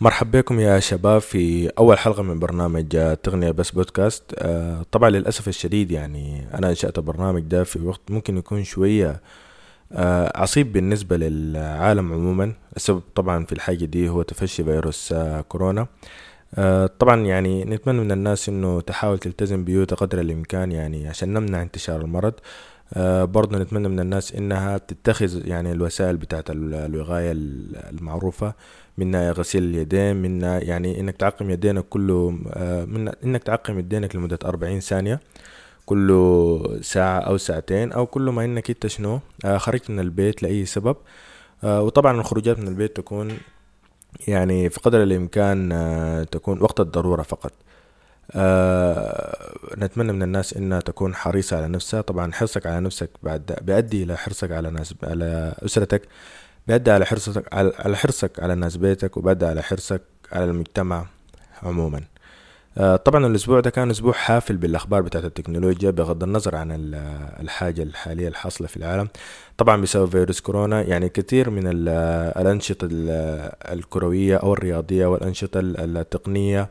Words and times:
مرحبا 0.00 0.40
بكم 0.40 0.60
يا 0.60 0.80
شباب 0.80 1.20
في 1.20 1.68
أول 1.78 1.98
حلقة 1.98 2.22
من 2.22 2.38
برنامج 2.38 2.96
آه، 2.96 3.14
تغنية 3.14 3.50
بس 3.50 3.70
بودكاست. 3.70 4.22
آه، 4.38 4.82
طبعا 4.92 5.10
للأسف 5.10 5.48
الشديد 5.48 5.90
يعني 5.90 6.46
أنا 6.54 6.70
أنشأت 6.70 6.98
البرنامج 6.98 7.42
ده 7.42 7.64
في 7.64 7.80
وقت 7.80 8.00
ممكن 8.10 8.36
يكون 8.36 8.64
شوية 8.64 9.20
آه، 9.92 10.32
عصيب 10.40 10.72
بالنسبة 10.72 11.16
للعالم 11.16 12.12
عموما. 12.12 12.52
السبب 12.76 13.02
طبعا 13.14 13.44
في 13.44 13.52
الحاجة 13.52 13.84
دي 13.84 14.08
هو 14.08 14.22
تفشي 14.22 14.64
فيروس 14.64 15.14
كورونا. 15.48 15.86
طبعا 16.98 17.16
يعني 17.26 17.64
نتمنى 17.64 18.00
من 18.00 18.12
الناس 18.12 18.48
إنه 18.48 18.80
تحاول 18.80 19.18
تلتزم 19.18 19.64
بيوتها 19.64 19.96
قدر 19.96 20.20
الإمكان 20.20 20.72
يعني 20.72 21.08
عشان 21.08 21.32
نمنع 21.32 21.62
انتشار 21.62 22.00
المرض. 22.00 22.34
برضه 23.26 23.58
نتمنى 23.58 23.88
من 23.88 24.00
الناس 24.00 24.32
إنها 24.34 24.78
تتخذ 24.78 25.48
يعني 25.48 25.72
الوسائل 25.72 26.16
بتاعت 26.16 26.44
الوقاية 26.50 27.32
المعروفة 27.90 28.54
منها 28.98 29.32
غسيل 29.32 29.64
اليدين 29.64 30.16
منها 30.16 30.58
يعني 30.58 31.00
إنك 31.00 31.16
تعقم 31.16 31.50
يدينك 31.50 31.84
كله 31.90 32.38
آه، 32.52 32.84
من 32.84 33.08
إنك 33.08 33.42
تعقم 33.42 33.78
يدينك 33.78 34.16
لمدة 34.16 34.38
أربعين 34.44 34.80
ثانية 34.80 35.20
كل 35.86 36.08
ساعة 36.82 37.18
أو 37.18 37.36
ساعتين 37.36 37.92
أو 37.92 38.06
كل 38.06 38.22
ما 38.22 38.44
إنك 38.44 38.70
إنت 38.70 38.86
شنو 38.86 39.20
آه، 39.44 39.58
خرجت 39.58 39.90
من 39.90 40.00
البيت 40.00 40.42
لأي 40.42 40.66
سبب. 40.66 40.96
آه، 41.64 41.82
وطبعا 41.82 42.20
الخروجات 42.20 42.58
من 42.58 42.68
البيت 42.68 42.96
تكون 42.96 43.38
يعني 44.28 44.70
في 44.70 44.80
قدر 44.80 45.02
الإمكان 45.02 46.26
تكون 46.30 46.62
وقت 46.62 46.80
الضرورة 46.80 47.22
فقط. 47.22 47.52
نتمنى 49.78 50.12
من 50.12 50.22
الناس 50.22 50.54
إنها 50.54 50.80
تكون 50.80 51.14
حريصة 51.14 51.56
على 51.56 51.68
نفسها. 51.68 52.00
طبعا 52.00 52.32
حرصك 52.32 52.66
على 52.66 52.80
نفسك 52.80 53.10
بعد 53.22 53.58
بيؤدي 53.62 54.02
إلى 54.02 54.16
حرصك 54.16 54.52
على 54.52 54.70
ناس 54.70 54.94
على 55.02 55.54
أسرتك. 55.64 56.02
بيأدي 56.68 56.90
على 56.90 57.06
حرصك 57.06 57.54
على 57.54 57.96
حرصك 57.96 58.40
على 58.42 58.52
الناس 58.52 58.76
بيتك 58.76 59.16
وبيأدي 59.16 59.46
على 59.46 59.62
حرصك 59.62 60.02
على 60.32 60.44
المجتمع 60.44 61.06
عموما. 61.62 62.00
آه، 62.78 62.96
طبعا 62.96 63.26
الأسبوع 63.26 63.60
ده 63.60 63.70
كان 63.70 63.90
أسبوع 63.90 64.12
حافل 64.12 64.56
بالأخبار 64.56 65.02
بتاعت 65.02 65.24
التكنولوجيا 65.24 65.90
بغض 65.90 66.22
النظر 66.22 66.56
عن 66.56 66.68
الحاجة 67.40 67.82
الحالية 67.82 68.28
الحاصلة 68.28 68.66
في 68.66 68.76
العالم. 68.76 69.08
طبعا 69.56 69.82
بسبب 69.82 70.10
فيروس 70.10 70.40
كورونا 70.40 70.82
يعني 70.82 71.08
كثير 71.08 71.50
من 71.50 71.62
الأنشطة 71.66 72.88
الكروية 73.72 74.36
أو 74.36 74.52
الرياضية 74.52 75.06
والأنشطة 75.06 75.60
التقنية 75.60 76.68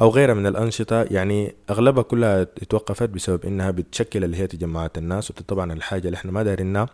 أو 0.00 0.08
غيرها 0.10 0.34
من 0.34 0.46
الأنشطة 0.46 1.02
يعني 1.02 1.54
أغلبها 1.70 2.02
كلها 2.02 2.44
توقفت 2.44 3.08
بسبب 3.08 3.44
إنها 3.44 3.70
بتشكل 3.70 4.24
اللي 4.24 4.36
هي 4.36 4.46
تجمعات 4.46 4.98
الناس 4.98 5.30
وطبعا 5.30 5.72
الحاجة 5.72 6.06
اللي 6.06 6.16
إحنا 6.16 6.32
ما 6.32 6.42
دارينها 6.42 6.86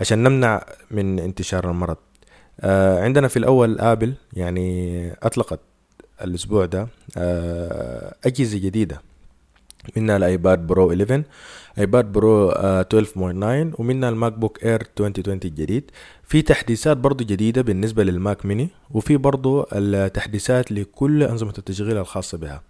عشان 0.00 0.22
نمنع 0.22 0.64
من 0.90 1.18
انتشار 1.18 1.70
المرض. 1.70 1.96
آه 2.60 3.04
عندنا 3.04 3.28
في 3.28 3.36
الأول 3.38 3.80
Apple 3.80 4.14
يعني 4.32 5.12
أطلقت 5.22 5.60
الأسبوع 6.24 6.64
ده 6.66 6.88
آه 7.16 8.14
أجهزة 8.24 8.58
جديدة 8.58 9.00
منها 9.96 10.16
ال 10.16 10.26
iPad 10.26 10.66
Pro 10.66 10.90
11 10.92 11.22
iPad 11.78 12.12
Pro 12.12 12.50
12.9 12.50 13.80
ومنها 13.80 14.08
ال 14.08 14.32
MacBook 14.32 14.64
Air 14.64 14.80
2020 15.00 15.40
الجديد. 15.44 15.90
في 16.24 16.42
تحديثات 16.42 16.96
برضو 16.96 17.24
جديدة 17.24 17.62
بالنسبة 17.62 18.04
لل 18.04 18.21
Mac 18.21 18.46
mini 18.46 18.68
وفي 18.90 19.16
برضو 19.16 19.66
التحديثات 19.72 20.72
لكل 20.72 21.22
أنظمة 21.22 21.54
التشغيل 21.58 21.98
الخاصة 21.98 22.38
بها. 22.38 22.62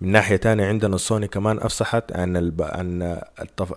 من 0.00 0.12
ناحية 0.12 0.36
تانية 0.36 0.66
عندنا 0.66 0.94
السوني 0.94 1.28
كمان 1.28 1.58
أفصحت 1.58 2.12
عن 2.16 2.52
عن 2.60 3.20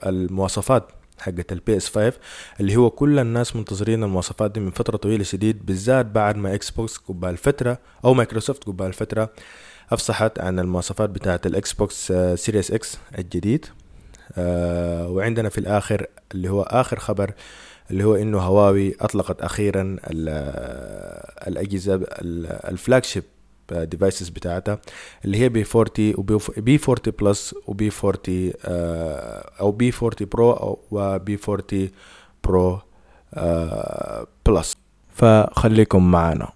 المواصفات 0.06 0.84
حقت 1.22 1.52
ال 1.52 1.78
PS 1.78 1.90
5 1.90 2.14
اللي 2.60 2.76
هو 2.76 2.90
كل 2.90 3.20
الناس 3.20 3.56
منتظرين 3.56 4.04
المواصفات 4.04 4.52
دي 4.52 4.60
من 4.60 4.72
فترة 4.72 4.98
طويلة 4.98 5.24
شديد 5.24 5.66
بالذات 5.66 6.06
بعد 6.06 6.36
ما 6.38 6.54
Xbox 6.56 6.98
قبال 6.98 7.38
فترة 7.38 7.78
أو 8.06 8.14
مايكروسوفت 8.14 8.64
قبال 8.64 8.94
فترة 8.94 9.30
أفصحت 9.92 10.40
عن 10.40 10.60
المواصفات 10.60 11.10
بتاعة 11.10 11.42
ال 11.46 11.74
Xbox 11.74 12.14
Series 12.36 12.72
X 12.72 12.98
الجديد. 13.18 13.66
آه 14.38 15.10
وعندنا 15.10 15.50
في 15.50 15.58
الآخر 15.58 16.06
اللي 16.34 16.50
هو 16.50 16.62
آخر 16.62 17.00
خبر 17.00 17.32
اللي 17.92 18.04
هو 18.04 18.16
إنه 18.16 18.40
هواوي 18.40 18.96
أطلقت 19.02 19.42
أخيرا 19.42 19.98
الأجهزة 21.48 22.06
ال 22.72 23.04
flagship 23.06 23.24
devices 23.74 24.30
بتاعتها 24.30 24.80
اللي 25.26 25.38
هي 25.38 25.50
P 25.50 25.66
40 25.76 26.14
و 26.58 26.69
P 26.69 26.80
40 26.90 27.16
Plus 27.20 27.56
و 27.68 27.80
P 27.80 27.92
40 28.04 28.52
أو 29.60 29.72
P 29.72 29.94
40 30.04 30.30
Pro 30.32 30.80
و 30.92 31.16
P 31.16 31.40
40 31.50 31.90
Pro 32.44 32.80
Plus 34.46 34.78
فخليكم 35.16 36.12
معنا. 36.12 36.50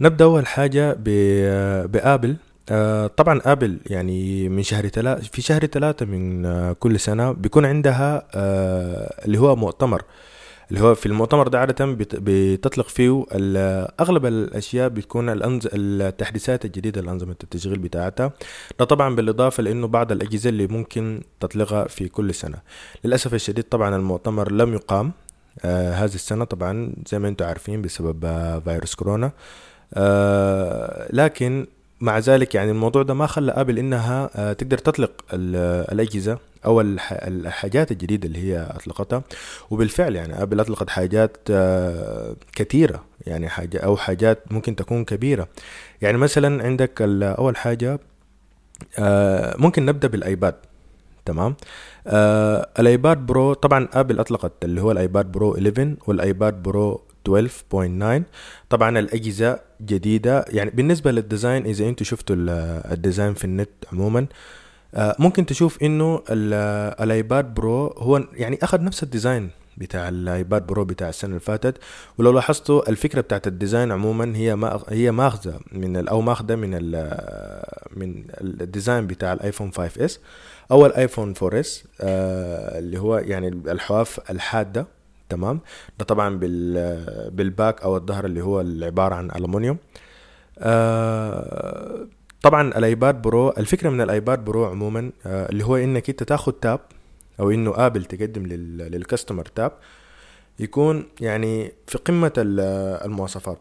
نبدأ 0.00 0.24
أول 0.24 0.46
حاجة 0.46 0.92
بابل 1.86 2.36
آه، 2.70 3.06
طبعا 3.06 3.40
آبل 3.44 3.78
يعني 3.86 4.48
من 4.48 4.62
شهر 4.62 4.88
ثلاثة 4.88 5.22
في 5.22 5.42
شهر 5.42 5.66
ثلاثة 5.66 6.06
من 6.06 6.46
آه، 6.46 6.72
كل 6.72 7.00
سنة 7.00 7.32
بيكون 7.32 7.66
عندها 7.66 8.26
آه، 8.34 9.24
اللي 9.24 9.38
هو 9.38 9.56
مؤتمر. 9.56 10.02
اللي 10.70 10.80
هو 10.82 10.94
في 10.94 11.06
المؤتمر 11.06 11.48
ده 11.48 11.60
عادة 11.60 11.96
بتطلق 12.00 12.88
فيه 12.88 13.24
أغلب 14.00 14.26
الأشياء 14.26 14.88
بتكون 14.88 15.28
الأنز... 15.28 15.68
التحديثات 15.72 16.64
الجديدة 16.64 17.00
لأنظمة 17.00 17.36
التشغيل 17.44 17.78
بتاعتها. 17.78 18.32
ده 18.78 18.84
طبعا 18.84 19.14
بالإضافة 19.14 19.62
لأنه 19.62 19.86
بعض 19.86 20.12
الأجهزة 20.12 20.50
اللي 20.50 20.66
ممكن 20.66 21.20
تطلقها 21.40 21.88
في 21.88 22.08
كل 22.08 22.34
سنة. 22.34 22.58
للأسف 23.04 23.34
الشديد 23.34 23.64
طبعا 23.64 23.96
المؤتمر 23.96 24.52
لم 24.52 24.74
يقام 24.74 25.12
آه 25.64 25.92
هذه 25.92 26.14
السنة 26.14 26.44
طبعا 26.44 26.92
زي 27.08 27.18
ما 27.18 27.28
أنتم 27.28 27.44
عارفين 27.46 27.82
بسبب 27.82 28.20
فيروس 28.64 28.94
كورونا. 28.94 29.26
آه 29.26 29.30
آه، 29.30 29.69
لكن 31.12 31.66
مع 32.00 32.18
ذلك 32.18 32.54
يعني 32.54 32.70
الموضوع 32.70 33.02
ده 33.02 33.14
ما 33.14 33.26
خلى 33.26 33.52
آبل 33.52 33.78
إنها 33.78 34.30
آه 34.36 34.52
تقدر 34.52 34.78
تطلق 34.78 35.10
الأجهزة 35.32 36.38
أو 36.64 36.80
الحاجات 36.80 37.90
الجديدة 37.92 38.26
اللي 38.26 38.38
هي 38.38 38.66
أطلقتها. 38.76 39.22
وبالفعل 39.70 40.16
يعني 40.16 40.42
آبل 40.42 40.60
أطلقت 40.60 40.90
حاجات 40.90 41.36
آه 41.50 42.36
كثيرة 42.56 43.04
يعني 43.26 43.48
حاجة 43.48 43.78
أو 43.78 43.96
حاجات 43.96 44.52
ممكن 44.52 44.76
تكون 44.76 45.04
كبيرة. 45.04 45.48
يعني 46.02 46.18
مثلا 46.18 46.64
عندك 46.64 47.02
أول 47.02 47.56
حاجة 47.56 47.98
آه 48.98 49.56
ممكن 49.58 49.86
نبدأ 49.86 50.08
بالآيباد 50.08 50.54
تمام؟ 51.26 51.54
آه 52.06 52.68
ال 52.78 52.86
iPad 52.86 53.18
Pro 53.26 53.52
طبعا 53.52 53.88
Apple 53.92 54.20
أطلقت 54.20 54.52
اللي 54.64 54.80
هو 54.82 54.90
ال 54.92 55.00
iPad 55.00 55.32
Pro 55.32 55.54
11 55.54 55.94
وال 56.06 56.25
iPad 56.25 56.62
Pro 56.62 57.00
12.9 57.28 58.22
طبعا 58.70 58.98
الأجهزة 58.98 59.60
جديدة. 59.82 60.44
يعني 60.48 60.70
بالنسبة 60.70 61.10
لل 61.12 61.26
design 61.26 61.66
إذا 61.66 61.88
أنتم 61.88 62.04
شفتوا 62.04 62.36
ال 62.92 62.98
design 62.98 63.34
في 63.34 63.44
النت 63.44 63.70
عموما 63.92 64.26
آه، 64.94 65.16
ممكن 65.18 65.46
تشوف 65.46 65.82
إنه 65.82 66.22
ال 66.30 66.55
iPad 66.55 67.54
Pro 67.54 67.86
هو 67.86 68.24
يعني 68.32 68.58
أخذ 68.62 68.82
نفس 68.84 69.02
ال 69.02 69.09
design 69.09 69.50
بتاع 69.76 70.08
ال 70.08 70.20
iPad 70.20 70.66
Pro 70.66 70.84
بتاع 70.84 71.08
السنة 71.08 71.28
اللي 71.30 71.40
فاتت. 71.40 71.78
ولو 72.18 72.32
لاحظتوا 72.32 72.88
الفكرة 72.90 73.20
بتاعت 73.20 73.46
ال 73.46 73.53
design 73.53 73.92
عموما 73.92 74.36
هي 74.36 74.56
ما 74.56 74.82
هي 74.88 75.10
ماخذة 75.10 75.60
من 75.72 76.08
أو 76.08 76.20
ماخذة 76.20 76.54
من 76.54 76.70
ال 76.74 77.10
من 77.96 78.24
ال 78.40 78.49
design 78.49 79.06
بتاع 79.06 79.32
ال 79.32 79.70
iPhone 79.72 80.04
5s. 80.04 80.20
أو 80.70 80.86
ال 80.86 81.34
iPhone 81.42 81.60
4s 81.60 81.84
آه 82.00 82.78
اللي 82.78 82.98
هو 82.98 83.18
يعني 83.18 83.48
الحواف 83.48 84.30
الحادة. 84.30 84.86
تمام؟ 85.30 85.60
ده 85.98 86.04
طبعا 86.04 86.38
بال 86.38 87.30
بال 87.30 87.47
back 87.47 87.82
أو 87.82 87.96
الظهر 87.96 88.24
اللي 88.26 88.40
هو 88.42 88.58
عباره 88.82 89.14
عن 89.14 89.30
ألومنيوم 89.36 89.76
آه 90.58 92.06
طبعا 92.42 92.68
ال 92.78 92.87
iPad 92.87 93.22
Pro 93.22 93.50
الفكرة 93.50 93.90
من 93.90 94.00
ال 94.00 94.09
iPad 94.09 94.44
Pro 94.44 94.64
عموما 94.64 95.10
آه 95.26 95.48
اللي 95.50 95.64
هو 95.64 95.76
إنك 95.76 96.10
أنت 96.10 96.22
تاخد 96.22 96.52
tab 96.52 96.80
أو 97.40 97.50
إنه 97.50 97.72
Apple 97.76 98.04
تقدم 98.04 98.46
لل 98.46 98.66
customer 98.66 99.44
tab 99.44 99.72
يكون 100.60 101.04
يعني 101.20 101.72
في 101.86 101.98
قمة 101.98 102.32
المواصفات. 102.36 103.58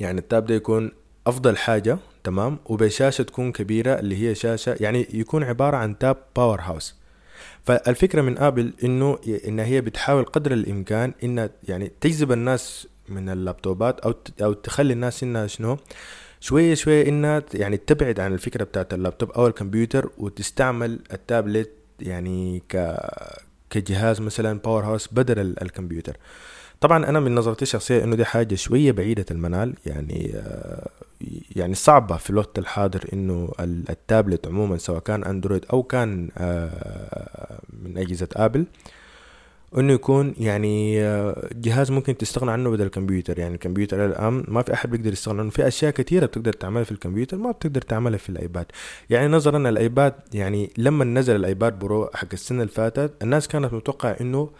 يعني 0.00 0.20
ال 0.20 0.26
tab 0.26 0.46
ده 0.46 0.54
يكون 0.54 0.92
أفضل 1.26 1.56
حاجة 1.56 1.98
تمام؟ 2.24 2.58
وبشاشة 2.66 3.22
تكون 3.22 3.52
كبيرة 3.52 3.98
اللي 3.98 4.28
هي 4.28 4.34
شاشة 4.34 4.76
يعني 4.80 5.06
يكون 5.12 5.42
عبارة 5.44 5.76
عن 5.76 5.98
tab 5.98 6.16
powerhouse 6.36 6.99
فالفكرة 7.64 8.22
من 8.22 8.38
Apple 8.38 8.72
إنه 8.84 9.18
إن 9.48 9.58
هي 9.58 9.80
بتحاول 9.80 10.24
قدر 10.24 10.52
الإمكان 10.52 11.12
انها 11.24 11.50
يعني 11.68 11.92
تجذب 12.00 12.32
الناس 12.32 12.88
من 13.08 13.28
ال 13.28 13.37
laptopات 13.37 14.00
أو 14.00 14.14
أو 14.42 14.52
تخلي 14.52 14.92
الناس 14.92 15.22
انها 15.22 15.46
شنو؟ 15.46 15.76
شوية 16.40 16.74
شوية 16.74 17.08
إنها 17.08 17.42
يعني 17.54 17.76
تبعد 17.76 18.20
عن 18.20 18.32
الفكرة 18.32 18.64
بتاعت 18.64 18.94
اللابتوب 18.94 19.30
أو 19.30 19.46
الكمبيوتر 19.46 20.10
وتستعمل 20.18 20.98
التابلت 21.12 21.70
يعني 22.00 22.62
ك 22.68 22.96
كجهاز 23.70 24.20
مثلا 24.20 24.58
powerhouse 24.58 25.08
بدل 25.12 25.38
الكمبيوتر. 25.62 26.16
طبعا 26.80 27.08
أنا 27.08 27.20
من 27.20 27.34
نظرتي 27.34 27.62
الشخصية 27.62 28.04
إنه 28.04 28.16
دي 28.16 28.24
حاجة 28.24 28.54
شوية 28.54 28.92
بعيدة 28.92 29.26
المنال 29.30 29.74
يعني 29.86 30.32
آه، 30.34 30.88
يعني 31.56 31.74
صعبة 31.74 32.16
في 32.16 32.30
الوقت 32.30 32.58
الحاضر 32.58 33.04
إنه 33.12 33.52
التابلت 33.60 34.46
عموما 34.46 34.78
سواء 34.78 35.00
كان 35.00 35.24
Android 35.24 35.64
أو 35.72 35.82
كان 35.82 36.28
آه، 36.38 37.60
من 37.82 37.98
أجهزة 37.98 38.28
Apple 38.36 38.66
إنه 39.78 39.92
يكون 39.92 40.34
يعني 40.38 41.02
آه، 41.02 41.48
جهاز 41.52 41.90
ممكن 41.90 42.16
تستغنى 42.16 42.50
عنه 42.50 42.70
بدل 42.70 42.86
الكمبيوتر. 42.86 43.38
يعني 43.38 43.54
الكمبيوتر 43.54 44.06
الآن 44.06 44.44
ما 44.48 44.62
في 44.62 44.74
أحد 44.74 44.90
بيقدر 44.90 45.12
يستغنى 45.12 45.40
عنه. 45.40 45.50
في 45.50 45.68
أشياء 45.68 45.90
كثيرة 45.92 46.26
بتقدر 46.26 46.52
تعملها 46.52 46.84
في 46.84 46.92
الكمبيوتر 46.92 47.36
ما 47.36 47.50
بتقدر 47.50 47.80
تعملها 47.80 48.18
في 48.18 48.28
ال 48.28 48.34
iPad. 48.34 48.66
يعني 49.10 49.28
نظرا 49.28 49.68
ال 49.68 49.77
iPad 49.77 50.14
يعني 50.34 50.70
لما 50.78 51.04
نزل 51.04 51.36
ال 51.36 51.44
iPad 51.44 51.78
Pro 51.78 52.10
حق 52.14 52.28
السنة 52.32 52.62
اللي 52.62 52.72
فاتت 52.72 53.12
الناس 53.22 53.48
كانت 53.48 53.72
متوقعة 53.74 54.16
إنه 54.20 54.50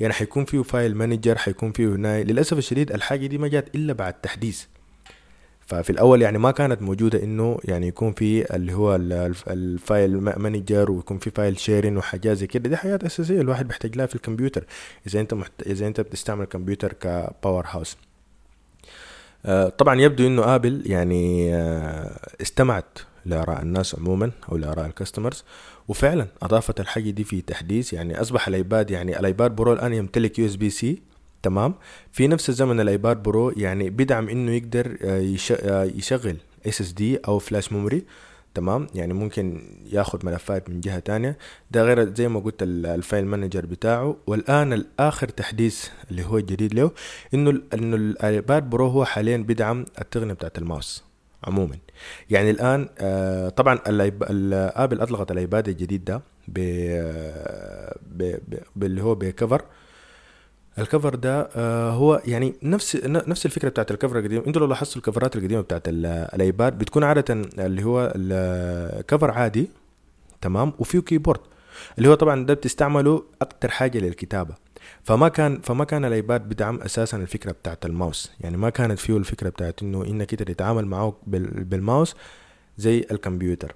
يعني 0.00 0.12
حيكون 0.12 0.44
فيه 0.44 0.62
file 0.62 0.96
manager 0.96 1.38
حيكون 1.38 1.72
فيه 1.72 1.86
هناي 1.86 2.24
للأسف 2.24 2.58
الشديد 2.58 2.92
الحاجة 2.92 3.26
دي 3.26 3.38
ما 3.38 3.48
جات 3.48 3.74
إلا 3.74 3.92
بعد 3.92 4.14
تحديث. 4.14 4.64
ففي 5.66 5.90
الأول 5.90 6.22
يعني 6.22 6.38
ما 6.38 6.50
كانت 6.50 6.82
موجودة 6.82 7.22
إنه 7.22 7.58
يعني 7.64 7.86
يكون 7.88 8.12
في 8.12 8.54
اللي 8.54 8.74
هو 8.74 8.94
ال 9.48 9.62
file 9.62 10.20
manager 10.20 10.90
ويكون 10.90 11.18
في 11.18 11.30
file 11.30 11.58
sharing 11.58 11.96
وحاجات 11.96 12.36
زي 12.36 12.46
كده. 12.46 12.68
دي 12.68 12.76
حاجات 12.76 13.04
أساسية 13.04 13.40
الواحد 13.40 13.68
بيحتاج 13.68 13.96
لها 13.96 14.06
في 14.06 14.14
الكمبيوتر 14.14 14.64
إذا 15.06 15.20
أنت 15.20 15.34
محت... 15.34 15.52
إذا 15.66 15.86
أنت 15.86 16.00
بتستعمل 16.00 16.42
الكمبيوتر 16.42 16.92
ك 16.92 17.66
powerhouse 17.68 17.96
آه، 19.46 19.68
طبعا 19.68 20.00
يبدو 20.00 20.26
إنه 20.26 20.54
Apple 20.54 20.82
يعني 20.86 21.54
آه، 21.54 22.20
استمعت 22.42 22.98
لآراء 23.26 23.62
الناس 23.62 23.94
عموما 23.94 24.30
أو 24.52 24.56
لآراء 24.56 24.86
ال 24.86 24.92
customers 24.92 25.44
وفعلا 25.88 26.26
أضافت 26.42 26.80
الحاجة 26.80 27.10
دي 27.10 27.24
في 27.24 27.40
تحديث. 27.40 27.92
يعني 27.92 28.20
أصبح 28.20 28.48
ال 28.48 28.56
iPad 28.56 28.90
يعني 28.90 29.20
ال 29.20 29.27
iPad 29.27 29.56
Pro 29.56 29.72
الآن 29.72 29.92
يمتلك 29.92 30.38
USB-C 30.38 31.02
تمام؟ 31.46 31.74
في 32.12 32.28
نفس 32.28 32.48
الزمن 32.48 32.80
ال 32.80 32.88
iPad 32.88 33.22
Pro 33.22 33.50
يعني 33.50 33.90
بيدعم 33.90 34.28
إنه 34.28 34.52
يقدر 34.52 34.96
آه، 35.04 35.36
آه، 35.50 35.84
يشغل 35.84 36.36
SSD 36.66 37.16
أو 37.16 37.38
flash 37.38 37.72
memory 37.72 38.04
تمام؟ 38.54 38.86
يعني 38.94 39.12
ممكن 39.12 39.62
ياخذ 39.92 40.26
ملفات 40.26 40.70
من 40.70 40.80
جهة 40.80 40.98
تانية. 40.98 41.38
ده 41.70 41.82
غير 41.82 42.14
زي 42.14 42.28
ما 42.28 42.40
قلت 42.40 42.62
ال 42.62 42.75
file 42.75 43.26
manager 43.26 43.66
بتاعه. 43.66 44.16
والآن 44.26 44.72
الآخر 44.72 45.28
تحديث 45.28 45.88
اللي 46.10 46.24
هو 46.24 46.38
الجديد 46.38 46.74
له 46.74 46.90
إنه 47.34 47.62
إنه 47.74 47.96
ال 47.96 48.11
iPad 48.11 48.70
Pro 48.70 48.86
هو 48.86 49.04
حاليا 49.04 49.36
بيدعم 49.36 49.84
التقنية 50.00 50.34
بتاعت 50.34 50.58
الماوس 50.58 51.04
عموما. 51.44 51.76
يعني 52.30 52.50
الآن 52.50 52.88
آه 52.98 53.48
طبعا 53.48 53.78
ال 53.86 54.05
Apple 54.05 55.00
أطلقت 55.00 55.30
ال 55.30 55.38
iPad 55.38 55.68
الجديد 55.68 56.04
ده 56.04 56.22
باللي 58.76 59.02
هو 59.02 59.14
ب 59.14 59.22
cover 59.22 59.62
ال 60.78 60.84
cover 60.84 61.14
ده 61.14 61.48
آه 61.56 61.90
هو 61.90 62.22
يعني 62.24 62.54
نفس 62.62 62.96
نفس 63.04 63.46
الفكرة 63.46 63.68
بتاعت 63.68 63.90
ال 63.90 63.95
cover 63.95 64.18
القديم. 64.18 64.42
أنتوا 64.46 64.60
لو 64.60 64.66
لاحظتوا 64.66 64.96
ال 64.96 65.02
coverات 65.02 65.36
القديمة 65.36 65.60
بتاعت 65.60 65.82
ال 65.88 66.06
iPad 66.06 66.78
بتكون 66.78 67.04
عادة 67.04 67.34
اللي 67.58 67.84
هو 67.84 68.12
ال 68.16 68.35
cover 68.35 69.30
عادي 69.30 69.68
تمام؟ 70.40 70.72
وفيه 70.78 70.98
keyboard. 71.00 71.40
اللي 71.98 72.08
هو 72.08 72.14
طبعا 72.14 72.46
ده 72.46 72.54
بتستعمله 72.54 73.24
أكتر 73.42 73.70
حاجة 73.70 73.98
للكتابة. 73.98 74.54
فما 75.02 75.28
كان 75.28 75.60
فما 75.60 75.84
كان 75.84 76.04
ال 76.04 76.13
iPad 76.13 76.48
بدعم 76.48 76.80
أساسا 76.80 77.16
الفكرة 77.16 77.52
بتاعت 77.52 77.86
الماوس. 77.86 78.32
يعني 78.40 78.56
ما 78.56 78.70
كانت 78.70 78.98
فيه 78.98 79.16
الفكرة 79.16 79.48
بتاعت 79.48 79.82
إنه 79.82 80.04
إنك 80.04 80.32
انت 80.32 80.42
تتعامل 80.42 80.86
معه 80.86 81.16
بالماوس 81.26 82.14
زي 82.78 83.06
الكمبيوتر. 83.10 83.74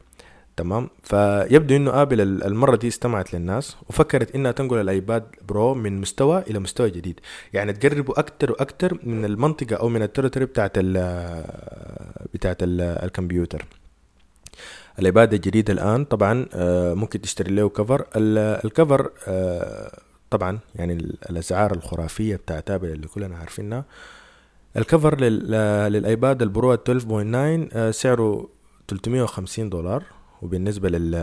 تمام؟ 0.60 0.88
فيبدو 1.02 1.76
إنه 1.76 2.02
Apple 2.02 2.20
المرة 2.20 2.76
دي 2.76 2.88
استمعت 2.88 3.34
للناس 3.34 3.76
وفكرت 3.88 4.34
إنها 4.34 4.52
تنقل 4.52 4.80
ال 4.80 4.89
iPad 4.89 5.24
Pro 5.48 5.74
من 5.74 6.00
مستوى 6.00 6.42
إلى 6.50 6.58
مستوى 6.58 6.90
جديد. 6.90 7.20
يعني 7.52 7.72
تقربوا 7.72 8.18
أكتر 8.18 8.52
وأكتر 8.52 8.98
من 9.02 9.24
المنطقة 9.24 9.76
أو 9.76 9.88
من 9.88 10.02
ال 10.02 10.07
territory 10.07 10.46
بتاعت 10.46 10.72
ال 10.76 10.92
بتاعت 12.34 12.62
ال 12.62 12.80
الكمبيوتر. 12.80 13.64
ال 14.98 15.06
iPad 15.06 15.34
الجديد 15.34 15.70
الآن 15.70 16.04
طبعا 16.04 16.46
آه، 16.54 16.94
ممكن 16.94 17.20
تشتري 17.20 17.54
له 17.54 17.68
cover. 17.68 18.06
ال 18.16 18.32
cover 18.32 19.10
آه، 19.28 19.98
طبعا 20.30 20.58
يعني 20.74 20.92
الأسعار 21.30 21.72
الخرافية 21.74 22.36
بتاعت 22.36 22.70
Apple 22.70 22.88
اللي 22.88 23.06
كلنا 23.08 23.36
عارفينها. 23.36 23.84
ال 24.76 24.84
cover 24.84 25.20
لل 25.20 25.61
iPad 25.61 26.42
ال 26.42 26.50
Pro 26.50 26.74
12.9 26.74 27.68
آه، 27.72 27.90
سعره 27.90 28.48
350 28.88 29.70
دولار. 29.70 30.04
وبالنسبة 30.42 30.88
لل 30.88 31.14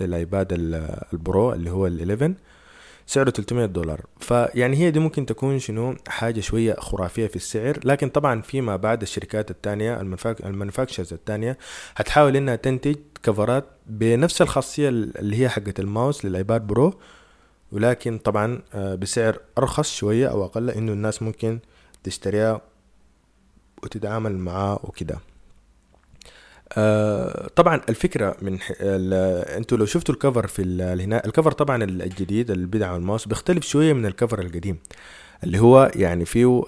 لل 0.00 0.16
iPad 0.16 0.48
ال 1.12 1.22
Pro 1.22 1.52
اللي 1.52 1.70
هو 1.70 1.86
ال 1.86 2.10
11 2.12 2.34
سعره 3.06 3.30
300 3.30 3.66
دولار. 3.66 4.00
فيعني 4.20 4.76
هي 4.76 4.90
دي 4.90 4.98
ممكن 4.98 5.26
تكون 5.26 5.58
شنو 5.58 5.96
حاجة 6.08 6.40
شوية 6.40 6.74
خرافية 6.74 7.26
في 7.26 7.36
السعر. 7.36 7.80
لكن 7.84 8.08
طبعا 8.08 8.40
فيما 8.42 8.76
بعد 8.76 9.02
الشركات 9.02 9.50
التانية 9.50 10.00
ال 10.44 10.49
manufacturers 10.49 11.12
التانية 11.12 11.58
هتحاول 11.96 12.36
إنها 12.36 12.56
تنتج 12.56 12.96
coverات 13.22 13.64
بنفس 13.86 14.42
الخاصية 14.42 14.88
اللي 14.88 15.40
هي 15.40 15.48
حقة 15.48 15.74
ال 15.78 15.86
mouse 15.86 16.24
لل 16.24 16.38
iPad 16.38 16.66
Pro. 16.66 16.94
ولكن 17.72 18.18
طبعا 18.18 18.62
آه، 18.74 18.94
بسعر 18.94 19.38
أرخص 19.58 19.94
شوية 19.94 20.26
أو 20.26 20.44
أقل 20.44 20.70
إنه 20.70 20.92
الناس 20.92 21.22
ممكن 21.22 21.58
تشتريها 22.04 22.60
وتتعامل 23.82 24.38
معاه 24.38 24.80
وكده. 24.84 25.18
آه 26.76 27.48
طبعا 27.56 27.80
الفكرة 27.88 28.36
من 28.42 28.58
أنتوا 28.80 29.78
لو 29.78 29.86
شفتوا 29.86 30.14
الكفر 30.14 30.46
في 30.46 30.82
هنا 30.82 31.24
الكفر 31.26 31.52
طبعا 31.52 31.84
الجديد 31.84 32.50
اللي 32.50 32.66
بيدعم 32.66 32.96
الماوس 32.96 33.28
بيختلف 33.28 33.64
شوية 33.64 33.92
من 33.92 34.06
الكفر 34.06 34.40
القديم 34.40 34.78
اللي 35.44 35.58
هو 35.58 35.90
يعني 35.94 36.24
فيه 36.24 36.62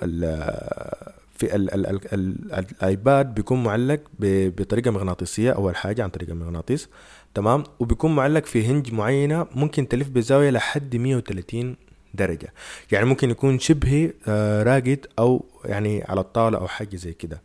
في 1.36 1.56
ال 1.56 1.74
ال 1.74 1.86
ال 1.86 2.00
ال 2.12 2.36
الآيباد 2.58 3.34
بيكون 3.34 3.62
معلق 3.62 4.00
بطريقة 4.18 4.90
مغناطيسية 4.90 5.50
أول 5.50 5.76
حاجة 5.76 6.02
عن 6.02 6.08
طريق 6.08 6.30
المغناطيس 6.30 6.88
تمام؟ 7.34 7.64
وبيكون 7.78 8.14
معلق 8.14 8.44
في 8.44 8.66
hinge 8.66 8.92
معينة 8.92 9.46
ممكن 9.54 9.88
تلف 9.88 10.08
بزاوية 10.08 10.50
لحد 10.50 10.96
130 10.96 11.76
درجة. 12.14 12.52
يعني 12.92 13.06
ممكن 13.06 13.30
يكون 13.30 13.58
شبه 13.58 14.12
آه، 14.28 14.62
راقد 14.62 15.06
أو 15.18 15.44
يعني 15.64 16.04
على 16.08 16.20
الطاولة 16.20 16.58
أو 16.58 16.68
حاجة 16.68 16.96
زي 16.96 17.12
كده. 17.12 17.42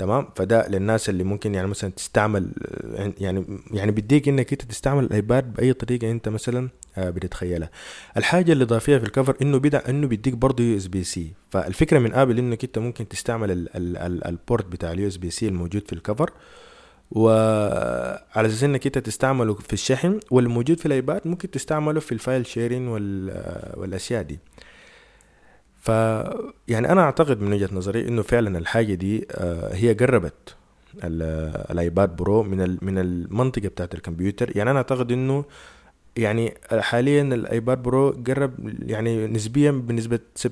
تمام؟ 0.00 0.26
فده 0.36 0.68
للناس 0.68 1.08
اللي 1.08 1.24
ممكن 1.24 1.54
يعني 1.54 1.68
مثلا 1.68 1.90
تستعمل 1.90 2.52
يعني 3.18 3.44
يعني 3.70 3.92
بيديك 3.92 4.28
إنك 4.28 4.52
أنت 4.52 4.62
تستعمل 4.62 5.04
ال 5.04 5.14
iPad 5.14 5.52
بأي 5.52 5.72
طريقة 5.72 6.10
أنت 6.10 6.28
مثلا 6.28 6.68
آه، 6.96 7.10
بتتخيلها. 7.10 7.70
الحاجة 8.16 8.52
الاضافيه 8.52 8.96
في 8.98 9.04
ال 9.04 9.09
cover 9.09 9.36
إنه 9.42 9.58
بدا 9.58 9.90
إنه 9.90 10.06
بيديك 10.06 10.34
برضه 10.34 10.64
USB-C 10.64 11.32
فالفكرة 11.50 11.98
من 11.98 12.14
Apple 12.14 12.38
إنك 12.38 12.64
أنت 12.64 12.78
ممكن 12.78 13.08
تستعمل 13.08 13.50
ال 13.50 13.76
ال 13.76 13.96
ال 13.96 14.26
ال 14.26 14.34
port 14.34 14.66
بتاع 14.66 14.92
ال 14.92 15.08
USB-C 15.08 15.48
الموجود 15.48 15.86
في 15.86 15.92
ال 15.92 15.97
cover. 15.97 16.30
وعلى 17.10 18.48
أساس 18.48 18.64
إنك 18.64 18.86
أنت 18.86 18.98
تستعمله 18.98 19.54
في 19.54 19.72
الشحن 19.72 20.20
والموجود 20.30 20.78
في 20.80 20.86
ال 20.86 20.93
iPad 20.93 21.20
ممكن 21.24 21.50
تستعمله 21.50 22.00
في 22.00 22.12
ال 22.12 22.19
file 22.19 22.46
sharing 22.46 22.88
والأشياء 22.88 24.22
دي. 24.22 24.38
ف 25.80 25.88
يعني 26.68 26.92
أنا 26.92 27.00
أعتقد 27.02 27.40
من 27.40 27.52
وجهة 27.52 27.68
نظري 27.72 28.08
إنه 28.08 28.22
فعلا 28.22 28.58
الحاجة 28.58 28.94
دي 28.94 29.26
آه، 29.30 29.74
هي 29.74 29.92
قربت 29.92 30.56
ال 31.04 31.26
iPad 31.26 32.16
Pro 32.16 32.42
من 32.42 32.78
من 32.82 32.98
المنطقة 32.98 33.68
بتاعت 33.68 33.94
الكمبيوتر. 33.94 34.56
يعني 34.56 34.70
أنا 34.70 34.78
أعتقد 34.78 35.12
إنه 35.12 35.44
يعني 36.16 36.54
حاليا 36.72 37.22
ال 37.22 37.34
iPad 37.34 37.82
Pro 37.82 38.10
قرب 38.10 38.52
يعني 38.82 39.26
نسبيا 39.26 39.70
بنسبة 39.70 40.18
70% 40.46 40.48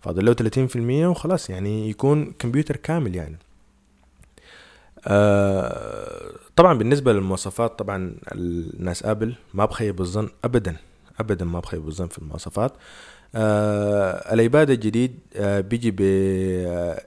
فاضل 0.00 0.24
له 0.24 0.34
30% 0.34 0.76
وخلاص 1.10 1.50
يعني 1.50 1.90
يكون 1.90 2.32
كمبيوتر 2.38 2.76
كامل 2.76 3.14
يعني. 3.16 3.38
آه 5.06 6.30
طبعا 6.56 6.78
بالنسبة 6.78 7.12
للمواصفات 7.12 7.78
طبعا 7.78 8.14
الناس 8.32 9.04
Apple 9.04 9.34
ما 9.54 9.64
بخيب 9.64 10.00
الظن 10.00 10.28
ابدا 10.44 10.76
ابدا 11.20 11.44
ما 11.44 11.60
بخيب 11.60 11.88
الظن 11.88 12.06
في 12.06 12.18
المواصفات. 12.18 12.72
آه 13.34 14.34
ال 14.34 14.41
iPad 14.41 14.70
الجديد 14.70 15.18
آه 15.36 15.60
بيجي 15.60 15.90
ب 15.90 16.00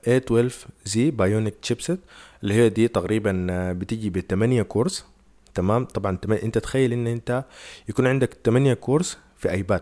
A12 0.07 0.53
Z 0.85 1.11
Bionic 1.11 1.55
chipset 1.61 1.99
اللي 2.43 2.53
هي 2.53 2.69
دي 2.69 2.87
تقريبا 2.87 3.47
آه 3.49 3.71
بتيجي 3.73 4.09
ب 4.09 4.19
8 4.19 4.61
cores. 4.61 5.05
تمام؟ 5.55 5.85
طبعا 5.85 6.17
أنت 6.43 6.57
تخيل 6.57 6.93
إن 6.93 7.07
أنت 7.07 7.43
يكون 7.89 8.07
عندك 8.07 8.37
8 8.45 8.73
cores 8.73 9.17
في 9.37 9.51
iPad. 9.51 9.81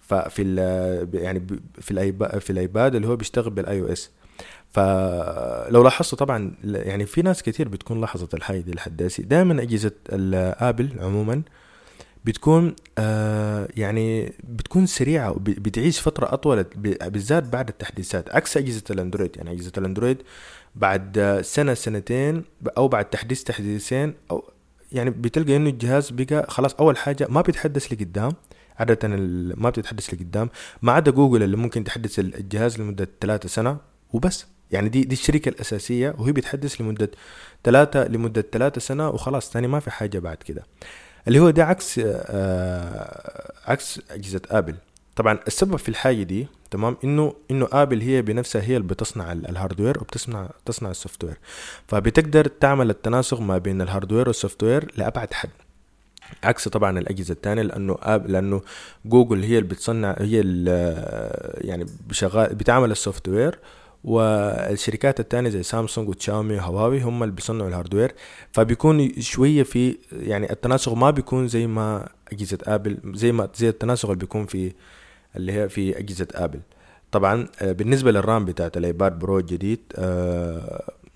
ففي 0.00 0.42
ال 0.42 1.08
يعني 1.14 1.46
في 1.80 1.90
ال 1.90 2.00
iPad 2.00 2.38
في 2.38 2.50
ال 2.50 2.59
iPad 2.59 2.94
اللي 2.94 3.08
هو 3.08 3.16
بيشتغل 3.16 3.50
بال 3.50 3.80
iOS. 3.80 4.10
فلو 4.70 5.82
لاحظتوا 5.82 6.18
طبعا 6.18 6.54
يعني 6.64 7.06
في 7.06 7.22
ناس 7.22 7.42
كتير 7.42 7.68
بتكون 7.68 8.00
لاحظت 8.00 8.34
الحاجة 8.34 8.60
دي 8.60 8.72
لحد 8.72 9.10
دائما 9.18 9.62
أجهزة 9.62 9.92
ال 10.12 10.25
Apple 10.25 10.92
عموما 11.00 11.42
بتكون 12.24 12.74
آه 12.98 13.68
يعني 13.76 14.32
بتكون 14.48 14.86
سريعة 14.86 15.30
وبتعيش 15.30 16.00
فترة 16.00 16.34
أطول 16.34 16.62
بالذات 16.62 17.44
بعد 17.44 17.68
التحديثات 17.68 18.34
عكس 18.34 18.56
أجهزة 18.56 18.82
ال 18.90 18.95
Android. 18.95 19.36
يعني 19.36 19.52
أجهزة 19.52 19.72
ال 19.78 19.84
Android 19.84 20.22
بعد 20.74 21.40
سنة 21.44 21.74
سنتين 21.74 22.44
أو 22.76 22.88
بعد 22.88 23.04
تحديث 23.04 23.42
تحديثين 23.42 24.14
أو 24.30 24.50
يعني 24.92 25.10
بتلقى 25.10 25.56
إنه 25.56 25.70
الجهاز 25.70 26.10
بقى 26.10 26.46
خلاص 26.50 26.74
أول 26.74 26.96
حاجة 26.96 27.26
ما 27.30 27.40
بيتحدث 27.40 27.92
لقدام 27.92 28.32
عادة 28.78 29.08
ما 29.56 29.70
بتتحدث 29.70 30.14
لقدام. 30.14 30.50
ما 30.82 30.92
عدا 30.92 31.10
جوجل 31.10 31.42
اللي 31.42 31.56
ممكن 31.56 31.84
تحدث 31.84 32.18
الجهاز 32.18 32.80
لمدة 32.80 33.08
ثلاثة 33.20 33.48
سنة 33.48 33.76
وبس. 34.12 34.46
يعني 34.70 34.88
دي 34.88 35.04
دي 35.04 35.12
الشركة 35.12 35.48
الأساسية 35.48 36.14
وهي 36.18 36.32
بتحدث 36.32 36.80
لمدة 36.80 37.10
ثلاثة 37.64 38.08
لمدة 38.08 38.44
ثلاثة 38.52 38.80
سنة 38.80 39.08
وخلاص 39.08 39.50
تاني 39.50 39.66
ما 39.66 39.80
في 39.80 39.90
حاجة 39.90 40.18
بعد 40.18 40.36
كده. 40.36 40.62
اللي 41.28 41.38
هو 41.40 41.50
ده 41.50 41.64
عكس 41.64 42.00
آه 42.04 43.52
عكس 43.66 44.00
أجهزة 44.10 44.40
Apple. 44.50 44.74
طبعا 45.16 45.38
السبب 45.46 45.76
في 45.76 45.88
الحاجة 45.88 46.22
دي 46.22 46.46
تمام 46.70 46.96
إنه 47.04 47.34
إنه 47.50 47.68
Apple 47.72 48.00
هي 48.00 48.22
بنفسها 48.22 48.62
هي 48.62 48.76
اللي 48.76 48.88
بتصنع 48.88 49.32
ال 49.32 49.39
hardware 49.39 49.98
وبتصنع 50.00 50.50
تصنع 50.64 50.90
ال 50.90 51.24
software 51.24 51.38
فبتقدر 51.88 52.46
تعمل 52.46 52.90
التناسق 52.90 53.40
ما 53.40 53.58
بين 53.58 53.82
ال 53.82 53.87
hardware 53.87 54.28
وال 54.28 54.62
software 54.62 54.92
لأبعد 54.96 55.32
حد. 55.34 55.50
عكس 56.44 56.68
طبعا 56.68 56.98
الأجهزة 56.98 57.32
الثانية 57.32 57.62
لأنه 57.62 57.98
اب 58.02 58.26
لأنه 58.26 58.60
جوجل 59.04 59.42
هي 59.42 59.58
اللي 59.58 59.68
بتصنع 59.68 60.16
هي 60.18 60.40
اللي 60.40 61.56
يعني 61.60 61.86
بشغال 62.08 62.54
بتعمل 62.54 62.90
ال 62.90 63.28
software 63.28 63.58
والشركات 64.04 65.20
التانية 65.20 65.50
زي 65.50 65.62
سامسونج 65.62 66.08
وتشاومي 66.08 66.54
وهواوي 66.54 67.00
هم 67.00 67.22
اللي 67.22 67.34
بيصنعوا 67.34 67.68
ال 67.68 67.73
hardware. 67.73 68.14
فبيكون 68.52 69.20
شوية 69.20 69.62
في 69.62 69.98
يعني 70.12 70.52
التناسق 70.52 70.92
ما 70.92 71.10
بيكون 71.10 71.48
زي 71.48 71.66
ما 71.66 72.08
أجهزة 72.32 72.58
Apple 72.66 72.98
زي 73.14 73.32
ما 73.32 73.48
زي 73.54 73.68
التناسق 73.68 74.08
اللي 74.10 74.18
بيكون 74.20 74.46
في 74.46 74.72
اللي 75.36 75.52
هي 75.52 75.68
في 75.68 75.98
أجهزة 75.98 76.28
Apple. 76.34 76.60
طبعا 77.12 77.48
آه، 77.62 77.72
بالنسبة 77.72 78.10
لل 78.10 78.24
RAM 78.24 78.44
بتاعت 78.44 78.76
ال 78.76 78.84
iPad 78.84 79.18
Pro 79.18 79.38
الجديد 79.38 79.80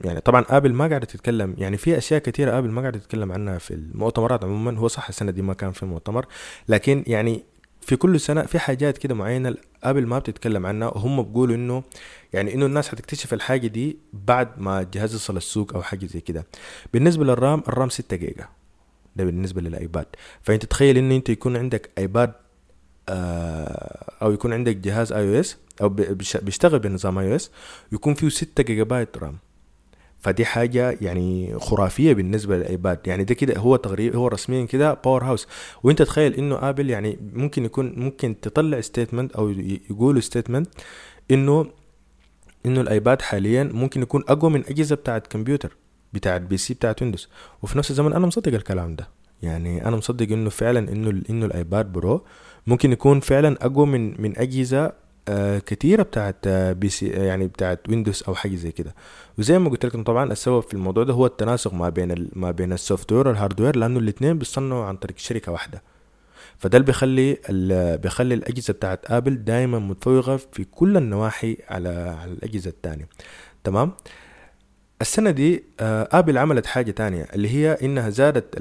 يعني 0.04 0.20
طبعا 0.20 0.44
Apple 0.48 0.72
ما 0.72 0.88
قاعدة 0.88 1.06
تتكلم 1.06 1.54
يعني 1.58 1.76
في 1.76 1.98
أشياء 1.98 2.20
كثيره 2.20 2.58
Apple 2.58 2.70
ما 2.70 2.80
قاعدة 2.80 2.98
تتكلم 2.98 3.32
عنها 3.32 3.58
في 3.58 3.74
المؤتمرات 3.74 4.44
عموما 4.44 4.78
هو 4.78 4.88
صح 4.88 5.08
السنة 5.08 5.30
دي 5.30 5.42
ما 5.42 5.54
كان 5.54 5.72
في 5.72 5.86
مؤتمر 5.86 6.26
لكن 6.68 7.04
يعني 7.06 7.44
في 7.86 7.96
كل 7.96 8.20
سنة 8.20 8.42
في 8.42 8.58
حاجات 8.58 8.98
كده 8.98 9.14
معينة 9.14 9.54
Apple 9.84 10.06
ما 10.06 10.18
بتتكلم 10.18 10.66
عنها 10.66 10.88
وهم 10.88 11.22
بيقولوا 11.22 11.54
إنه 11.56 11.82
يعني 12.32 12.54
إنه 12.54 12.66
الناس 12.66 12.88
حتكتشف 12.88 13.34
الحاجة 13.34 13.66
دي 13.66 13.98
بعد 14.12 14.48
ما 14.60 14.80
الجهاز 14.80 15.12
يوصل 15.12 15.36
السوق 15.36 15.74
أو 15.74 15.82
حاجة 15.82 16.06
زي 16.06 16.20
كده. 16.20 16.46
بالنسبة 16.92 17.24
لل 17.24 17.39
RAM 17.39 17.62
ال 17.68 17.73
RAM 17.73 17.88
6 17.88 18.16
جيجا. 18.16 18.48
ده 19.16 19.24
بالنسبة 19.24 19.60
لل 19.60 19.73
iPad. 19.73 20.06
فأنت 20.42 20.64
تخيل 20.64 20.98
إن 20.98 21.12
أنت 21.12 21.28
يكون 21.28 21.56
عندك 21.56 21.90
iPad 21.98 22.32
آه، 23.08 24.14
أو 24.22 24.32
يكون 24.32 24.52
عندك 24.52 24.76
جهاز 24.76 25.12
iOS 25.12 25.56
أو 25.82 25.88
بيشتغل 26.42 26.78
بنظام 26.78 27.18
iOS 27.18 27.50
يكون 27.92 28.14
فيه 28.14 28.28
6 28.28 28.62
جيجا 28.62 28.82
بايت 28.82 29.18
RAM. 29.18 29.36
فدي 30.26 30.44
حاجة 30.44 30.98
يعني 31.00 31.58
خرافية 31.58 32.12
بالنسبة 32.12 32.56
لل 32.56 32.70
iPad 32.70 32.98
يعني 33.06 33.24
ده 33.24 33.34
كده 33.34 33.58
هو 33.58 33.76
تقريبا 33.76 34.16
هو 34.16 34.28
رسميا 34.28 34.64
كده 34.64 34.94
powerhouse 34.94 35.48
وانت 35.82 36.02
تخيل 36.02 36.34
انه 36.34 36.68
Apple 36.68 36.90
يعني 36.90 37.18
ممكن 37.32 37.64
يكون 37.64 37.92
ممكن 37.96 38.40
تطلع 38.40 38.80
statement 38.80 39.32
أو 39.32 39.50
يقولوا 39.90 40.20
statement 40.20 40.68
إنه 41.30 41.66
إنه 42.66 42.80
ال 42.80 42.89
iPad 42.89 43.22
حاليا 43.22 43.64
ممكن 43.64 44.02
يكون 44.02 44.24
أقوى 44.28 44.50
من 44.50 44.66
أجهزة 44.66 44.96
بتاعت 44.96 45.26
كمبيوتر 45.26 45.76
بتاعت 46.12 46.40
PC 46.40 46.74
بتاعت 46.74 47.02
Windows 47.02 47.28
وفي 47.62 47.78
نفس 47.78 47.90
الزمن 47.90 48.12
أنا 48.12 48.26
مصدق 48.26 48.54
الكلام 48.54 48.96
ده. 48.96 49.08
يعني 49.42 49.88
أنا 49.88 49.96
مصدق 49.96 50.32
إنه 50.32 50.50
فعلا 50.50 50.92
إنه 50.92 51.22
إنه 51.30 51.46
ال 51.46 51.55
iPad 51.55 51.92
Pro 51.92 52.24
ممكن 52.66 52.92
يكون 52.92 53.20
فعلا 53.20 53.56
أقوى 53.66 53.86
من 53.86 54.22
من 54.22 54.38
أجهزة 54.38 54.92
كتيرة 55.66 56.02
بتاعت 56.02 56.36
آه 56.46 56.72
PC 56.72 57.16
آه 57.16 57.22
يعني 57.24 57.46
بتاعت 57.46 57.80
Windows 57.88 58.22
أو 58.28 58.34
حاجة 58.34 58.54
زي 58.56 58.72
كده. 58.72 58.94
وزي 59.38 59.58
ما 59.58 59.70
قلت 59.70 59.86
لكم 59.86 60.02
طبعا 60.04 60.32
السبب 60.32 60.60
في 60.60 60.74
الموضوع 60.74 61.04
ده 61.04 61.12
هو 61.12 61.26
التناسق 61.26 61.74
ما 61.74 61.88
بين 61.88 62.28
ما 62.32 62.50
بين 62.50 62.72
ال 62.72 63.12
software 63.12 63.28
وال 63.28 63.38
hardware 63.38 63.76
لأنه 63.76 63.98
الاثنين 63.98 64.38
بيصنعوا 64.38 64.84
عن 64.84 64.96
طريق 64.96 65.18
شركة 65.18 65.52
واحدة. 65.52 65.82
فده 66.58 66.78
اللي 66.78 66.86
بيخلي 66.86 67.38
بيخلي 68.02 68.34
الأجهزة 68.34 68.72
بتاعت 68.72 69.10
Apple 69.10 69.44
دائما 69.44 69.78
متفوقة 69.78 70.36
في 70.36 70.64
كل 70.64 70.96
النواحي 70.96 71.56
على 71.68 71.88
على 71.88 72.32
الأجهزة 72.32 72.70
الثانية 72.70 73.08
تمام؟ 73.64 73.92
السنة 75.00 75.30
دي 75.30 75.64
آه، 75.80 76.08
Apple 76.12 76.38
عملت 76.38 76.66
حاجة 76.66 76.90
تانية 76.90 77.26
اللي 77.34 77.48
هي 77.48 77.78
إنها 77.82 78.10
زادت 78.10 78.54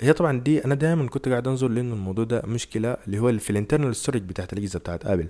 هي 0.00 0.12
طبعا 0.12 0.40
دي 0.40 0.64
أنا 0.64 0.74
دائما 0.74 1.08
كنت 1.08 1.28
قاعد 1.28 1.48
أنظر 1.48 1.68
لأنه 1.68 1.94
الموضوع 1.94 2.24
ده 2.24 2.42
مشكلة 2.46 2.96
اللي 3.06 3.18
هو 3.18 3.38
في 3.38 3.50
ال 3.50 3.55
internal 3.55 3.96
storage 3.96 4.22
بتاعت 4.22 4.52
الأجهزة 4.52 4.78
بتاعت 4.78 5.06
Apple 5.06 5.26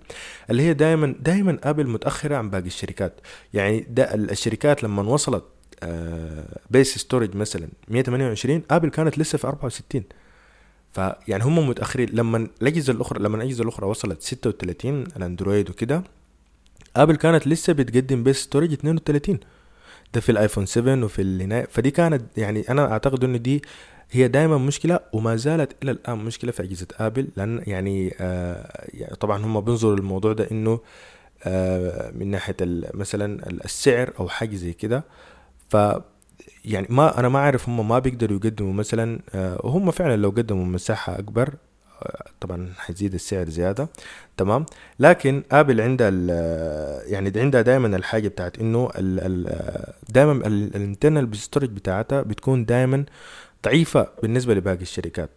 اللي 0.51 0.63
هي 0.63 0.75
دائما 0.75 1.15
دائما 1.21 1.59
Apple 1.65 1.89
متأخرة 1.89 2.37
عن 2.37 2.51
باقي 2.51 2.67
الشركات. 2.67 3.21
يعني 3.55 3.87
ده 3.91 4.15
الشركات 4.15 4.83
لما 4.83 5.03
وصلت 5.03 5.45
base 6.71 6.99
storage 6.99 7.37
مثلا 7.37 7.69
128 7.89 8.63
Apple 8.71 8.89
كانت 8.89 9.19
لسه 9.19 9.39
في 9.39 9.47
64 9.47 10.03
فيعني 10.93 11.45
هم 11.45 11.69
متأخرين. 11.69 12.09
لما 12.13 12.49
الأجهزة 12.63 12.93
الأخرى 12.93 13.23
لما 13.23 13.37
الأجهزة 13.37 13.63
الأخرى 13.63 13.87
وصلت 13.87 14.23
36 14.23 15.03
ال 15.17 15.24
Android 15.24 15.71
وكده 15.71 16.03
Apple 16.97 17.17
كانت 17.17 17.47
لسه 17.49 17.73
بتقدم 17.73 18.23
base 18.23 18.37
storage 18.43 18.73
32 18.73 19.39
ده 20.15 20.21
في 20.21 20.33
ال 20.33 20.38
iPhone 20.38 20.67
7 20.67 21.05
وفي 21.05 21.23
الهنا 21.23 21.67
فدي 21.71 21.91
كانت 21.91 22.23
يعني 22.37 22.61
أنا 22.69 22.93
أعتقد 22.93 23.25
انه 23.25 23.39
دي 23.39 23.63
هي 24.15 24.29
دائما 24.29 24.59
مشكلة 24.59 25.01
وما 25.13 25.37
زالت 25.37 25.73
إلى 25.83 25.91
الآن 25.91 26.19
مشكلة 26.19 26.53
في 26.53 26.63
أجهزة 26.63 26.87
Apple 26.99 27.29
لأن 27.37 27.63
يعني, 27.67 28.15
آه 28.21 28.87
يعني 28.95 29.15
طبعا 29.17 29.45
هم 29.45 29.61
بينظروا 29.61 29.97
للموضوع 29.97 30.33
ده 30.33 30.49
إنه 30.51 30.81
آه 31.45 32.11
من 32.15 32.31
ناحية 32.31 32.57
مثلا 32.95 33.51
السعر 33.65 34.13
أو 34.21 34.29
حاجة 34.29 34.57
زي 34.57 34.73
كده. 34.73 35.05
ف 35.69 35.77
يعني 36.65 36.87
ما 36.91 37.19
أنا 37.21 37.29
ما 37.29 37.39
أعرف 37.39 37.69
هم 37.69 37.89
ما 37.89 37.99
بيقدروا 37.99 38.37
يقدموا 38.45 38.73
مثلا 38.73 39.21
آه 39.35 39.61
وهم 39.65 39.91
فعلا 39.91 40.17
لو 40.17 40.31
قدموا 40.31 40.65
مساحة 40.65 41.19
أكبر 41.19 41.55
آه، 42.03 42.25
طبعا 42.41 42.73
حيزيد 42.79 43.15
السعر 43.15 43.49
زيادة 43.49 43.89
تمام. 44.37 44.67
لكن 45.01 45.43
Apple 45.53 45.81
عندها 45.81 46.11
يعني 47.07 47.33
عندها 47.37 47.63
دائما 47.63 47.97
الحاجة 47.97 48.29
بتاعت 48.29 48.59
إنه 48.59 48.91
دائما 50.09 50.47
ال 50.47 50.57
internal 50.57 51.37
storage 51.37 51.69
بتاعتها 51.71 52.23
بتكون 52.23 52.65
دائما 52.65 53.05
ضعيفة 53.65 54.09
بالنسبة 54.23 54.55
لباقي 54.55 54.83
الشركات. 54.83 55.31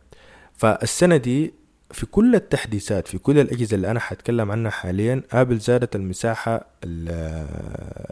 فالسنة 0.53 1.17
دي 1.17 1.53
في 1.91 2.05
كل 2.05 2.35
التحديثات 2.35 3.07
في 3.07 3.17
كل 3.17 3.39
الأجهزة 3.39 3.75
اللي 3.75 3.91
أنا 3.91 3.99
حتكلم 3.99 4.51
عنها 4.51 4.71
حاليا 4.71 5.23
Apple 5.31 5.57
زادت 5.57 5.95
المساحة 5.95 6.65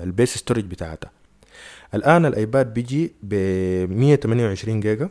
ال 0.04 0.11
base 0.11 0.38
storage 0.38 0.64
بتاعتها. 0.66 1.12
الآن 1.94 2.26
ال 2.26 2.35
iPad 2.35 2.74
بيجي 2.74 3.14
ب 3.24 3.34
128 3.92 4.80
جيجا 4.80 5.10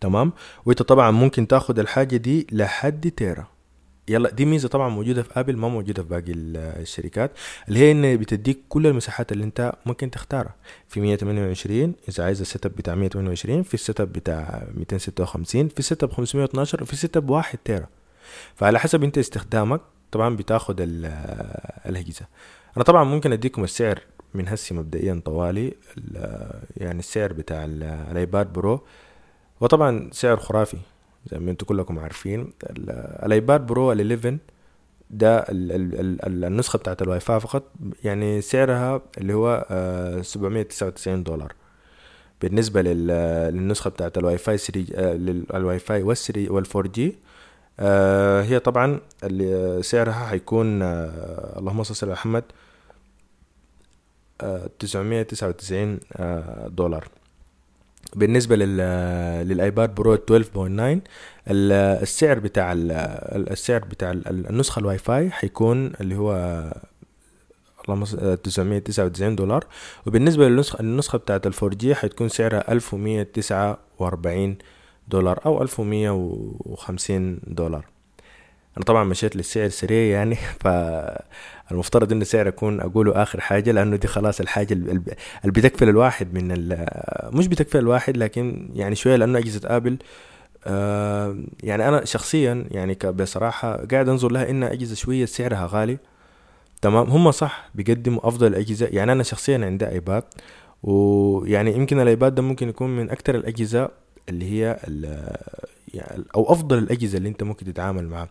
تمام؟ 0.00 0.32
وإنت 0.66 0.82
طبعا 0.82 1.10
ممكن 1.10 1.48
تاخد 1.48 1.78
الحاجة 1.78 2.16
دي 2.16 2.46
لحد 2.52 3.10
تيرا. 3.10 3.46
يلا 4.08 4.30
دي 4.30 4.44
ميزة 4.44 4.68
طبعا 4.68 4.88
موجودة 4.88 5.22
في 5.22 5.40
Apple 5.40 5.56
ما 5.56 5.68
موجودة 5.68 6.02
في 6.02 6.08
باقي 6.08 6.32
الشركات 6.32 7.30
اللي 7.68 7.80
هي 7.80 7.92
إن 7.92 8.16
بتديك 8.16 8.58
كل 8.68 8.86
المساحات 8.86 9.32
اللي 9.32 9.44
أنت 9.44 9.72
ممكن 9.86 10.10
تختارها. 10.10 10.54
في 10.88 11.00
128 11.00 11.94
إذا 12.08 12.24
عايز 12.24 12.40
ال 12.40 12.66
setup 12.66 12.76
بتاع 12.76 12.94
128 12.94 13.62
في 13.62 13.74
ال 13.74 14.00
setup 14.00 14.12
بتاع 14.12 14.62
256 14.74 15.68
في 15.68 15.78
ال 15.78 16.02
setup 16.02 16.12
512 16.12 16.82
وفي 16.82 16.92
ال 16.92 17.16
setup 17.16 17.30
1 17.30 17.58
تيرا. 17.64 17.86
فعلى 18.54 18.78
حسب 18.80 19.04
أنت 19.04 19.18
استخدامك 19.18 19.80
طبعا 20.12 20.36
بتاخد 20.36 20.76
الأجهزة. 20.80 22.26
أنا 22.76 22.84
طبعا 22.84 23.04
ممكن 23.04 23.32
أديكم 23.32 23.64
السعر 23.64 24.00
من 24.34 24.48
هسي 24.48 24.74
مبدئيا 24.74 25.22
طوالي 25.24 25.74
يعني 26.76 26.98
السعر 26.98 27.32
بتاع 27.32 27.64
ال 27.64 27.82
iPad 27.82 28.52
Pro. 28.52 28.80
وطبعا 29.60 30.10
سعر 30.12 30.36
خرافي. 30.36 30.76
زي 31.30 31.38
ما 31.38 31.50
أنتم 31.50 31.66
كلكم 31.66 31.98
عارفين 31.98 32.52
ال 33.24 33.32
iPad 33.32 33.66
Pro 33.66 33.92
ال 33.92 34.12
11 34.12 34.38
ده 35.10 35.38
ال 35.38 35.72
ال 35.72 36.24
ال 36.26 36.44
النسخة 36.44 36.76
بتاعت 36.78 37.02
الواي 37.02 37.20
فاي 37.20 37.40
فقط 37.40 37.62
يعني 38.04 38.40
سعرها 38.40 39.02
اللي 39.18 39.34
هو 39.34 39.66
سبعمية 40.22 40.62
تسعة 40.62 40.86
وتسعين 40.86 41.22
دولار. 41.22 41.52
بالنسبة 42.40 42.82
للنسخة 42.82 43.90
بتاعت 43.90 44.18
الواي 44.18 44.38
فاي 44.38 44.58
3 44.58 44.84
ال 45.56 45.78
WiFi 45.78 46.02
وال 46.02 46.15
three 46.15 46.48
وال 46.48 46.61
four 46.61 46.86
G 46.86 47.16
هي 48.42 48.58
طبعا 48.58 49.00
اللي 49.24 49.82
سعرها 49.82 50.26
حيكون 50.26 50.82
آه، 50.82 51.58
اللهم 51.58 51.82
صل 51.82 52.06
على 52.06 52.12
محمد 52.12 52.44
آه، 54.40 54.70
تسعمية 54.78 55.22
تسعة 55.22 55.48
وتسعين 55.48 56.00
آه، 56.16 56.68
دولار. 56.68 57.08
بالنسبة 58.16 58.56
لل 58.56 59.02
iPad 59.02 59.94
Pro 59.94 60.16
12.9 60.16 60.20
السعر 61.48 62.38
بتاع 62.38 62.72
السعر 62.72 63.84
بتاع 63.84 64.10
النسخة 64.10 64.80
الواي 64.80 64.98
فاي 64.98 65.30
حيكون 65.30 65.92
اللي 66.00 66.16
هو 66.16 66.34
اللهم 67.88 68.04
999 68.04 69.36
دولار. 69.36 69.64
وبالنسبة 70.06 70.48
للنسخة 70.48 70.80
النسخة 70.80 71.18
بتاعت 71.18 71.46
ال 71.46 71.52
four 71.52 71.74
G 71.74 71.94
حتكون 71.94 72.28
سعرها 72.28 72.72
1149 72.72 74.56
دولار 75.08 75.40
أو 75.46 75.62
1150 75.62 77.40
دولار. 77.46 77.84
أنا 78.76 78.84
طبعا 78.84 79.04
مشيت 79.04 79.36
للسعر 79.36 79.68
سريع 79.68 80.18
يعني 80.18 80.36
فالمفترض 81.68 82.12
انه 82.12 82.24
سعر 82.24 82.48
أكون 82.48 82.80
أقوله 82.80 83.22
آخر 83.22 83.40
حاجة 83.40 83.70
لأنه 83.72 83.96
دي 83.96 84.08
خلاص 84.08 84.40
الحاجة 84.40 84.72
اللي 84.74 85.00
بتكفل 85.44 85.88
الواحد 85.88 86.34
من 86.34 86.76
مش 87.36 87.46
بتكفل 87.48 87.78
الواحد 87.78 88.16
لكن 88.16 88.68
يعني 88.74 88.94
شوية 88.94 89.16
لأنه 89.16 89.38
أجهزة 89.38 89.60
آبل 89.64 89.98
آه 90.66 91.36
يعني 91.62 91.88
أنا 91.88 92.04
شخصيا 92.04 92.64
يعني 92.70 92.94
بصراحة 93.04 93.86
قاعد 93.86 94.08
أنظر 94.08 94.32
لها 94.32 94.50
إنها 94.50 94.72
أجهزة 94.72 94.94
شوية 94.94 95.24
سعرها 95.24 95.68
غالي. 95.72 95.98
تمام؟ 96.82 97.10
هم 97.10 97.30
صح 97.30 97.70
بيقدموا 97.74 98.28
أفضل 98.28 98.46
الاجهزه 98.46 98.86
يعني 98.86 99.12
أنا 99.12 99.22
شخصيا 99.22 99.58
عندي 99.66 99.88
ايباد 99.88 100.22
ويعني 100.82 101.72
يمكن 101.74 102.00
ال 102.00 102.07
iPad 102.07 102.34
ده 102.34 102.42
ممكن 102.42 102.68
يكون 102.68 102.96
من 102.96 103.10
أكتر 103.10 103.34
الأجهزة 103.34 103.88
اللي 104.28 104.52
هي 104.52 104.76
يعني 105.94 106.24
أو 106.34 106.52
أفضل 106.52 106.78
الأجهزة 106.78 107.18
اللي 107.18 107.28
أنت 107.28 107.42
ممكن 107.42 107.66
تتعامل 107.66 108.08
معها. 108.08 108.28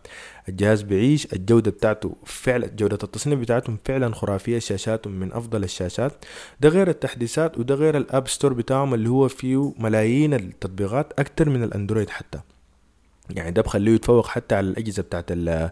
الجهاز 0.48 0.82
بيعيش 0.82 1.32
الجودة 1.32 1.70
بتاعته 1.70 2.16
فعلا 2.24 2.66
جودة 2.66 2.98
التصنيع 3.02 3.38
بتاعتهم 3.38 3.78
فعلا 3.84 4.14
خرافية 4.14 4.58
شاشاتهم 4.58 5.12
من 5.12 5.32
أفضل 5.32 5.64
الشاشات. 5.64 6.24
ده 6.60 6.68
غير 6.68 6.88
التحديثات 6.88 7.58
وده 7.58 7.74
غير 7.74 7.96
ال 7.96 8.04
App 8.04 8.28
Store 8.28 8.52
بتاعهم 8.52 8.94
اللي 8.94 9.08
هو 9.08 9.28
فيه 9.28 9.72
ملايين 9.78 10.34
التطبيقات 10.34 11.12
أكتر 11.18 11.50
من 11.50 11.62
ال 11.62 11.68
Android 11.68 12.10
حتى. 12.10 12.40
يعني 13.30 13.50
ده 13.50 13.62
بخليه 13.62 13.94
يتفوق 13.94 14.26
حتى 14.26 14.54
على 14.54 14.66
الأجهزة 14.68 15.02
بتاعت 15.02 15.24
ال 15.30 15.70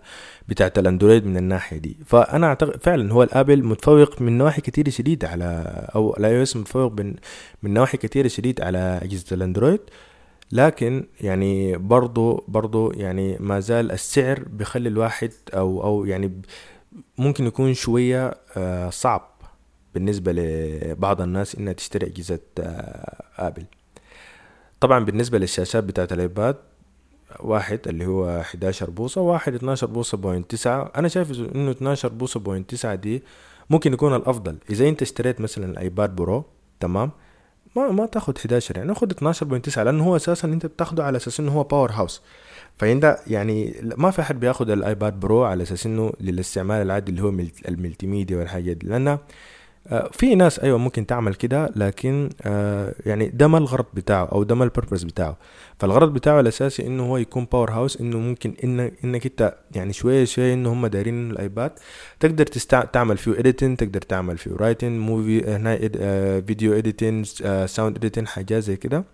بتاعت 0.48 0.78
ال 0.78 0.84
Android 0.84 1.26
من 1.26 1.36
الناحية 1.36 1.78
دي. 1.78 1.96
فأنا 2.06 2.46
أعتقد 2.46 2.82
فعلا 2.82 3.12
هو 3.12 3.22
ال 3.22 3.29
Apple 3.29 3.64
متفوق 3.64 4.22
من 4.22 4.38
نواحي 4.38 4.60
كثيره 4.60 4.90
شديده 4.90 5.28
على 5.28 5.44
أو 5.94 6.16
ال 6.16 6.38
iOS 6.38 6.56
متفوق 6.56 6.92
من 7.62 7.74
نواحي 7.74 7.98
كثيره 7.98 8.28
شديده 8.28 8.64
على 8.64 9.00
أجهزة 9.02 9.24
ال 9.32 9.37
Android. 9.37 9.80
لكن 10.52 11.06
يعني 11.20 11.76
برضو 11.76 12.44
برضو 12.48 12.92
يعني 12.92 13.36
ما 13.40 13.60
زال 13.60 13.92
السعر 13.92 14.44
بيخلي 14.50 14.88
الواحد 14.88 15.32
أو 15.54 15.82
أو 15.82 16.04
يعني 16.04 16.42
ممكن 17.18 17.46
يكون 17.46 17.74
شوية 17.74 18.34
آه، 18.56 18.90
صعب 18.90 19.30
بالنسبة 19.94 20.32
لبعض 20.32 21.20
الناس 21.20 21.54
إنها 21.54 21.72
تشتري 21.72 22.06
أجهزة 22.06 22.38
آه، 22.58 23.22
Apple. 23.36 23.64
طبعا 24.80 25.04
بالنسبة 25.04 25.38
للشاشات 25.38 25.84
بتاعت 25.84 26.12
ال 26.12 26.21
iPad 26.21 26.56
واحد 27.40 27.88
اللي 27.88 28.06
هو 28.06 28.40
11 28.40 28.90
بوصة 28.90 29.20
واحد 29.20 29.54
12 29.54 29.86
بوصة 29.86 30.18
point 30.18 30.50
تسعة. 30.50 30.92
أنا 30.96 31.08
شايف 31.08 31.30
إنه 31.54 31.70
12 31.70 32.08
بوصة 32.08 32.40
point 32.40 32.70
تسعة 32.70 32.94
دي 32.94 33.22
ممكن 33.70 33.92
يكون 33.92 34.14
الأفضل. 34.14 34.56
إذا 34.70 34.88
أنت 34.88 35.02
اشتريت 35.02 35.40
مثلا 35.40 35.64
ال 35.64 35.75
iPad 35.75 36.16
Pro 36.16 36.44
تمام؟ 36.80 37.10
ما 37.76 37.90
ما 37.90 38.06
تاخد 38.06 38.38
11 38.38 38.76
يعني 38.76 38.94
خد 38.94 39.12
12.9 39.68 39.78
لأنه 39.78 40.04
هو 40.04 40.16
أساسا 40.16 40.48
أنت 40.48 40.66
بتاخده 40.66 41.04
على 41.04 41.16
أساس 41.16 41.40
إنه 41.40 41.52
هو 41.52 41.62
powerhouse 41.62 42.22
فانت 42.76 43.18
يعني 43.26 43.74
ما 43.82 44.10
في 44.10 44.22
أحد 44.22 44.40
بياخد 44.40 44.70
ال 44.70 44.80
iPad 44.80 45.20
Pro 45.20 45.44
على 45.44 45.62
أساس 45.62 45.86
إنه 45.86 46.12
للاستعمال 46.20 46.82
العادي 46.82 47.10
اللي 47.10 47.22
هو 47.22 47.28
ال 47.68 48.06
multimedia 48.06 48.36
والحاجات 48.36 48.76
دي. 48.76 48.86
لأنه 48.86 49.18
في 50.12 50.34
ناس 50.34 50.58
أيوه 50.58 50.78
ممكن 50.78 51.06
تعمل 51.06 51.34
كده 51.34 51.72
لكن 51.76 52.30
آه، 52.42 52.94
يعني 53.06 53.28
ده 53.28 53.48
ما 53.48 53.58
الغرض 53.58 53.86
بتاعه 53.94 54.24
أو 54.24 54.42
ده 54.42 54.54
ما 54.54 54.64
ال 54.64 54.69
purpose 54.69 55.04
بتاعه. 55.04 55.36
فالغرض 55.78 56.12
بتاعه 56.12 56.40
الأساسي 56.40 56.86
إنه 56.86 57.06
هو 57.06 57.16
يكون 57.16 57.46
powerhouse 57.52 58.00
إنه 58.00 58.18
ممكن 58.18 58.54
إن 58.64 58.80
إنك 59.04 59.26
أنت 59.26 59.54
يعني 59.74 59.92
شوية 59.92 60.24
شوية 60.24 60.54
إنه 60.54 60.72
هم 60.72 60.86
دايرين 60.86 61.30
ال 61.30 61.37
iPad. 61.37 61.72
تقدر 62.20 62.46
تستع... 62.46 62.84
تعمل 62.84 63.16
فيه 63.16 63.38
editing 63.38 63.78
تقدر 63.78 64.00
تعمل 64.00 64.38
فيه 64.38 64.50
writing 64.56 65.00
movie 65.00 65.44
هنا 65.44 65.76
video 66.40 66.72
editing 66.72 67.26
sound 67.66 67.96
editing 67.96 68.26
حاجات 68.26 68.62
زي 68.62 68.76
كده. 68.76 69.04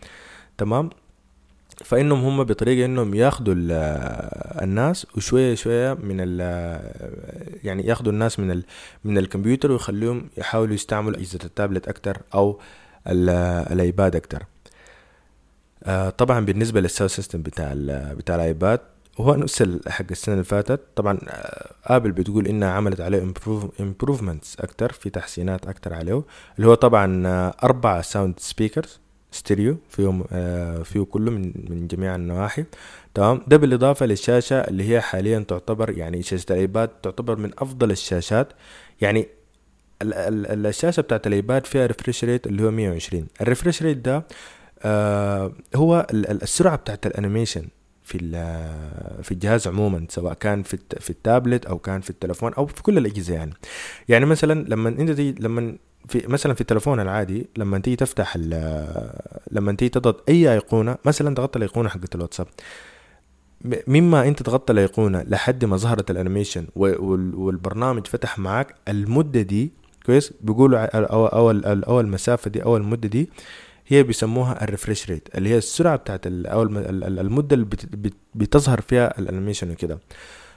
تمام؟ 0.58 0.90
فإنهم 1.84 2.24
هم 2.24 2.44
بطريقة 2.44 2.84
إنهم 2.84 3.14
ياخدوا 3.14 3.54
الناس 4.62 5.06
وشوية 5.16 5.54
شوية 5.54 5.94
من 5.94 6.16
ال 6.20 6.40
يعني 7.64 7.86
ياخدوا 7.86 8.12
الناس 8.12 8.38
من 8.40 8.62
من 9.04 9.18
الكمبيوتر 9.18 9.72
ويخليهم 9.72 10.28
يحاولوا 10.36 10.74
يستعملوا 10.74 11.18
أجهزة 11.18 11.38
التابلت 11.44 11.88
أكتر 11.88 12.18
أو 12.34 12.60
ال 13.06 13.28
iPad 13.28 14.16
أكتر. 14.16 14.42
آه، 15.84 16.10
طبعا 16.10 16.40
بالنسبة 16.40 16.80
لل 16.80 16.89
sound 16.89 17.10
system 17.10 17.42
بتاع 17.42 17.72
بتاع 18.14 18.34
ال 18.34 18.43
iPad 18.43 18.80
هو 19.20 19.34
نفس 19.34 19.62
حق 19.88 20.04
السنة 20.10 20.34
اللي 20.34 20.44
فاتت. 20.44 20.80
طبعا 20.96 21.18
Apple 21.84 22.10
آه، 22.10 22.12
بتقول 22.12 22.46
إنها 22.46 22.70
عملت 22.70 23.00
عليه 23.00 23.32
improvements 23.80 24.60
أكتر 24.60 24.92
في 24.92 25.10
تحسينات 25.10 25.66
أكتر 25.68 25.94
عليه 25.94 26.22
اللي 26.56 26.68
هو 26.68 26.74
طبعا 26.74 27.26
آه، 27.26 27.54
أربع 27.64 28.00
sound 28.00 28.34
speakers 28.38 29.01
stereo 29.32 29.76
فيهم 29.88 30.24
آه 30.32 30.82
فيه 30.82 31.00
كله 31.00 31.30
من 31.30 31.52
من 31.70 31.86
جميع 31.86 32.14
النواحي. 32.14 32.64
تمام؟ 33.14 33.42
ده 33.46 33.56
بالإضافة 33.56 34.06
للشاشة 34.06 34.56
اللي 34.60 34.88
هي 34.90 35.00
حاليا 35.00 35.38
تعتبر 35.48 35.90
يعني 35.98 36.22
شاشة 36.22 36.46
ال 36.52 36.59
iPad 36.59 36.88
تعتبر 36.88 37.36
من 37.36 37.50
أفضل 37.58 37.90
الشاشات. 37.90 38.52
يعني 39.00 39.26
الشاشة 40.02 41.00
بتاعت 41.00 41.26
ال 41.26 41.34
iPad 41.34 41.66
فيها 41.66 41.86
refresh 41.86 42.24
rate 42.24 42.46
اللي 42.46 42.62
هو 42.64 42.70
120 42.70 43.26
ال 43.40 43.45
refresh 43.45 43.82
rate 43.82 43.96
ده 43.98 44.26
آه 44.82 45.52
هو 45.74 46.06
السرعة 46.12 46.76
بتاعت 46.76 47.06
ال 47.06 47.12
animation 47.12 47.68
في 48.02 48.18
في 49.22 49.32
الجهاز 49.32 49.68
عموما 49.68 50.06
سواء 50.10 50.34
كان 50.34 50.62
في 50.62 50.78
في 51.00 51.10
التابلت 51.10 51.66
أو 51.66 51.78
كان 51.78 52.00
في 52.00 52.10
التلفون 52.10 52.54
أو 52.54 52.66
في 52.66 52.82
كل 52.82 52.98
الأجهزة 52.98 53.34
يعني. 53.34 53.52
يعني 54.08 54.26
مثلا 54.26 54.64
لما 54.68 54.88
أنت 54.88 55.20
لما 55.20 55.76
في 56.08 56.26
مثلا 56.26 56.54
في 56.54 56.60
التلفون 56.60 57.00
العادي 57.00 57.46
لما 57.56 57.78
تيجي 57.78 57.96
تفتح 57.96 58.36
لما 59.50 59.72
تيجي 59.78 59.88
تضغط 59.88 60.24
أي 60.28 60.52
أيقونة 60.52 60.96
مثلا 61.04 61.34
ضغطت 61.34 61.56
الأيقونة 61.56 61.88
حقت 61.88 62.14
الواتساب. 62.14 62.46
مما 63.86 64.28
أنت 64.28 64.42
ضغطت 64.42 64.70
الأيقونة 64.70 65.22
لحد 65.22 65.64
ما 65.64 65.76
ظهرت 65.76 66.10
ال 66.10 66.16
animation 66.16 66.66
والبرنامج 66.76 68.06
فتح 68.06 68.38
معاك 68.38 68.74
المدة 68.88 69.42
دي 69.42 69.72
كويس؟ 70.06 70.32
بيقولوا 70.40 70.78
أو 70.96 71.26
أو 71.26 71.50
أو 71.50 72.00
المسافة 72.00 72.50
دي 72.50 72.62
أو 72.62 72.76
المدة 72.76 73.08
دي 73.08 73.30
هي 73.86 74.02
بيسموها 74.02 74.64
ال 74.64 74.70
refresh 74.70 75.10
rate 75.10 75.28
اللي 75.34 75.48
هي 75.48 75.58
السرعة 75.58 75.96
بتاعت 75.96 76.26
أو 76.26 76.62
المدة 76.62 77.54
اللي 77.56 77.66
بتظهر 78.34 78.80
فيها 78.80 79.18
ال 79.18 79.23
animation 79.23 79.70
وكده. 79.70 79.98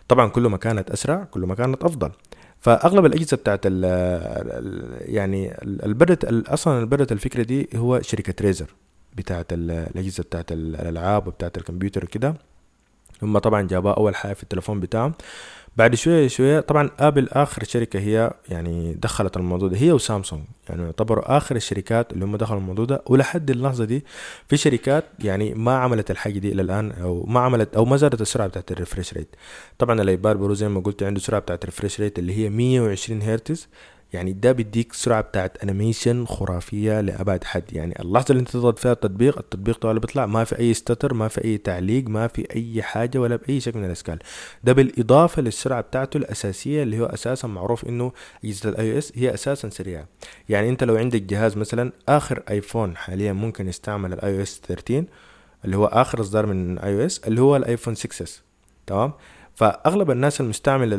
طبعا 0.08 0.30
كل 0.30 0.48
ما 0.48 0.58
كانت 0.58 0.92
أسرع 0.92 1.24
كل 1.24 1.40
ما 1.42 1.56
كانت 1.56 1.84
أفضل. 1.84 2.12
فأغلب 2.66 3.06
الأجهزة 3.06 3.38
بتاعت 3.38 3.60
ال 3.66 3.84
يعني 5.16 5.58
البدت 5.64 6.26
أصلا 6.50 6.80
البدت 6.80 7.12
الفكرة 7.12 7.44
دي 7.44 7.70
هو 7.76 8.02
شركة 8.02 8.34
Razer 8.42 8.76
بتاعت 9.16 9.46
الأجهزة 9.54 10.24
بتاعت 10.24 10.52
الألعاب 10.52 11.28
وبتاعت 11.28 11.58
الكمبيوتر 11.58 12.04
وكده. 12.06 12.36
هم 13.22 13.38
طبعا 13.38 13.62
جابوها 13.62 13.94
أول 13.94 14.16
حاجة 14.16 14.34
في 14.34 14.44
التلفون 14.44 14.80
بتاعهم. 14.80 15.14
بعد 15.78 15.96
شوية 15.96 16.28
شوية 16.28 16.60
طبعا 16.60 16.90
Apple 17.00 17.30
آخر 17.32 17.64
شركة 17.64 18.00
هي 18.00 18.32
يعني 18.50 18.94
دخلت 18.94 19.38
الموضوع 19.38 19.68
ده 19.70 19.78
هي 19.78 19.92
وسامسونج. 19.92 20.44
يعني 20.70 20.84
يعتبروا 20.84 21.38
آخر 21.38 21.56
الشركات 21.56 22.14
اللي 22.14 22.26
هم 22.26 22.36
دخلوا 22.36 22.60
الموضوع 22.60 22.86
ده. 22.86 23.02
ولحد 23.08 23.50
اللحظة 23.50 23.86
دي 23.86 24.06
في 24.48 24.58
شركات 24.58 25.04
يعني 25.20 25.54
ما 25.54 25.78
عملت 25.78 26.12
الحاجة 26.12 26.40
دي 26.40 26.52
إلى 26.52 26.62
الآن 26.62 26.92
أو 26.92 27.26
ما 27.28 27.40
عملت 27.40 27.76
أو 27.76 27.86
ما 27.86 27.98
زادت 27.98 28.22
السرعة 28.22 28.48
بتاعت 28.48 28.72
ال 28.72 28.77
refresh 28.77 29.14
rate 29.14 29.36
طبعا 29.78 30.02
ال 30.02 30.09
iPad 30.09 30.36
Pro 30.38 30.54
زي 30.54 30.70
ما 30.70 30.80
قلت 30.80 31.04
عنده 31.04 31.20
سرعة 31.20 31.42
بتاعت 31.42 31.64
ال 31.64 31.69
refresh 31.69 32.02
rate 32.02 32.20
اللي 32.20 32.34
هي 32.38 32.50
120 32.50 33.22
هرتز 33.22 33.68
يعني 34.16 34.34
ده 34.34 34.52
بيديك 34.52 34.94
سرعة 34.94 35.22
بتاعت 35.22 35.58
animation 35.64 36.26
خرافية 36.26 37.02
لأبعد 37.02 37.44
حد. 37.44 37.64
يعني 37.74 38.00
اللحظة 38.00 38.26
اللي 38.30 38.40
أنت 38.40 38.50
تضغط 38.50 38.80
فيها 38.80 38.92
التطبيق 38.92 39.38
التطبيق 39.38 39.78
طوال 39.78 40.00
بيطلع. 40.00 40.26
ما 40.26 40.44
في 40.44 40.60
أي 40.60 40.74
stutter 40.74 41.14
ما 41.14 41.28
في 41.28 41.44
أي 41.44 41.58
تعليق 41.58 42.08
ما 42.08 42.28
في 42.28 42.48
أي 42.56 42.84
حاجة 42.84 43.18
ولا 43.18 43.36
بأي 43.36 43.60
شكل 43.60 43.80
من 43.80 43.86
الأشكال. 43.86 44.20
ده 44.64 44.74
بالإضافة 44.74 45.42
للسرعة 45.42 45.82
بتاعته 45.82 46.18
الأساسية 46.18 46.84
اللي 46.84 47.00
هو 47.00 47.06
أساسا 47.06 47.48
معروف 47.48 47.86
إنه 47.86 48.12
اجهزة 48.46 48.70
ال 48.70 48.98
iOS 48.98 49.12
هي 49.16 49.34
أساسا 49.34 49.70
سريعة. 49.70 50.08
يعني 50.50 50.70
أنت 50.70 50.84
لو 50.84 50.96
عندك 50.96 51.22
جهاز 51.22 51.58
مثلا 51.58 51.92
آخر 52.10 52.44
iPhone 52.50 52.98
حاليا 52.98 53.34
ممكن 53.34 53.68
يستعمل 53.68 54.14
ال 54.14 54.38
iOS 54.38 54.62
13 54.68 55.06
اللي 55.66 55.78
هو 55.78 55.86
آخر 55.86 56.22
إصدار 56.22 56.46
من 56.46 56.78
iOS 56.80 57.20
اللي 57.28 57.42
هو 57.42 57.56
ال 57.56 57.96
iPhone 57.96 58.24
6s 58.24 58.42
تمام؟ 58.88 59.14
فأغلب 59.56 60.12
الناس 60.12 60.42
المستعمل 60.42 60.90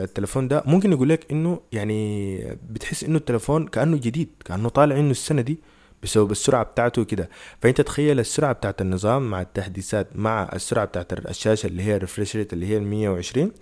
التليفون 0.00 0.48
ده 0.48 0.62
ممكن 0.66 0.92
يقول 0.92 1.08
لك 1.08 1.32
إنه 1.32 1.60
يعني 1.72 2.38
بتحس 2.70 3.04
إنه 3.04 3.16
التليفون 3.18 3.66
كأنه 3.66 3.96
جديد 3.96 4.28
كأنه 4.44 4.68
طالع 4.68 4.96
إنه 4.96 5.10
السنة 5.10 5.42
دي 5.42 5.58
بسبب 6.02 6.30
السرعة 6.30 6.62
بتاعته 6.62 7.04
كده 7.04 7.28
فأنت 7.60 7.80
تخيل 7.80 8.20
السرعة 8.20 8.52
بتاعت 8.52 8.80
النظام 8.80 9.30
مع 9.30 9.40
التحديثات 9.40 10.06
مع 10.14 10.50
السرعة 10.54 10.84
بتاعت 10.84 11.12
الشاشة 11.12 11.66
اللي 11.66 11.82
هي 11.82 11.96
ال 11.96 12.01
refresh 12.01 12.36
rate 12.36 12.52
اللي 12.52 12.66
هي 12.66 12.76
ال 12.76 12.82
120 12.86 13.52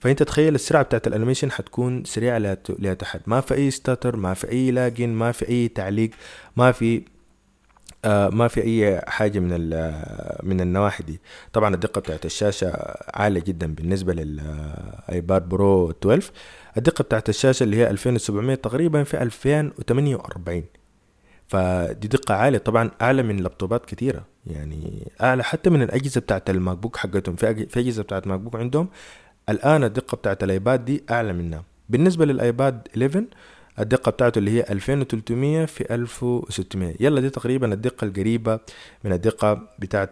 فأنت 0.00 0.22
تخيل 0.22 0.54
السرعة 0.54 0.82
بتاعت 0.82 1.06
ال 1.06 1.10
animation 1.10 1.50
حتكون 1.50 2.04
سريعة 2.04 2.38
لأبعد 2.78 2.94
حد. 2.94 3.20
ما 3.26 3.40
في 3.40 3.54
أي 3.54 3.70
stutter 3.70 4.16
ما 4.16 4.34
في 4.34 4.50
أي 4.50 4.70
lagging 4.70 5.08
ما 5.08 5.32
في 5.32 5.48
أي 5.48 5.68
تعليق 5.68 6.10
ما 6.56 6.72
في 6.72 7.02
ما 8.06 8.48
في 8.48 8.62
أي 8.62 9.00
حاجة 9.08 9.38
من 9.38 9.50
من 10.42 10.60
النواحي 10.60 11.02
دي. 11.04 11.20
طبعا 11.52 11.74
الدقة 11.74 12.00
بتاعت 12.00 12.24
الشاشة 12.26 12.94
عالية 13.14 13.40
جدا 13.40 13.74
بالنسبة 13.74 14.12
لل 14.12 14.57
iPad 14.57 15.48
Pro 15.48 15.90
12 15.90 16.30
الدقة 16.76 17.02
بتاعت 17.02 17.28
الشاشة 17.28 17.64
اللي 17.64 17.76
هي 17.76 17.90
2700 17.90 18.54
تقريبا 18.56 19.02
في 19.02 19.22
2048 19.22 20.64
فدي 21.46 22.08
دقة 22.08 22.34
عالية 22.34 22.58
طبعا 22.58 22.90
أعلى 23.02 23.22
من 23.22 23.36
لابتوبات 23.36 23.86
كتيرة. 23.86 24.24
يعني 24.46 25.12
أعلى 25.22 25.44
حتى 25.44 25.70
من 25.70 25.82
الأجهزة 25.82 26.20
بتاعت 26.20 26.50
ال 26.50 26.78
MacBook 26.78 26.96
حقتهم. 26.96 27.36
في 27.36 27.64
أجهزة 27.76 28.02
بتاعت 28.02 28.26
MacBook 28.26 28.56
عندهم 28.56 28.88
الآن 29.48 29.84
الدقة 29.84 30.16
بتاعت 30.16 30.44
الآيباد 30.44 30.84
دي 30.84 31.04
أعلى 31.10 31.32
منها. 31.32 31.64
بالنسبة 31.88 32.24
للآيباد 32.24 32.88
11 32.96 33.24
الدقة 33.78 34.10
بتاعته 34.10 34.38
اللي 34.38 34.50
هي 34.50 34.64
2300 34.70 35.64
في 35.64 35.94
1600 35.94 36.94
يلا 37.00 37.20
دي 37.20 37.30
تقريبا 37.30 37.72
الدقة 37.72 38.04
القريبة 38.04 38.60
من 39.04 39.12
الدقة 39.12 39.68
بتاعت 39.78 40.10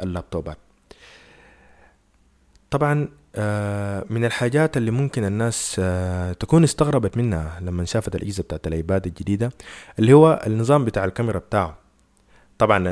اللابتوبات 0.00 0.58
طبعا 2.70 3.08
آه، 3.36 4.04
من 4.10 4.24
الحاجات 4.24 4.76
اللي 4.76 4.90
ممكن 4.90 5.24
الناس 5.24 5.76
آه، 5.78 6.32
تكون 6.32 6.64
استغربت 6.64 7.16
منها 7.16 7.60
لما 7.60 7.84
شافت 7.84 8.14
الاجهزه 8.14 8.42
بتاعت 8.42 8.66
الآيباد 8.66 9.06
الجديدة 9.06 9.52
اللي 9.98 10.12
هو 10.12 10.42
النظام 10.46 10.84
بتاع 10.84 11.04
الكاميرا 11.04 11.38
بتاعه. 11.38 11.78
طبعا 12.58 12.84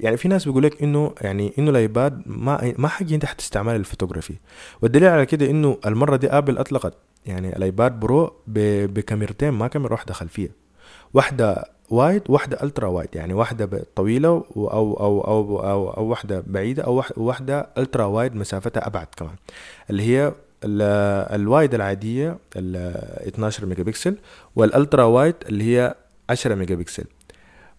يعني 0.00 0.16
في 0.16 0.28
ناس 0.28 0.44
بيقول 0.44 0.62
لك 0.62 0.82
إنه 0.82 1.14
يعني 1.20 1.52
إنه 1.58 1.70
الiPad 1.70 2.22
ما 2.26 2.74
ما 2.78 2.88
حاجة 2.88 3.14
انت 3.14 3.24
حتستعملها 3.24 3.78
للفوتوغرافي 3.78 4.34
والدليل 4.82 5.08
على 5.08 5.26
كده 5.26 5.50
إنه 5.50 5.78
المرة 5.86 6.16
دي 6.16 6.28
آبل 6.28 6.58
أطلقت 6.58 6.94
يعني 7.26 7.56
الiPad 7.56 8.00
Pro 8.00 8.32
بكاميرتين 8.46 9.50
ما 9.50 9.68
كاميرا 9.68 9.92
واحدة 9.92 10.14
خلفية. 10.14 10.50
واحدة 11.14 11.64
وايد 11.90 12.22
واحدة 12.28 12.62
ultra 12.62 12.86
wide 12.86 13.08
يعني 13.14 13.34
واحدة 13.34 13.84
طويلة 13.96 14.28
أو 14.28 14.44
أو 14.56 14.94
أو 15.00 15.20
أو, 15.20 15.70
أو, 15.70 15.90
أو 15.90 16.04
واحدة 16.04 16.44
بعيدة 16.46 16.82
أو 16.82 17.02
واحدة 17.16 17.68
ultra 17.78 18.04
wide 18.04 18.34
مسافتها 18.34 18.86
أبعد 18.86 19.06
كمان. 19.16 19.34
اللي 19.90 20.02
هي 20.02 20.32
ال 20.64 20.86
wide 20.86 21.74
العادية 21.74 22.38
ال 22.56 22.76
12 23.28 23.66
ميجا 23.66 23.82
بكسل 23.82 24.16
وال 24.56 24.70
ultra 24.70 25.04
wide 25.04 25.34
اللي 25.48 25.64
هي 25.76 25.94
10 26.30 26.54
ميجا 26.54 26.74
بكسل 26.74 27.04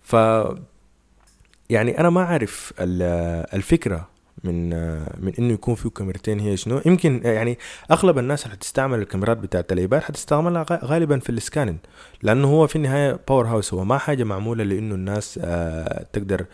ف 0.02 0.15
يعني 1.69 1.99
أنا 1.99 2.10
ما 2.10 2.21
أعرف 2.21 2.73
الفكرة 2.80 4.09
من 4.43 4.69
من 5.23 5.34
إنه 5.39 5.54
يكون 5.54 5.75
في 5.75 5.89
كاميرتين 5.89 6.39
هي 6.39 6.58
شنو. 6.58 6.82
يمكن 6.86 7.21
يعني 7.23 7.58
أغلب 7.91 8.17
الناس 8.17 8.43
اللي 8.43 8.56
حتستعمل 8.56 8.99
الكاميرات 8.99 9.38
بتاعت 9.38 9.71
الiPad 9.72 10.02
حتستعملها 10.02 10.65
غالبا 10.71 11.19
في 11.19 11.30
ال 11.30 11.35
scanning 11.35 11.78
لأنه 12.21 12.47
هو 12.47 12.67
في 12.67 12.75
النهاية 12.75 13.19
powerhouse 13.28 13.74
هو 13.73 13.84
ما 13.84 13.97
حاجة 13.97 14.23
معمولة 14.23 14.63
لإنه 14.63 14.95
الناس 14.95 15.39
آه، 15.43 16.06
تقدر 16.13 16.45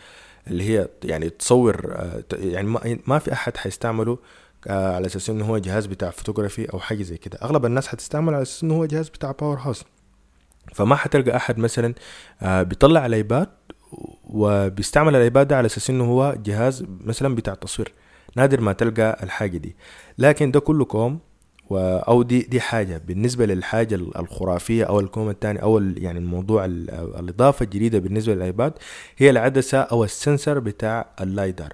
اللي 0.46 0.64
هي 0.64 0.88
يعني 1.04 1.30
تصور 1.30 1.92
آه، 1.92 2.22
يعني 2.32 3.00
ما 3.06 3.18
في 3.18 3.32
أحد 3.32 3.56
حيستعمله 3.56 4.18
آه، 4.66 4.94
على 4.94 5.06
أساس 5.06 5.30
إنه 5.30 5.44
هو 5.44 5.58
جهاز 5.58 5.86
بتاع 5.86 6.10
فوتوغرافي 6.10 6.72
أو 6.72 6.78
حاجة 6.78 7.02
زي 7.02 7.16
كده. 7.16 7.38
أغلب 7.42 7.66
الناس 7.66 7.88
حتستعمل 7.88 8.34
على 8.34 8.42
أساس 8.42 8.62
إنه 8.62 8.74
هو 8.74 8.84
جهاز 8.84 9.08
بتاع 9.08 9.32
powerhouse 9.32 9.84
فما 10.74 10.96
حتلقى 10.96 11.36
أحد 11.36 11.58
مثلا 11.58 11.94
بيطلع 12.42 13.06
الiPad 13.06 13.48
وبيستعمل 14.24 15.16
الiPad 15.16 15.52
على 15.52 15.66
أساس 15.66 15.90
إنه 15.90 16.04
هو 16.04 16.36
جهاز 16.44 16.84
مثلا 17.04 17.34
بتاع 17.34 17.54
تصوير. 17.54 17.92
نادر 18.36 18.60
ما 18.60 18.72
تلقى 18.72 19.18
الحاجة 19.22 19.56
دي. 19.58 19.76
لكن 20.18 20.50
ده 20.50 20.60
كله 20.60 20.84
كوم 20.84 21.18
أو 21.70 22.22
دي 22.22 22.40
دي 22.42 22.60
حاجة. 22.60 23.02
بالنسبة 23.06 23.46
للحاجة 23.46 23.94
الخرافية 23.94 24.84
أو 24.84 25.00
الكوم 25.00 25.30
الثاني 25.30 25.62
أو 25.62 25.78
يعني 25.78 26.18
الموضوع 26.18 26.64
الإضافة 26.64 27.64
الجديدة 27.64 27.98
بالنسبة 27.98 28.34
لل 28.34 28.47
iPad 28.47 28.72
هي 29.18 29.30
العدسة 29.30 29.78
أو 29.78 30.04
ال 30.04 30.12
sensor 30.12 30.58
بتاع 30.58 31.06
ال 31.20 31.29
LiDAR 31.29 31.72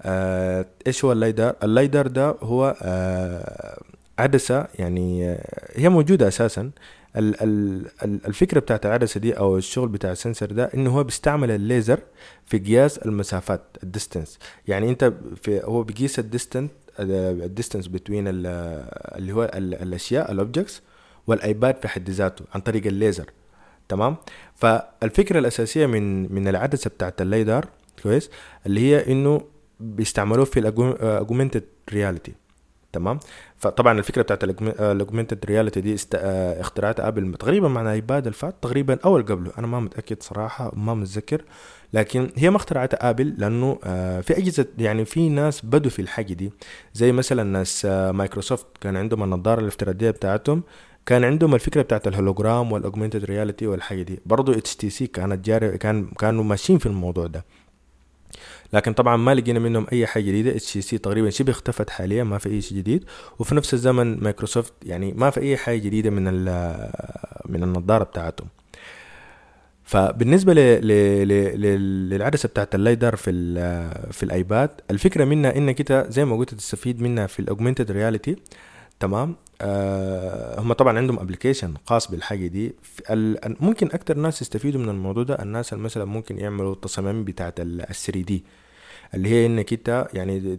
آه 0.00 0.66
إيش 0.86 1.04
هو 1.04 1.12
ال 1.12 1.19
LiDAR 1.19 1.54
ال 1.62 1.69
LiDAR 1.69 2.06
ده 2.06 2.36
هو 2.42 2.76
آه 2.82 3.80
عدسة 4.18 4.66
يعني 4.78 5.30
آه 5.30 5.70
هي 5.76 5.88
موجودة 5.88 6.28
أساسا. 6.28 6.70
الفكرة 7.16 8.60
بتاعت 8.60 8.86
العدسة 8.86 9.20
دي 9.20 9.32
أو 9.32 9.56
الشغل 9.56 9.88
بتاع 9.88 10.12
ال 10.12 10.18
sensor 10.18 10.52
ده 10.52 10.64
انه 10.74 10.90
هو 10.90 11.04
بيستعمل 11.04 11.50
الليزر 11.50 12.00
في 12.46 12.58
قياس 12.58 12.98
المسافات 12.98 13.62
ال 13.82 13.88
distance 13.88 14.38
يعني 14.68 14.88
أنت 14.90 15.12
في 15.42 15.60
هو 15.64 15.82
بيقيس 15.82 16.18
ال 16.18 16.24
distance 16.24 16.70
ال 17.00 17.10
distance 17.10 17.86
بين 17.86 18.24
اللي 18.28 19.32
هو 19.32 19.50
الأشياء 19.54 20.32
ال 20.32 20.38
objects 20.38 20.82
وال 21.26 21.43
iPad 21.43 21.76
في 21.76 21.88
حد 21.88 22.10
ذاته 22.10 22.44
عن 22.54 22.60
طريق 22.60 22.86
الليزر. 22.86 23.30
تمام؟ 23.88 24.16
فالفكرة 24.56 25.38
الأساسية 25.38 25.86
من 25.86 26.34
من 26.34 26.48
العدسة 26.48 26.90
بتاعت 26.90 27.22
ال 27.22 27.30
LiDAR 27.30 27.68
كويس 28.02 28.30
اللي 28.66 28.80
هي 28.80 29.12
إنه 29.12 29.40
بيستعملوه 29.80 30.44
في 30.44 30.60
ال 30.60 30.70
augmented 30.70 31.64
reality 31.92 32.32
تمام؟ 32.92 33.18
فطبعا 33.56 33.98
الفكرة 33.98 34.22
بتاعت 34.22 34.44
ال 34.44 34.54
augmented 34.54 35.44
reality 35.44 35.80
دي. 35.80 35.96
آه، 36.14 36.60
اختراعات 36.60 37.00
ابل 37.00 37.34
تقريبا 37.34 37.68
مع 37.68 37.82
الiPad 37.82 38.26
الفات 38.26 38.54
تقريبا 38.62 38.98
أو 39.04 39.16
قبله. 39.16 39.52
أنا 39.58 39.66
ما 39.66 39.80
متأكد 39.80 40.22
صراحة 40.22 40.72
ما 40.76 40.94
متذكر. 40.94 41.44
لكن 41.92 42.30
هي 42.36 42.50
ما 42.50 42.56
اخترعتها 42.56 43.10
ابل 43.10 43.34
لأنه 43.38 43.78
آه، 43.84 44.20
في 44.20 44.38
أجهزة 44.38 44.66
يعني 44.78 45.04
في 45.04 45.28
ناس 45.28 45.64
بدوا 45.66 45.90
في 45.90 46.02
الحاجة 46.02 46.32
دي. 46.32 46.52
زي 46.94 47.12
مثلا 47.12 47.42
ناس 47.42 47.86
آه، 47.86 48.12
مايكروسوفت 48.12 48.66
كان 48.80 48.96
عندهم 48.96 49.22
النظارة 49.22 49.60
الافتراضية 49.60 50.10
بتاعتهم. 50.10 50.62
كان 51.06 51.24
عندهم 51.24 51.54
الفكرة 51.54 51.82
بتاعت 51.82 52.08
ال 52.08 52.15
hologram 52.15 52.72
وال 52.72 52.82
augmented 52.82 53.24
reality 53.24 53.66
والحاجة 53.66 54.02
دي. 54.02 54.20
برضه 54.26 54.58
HTC 54.58 55.06
كانت 55.06 55.44
جاري 55.44 55.78
كان 55.78 56.06
كانوا 56.06 56.44
ماشيين 56.44 56.78
في 56.78 56.86
الموضوع 56.86 57.26
ده. 57.26 57.44
لكن 58.72 58.92
طبعا 58.92 59.16
ما 59.16 59.34
لقينا 59.34 59.58
منهم 59.58 59.86
أي 59.92 60.06
حاجة 60.06 60.22
جديدة. 60.22 60.50
HTC 60.50 60.98
تقريبا 60.98 61.30
شبه 61.30 61.50
اختفت 61.50 61.90
حاليا 61.90 62.24
ما 62.24 62.38
في 62.38 62.48
أي 62.48 62.60
شيء 62.60 62.78
جديد. 62.78 63.04
وفي 63.38 63.54
نفس 63.54 63.74
الزمن 63.74 64.20
مايكروسوفت 64.20 64.72
يعني 64.82 65.12
ما 65.12 65.30
في 65.30 65.40
أي 65.40 65.56
حاجة 65.56 65.78
جديدة 65.78 66.10
من 66.10 66.24
من 67.46 67.62
النظارة 67.62 68.04
بتاعتهم. 68.04 68.48
فبالنسبة 69.84 70.54
ل... 70.54 70.56
ل... 70.58 70.88
ل... 71.28 72.10
للعدسة 72.10 72.48
بتاعت 72.48 72.74
ال 72.74 72.81
LiDAR 72.81 73.16
في 73.16 73.32
في 74.12 74.22
الiPad 74.22 74.70
الفكرة 74.90 75.24
منها 75.24 75.56
إنك 75.56 75.80
أنت 75.80 76.06
زي 76.10 76.24
ما 76.24 76.36
قلت 76.36 76.54
تستفيد 76.54 77.02
منها 77.02 77.26
في 77.26 77.40
ال 77.40 77.45
augmented 77.45 77.90
reality 77.90 78.36
تمام؟ 79.00 79.36
آه 79.60 80.60
هم 80.60 80.72
طبعا 80.72 80.98
عندهم 80.98 81.18
application 81.18 81.74
خاص 81.86 82.10
بالحاجة 82.10 82.46
دي. 82.46 82.74
ممكن 83.60 83.86
أكتر 83.92 84.16
ناس 84.16 84.42
يستفيدوا 84.42 84.80
من 84.80 84.88
الموضوع 84.88 85.22
ده. 85.22 85.34
الناس 85.42 85.72
مثلا 85.74 86.04
ممكن 86.04 86.38
يعملوا 86.38 86.72
التصاميم 86.72 87.24
بتاعت 87.24 87.60
ال 87.60 87.86
3D 87.94 88.44
اللي 89.14 89.28
هي 89.28 89.46
إنك 89.46 89.72
أنت 89.72 90.08
يعني 90.14 90.58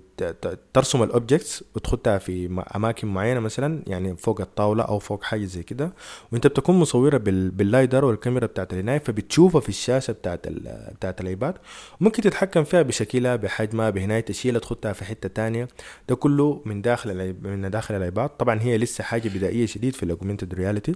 ترسم 0.73 1.03
ال 1.03 1.11
objects 1.11 1.63
وتحطها 1.75 2.17
في 2.17 2.63
أماكن 2.75 3.07
معينة 3.07 3.39
مثلا 3.39 3.83
يعني 3.87 4.17
فوق 4.17 4.41
الطاولة 4.41 4.83
أو 4.83 4.99
فوق 4.99 5.23
حاجة 5.23 5.45
زي 5.45 5.63
كده. 5.63 5.93
وأنت 6.31 6.47
بتكون 6.47 6.75
مصورة 6.79 7.17
بال 7.17 7.42
LiDAR 7.42 8.05
والكاميرا 8.05 8.45
بتاعت 8.45 8.73
العناية 8.73 8.97
فبتشوفها 8.99 9.61
في 9.61 9.69
الشاشة 9.69 10.11
بتاعت 10.11 10.47
بتاعت 10.95 11.21
الiPad. 11.21 11.57
ممكن 12.01 12.21
تتحكم 12.21 12.63
فيها 12.63 12.81
بشكلها 12.81 13.35
بحجمها 13.35 13.89
بهناية 13.89 14.19
تشيلها 14.21 14.59
تحطها 14.59 14.93
في 14.93 15.05
حتة 15.05 15.29
تانية. 15.29 15.67
ده 16.09 16.15
كله 16.15 16.61
من 16.65 16.81
داخل 16.81 17.35
من 17.43 17.69
داخل 17.71 17.95
الiPad. 17.95 18.29
طبعا 18.29 18.61
هي 18.61 18.77
لسه 18.77 19.03
حاجة 19.03 19.29
بدائية 19.29 19.65
شديد 19.65 19.95
في 19.95 20.03
ال 20.03 20.08
augmented 20.08 20.53
reality 20.53 20.95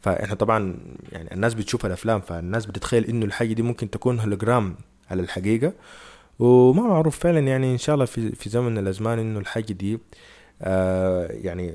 فإحنا 0.00 0.34
طبعا 0.34 0.76
يعني 1.12 1.34
الناس 1.34 1.54
بتشوف 1.54 1.86
الأفلام 1.86 2.20
فالناس 2.20 2.66
بتتخيل 2.66 3.04
إنه 3.04 3.24
الحاجة 3.26 3.52
دي 3.52 3.62
ممكن 3.62 3.90
تكون 3.90 4.20
هولوجرام 4.20 4.76
على 5.10 5.22
الحقيقة. 5.22 5.72
وما 6.38 6.82
معروف 6.82 7.18
فعلا 7.18 7.38
يعني 7.40 7.72
إن 7.72 7.78
شاء 7.78 7.94
الله 7.94 8.04
في 8.06 8.32
في 8.34 8.50
زمن 8.50 8.66
من 8.72 8.78
الأزمان 8.78 9.18
إنه 9.18 9.38
الحاجة 9.38 9.72
دي 9.72 9.98
آه 10.62 11.26
يعني 11.30 11.72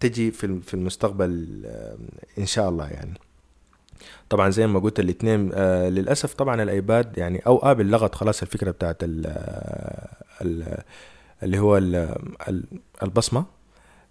تجي 0.00 0.30
في 0.30 0.60
في 0.60 0.74
المستقبل 0.74 1.62
آه 1.66 1.96
إن 2.38 2.46
شاء 2.46 2.68
الله 2.68 2.88
يعني. 2.88 3.14
طبعا 4.30 4.50
زي 4.50 4.66
ما 4.66 4.78
قلت 4.80 5.00
الاثنين 5.00 5.50
آه 5.54 5.88
للأسف 5.88 6.34
طبعا 6.34 6.62
الأيباد 6.62 7.18
يعني 7.18 7.38
أو 7.38 7.58
ابل 7.58 7.90
لغت 7.90 8.14
خلاص 8.14 8.42
الفكرة 8.42 8.70
بتاعت 8.70 8.96
ال 9.02 9.26
اللي 11.42 11.58
هو 11.58 11.76
البصمة. 13.02 13.44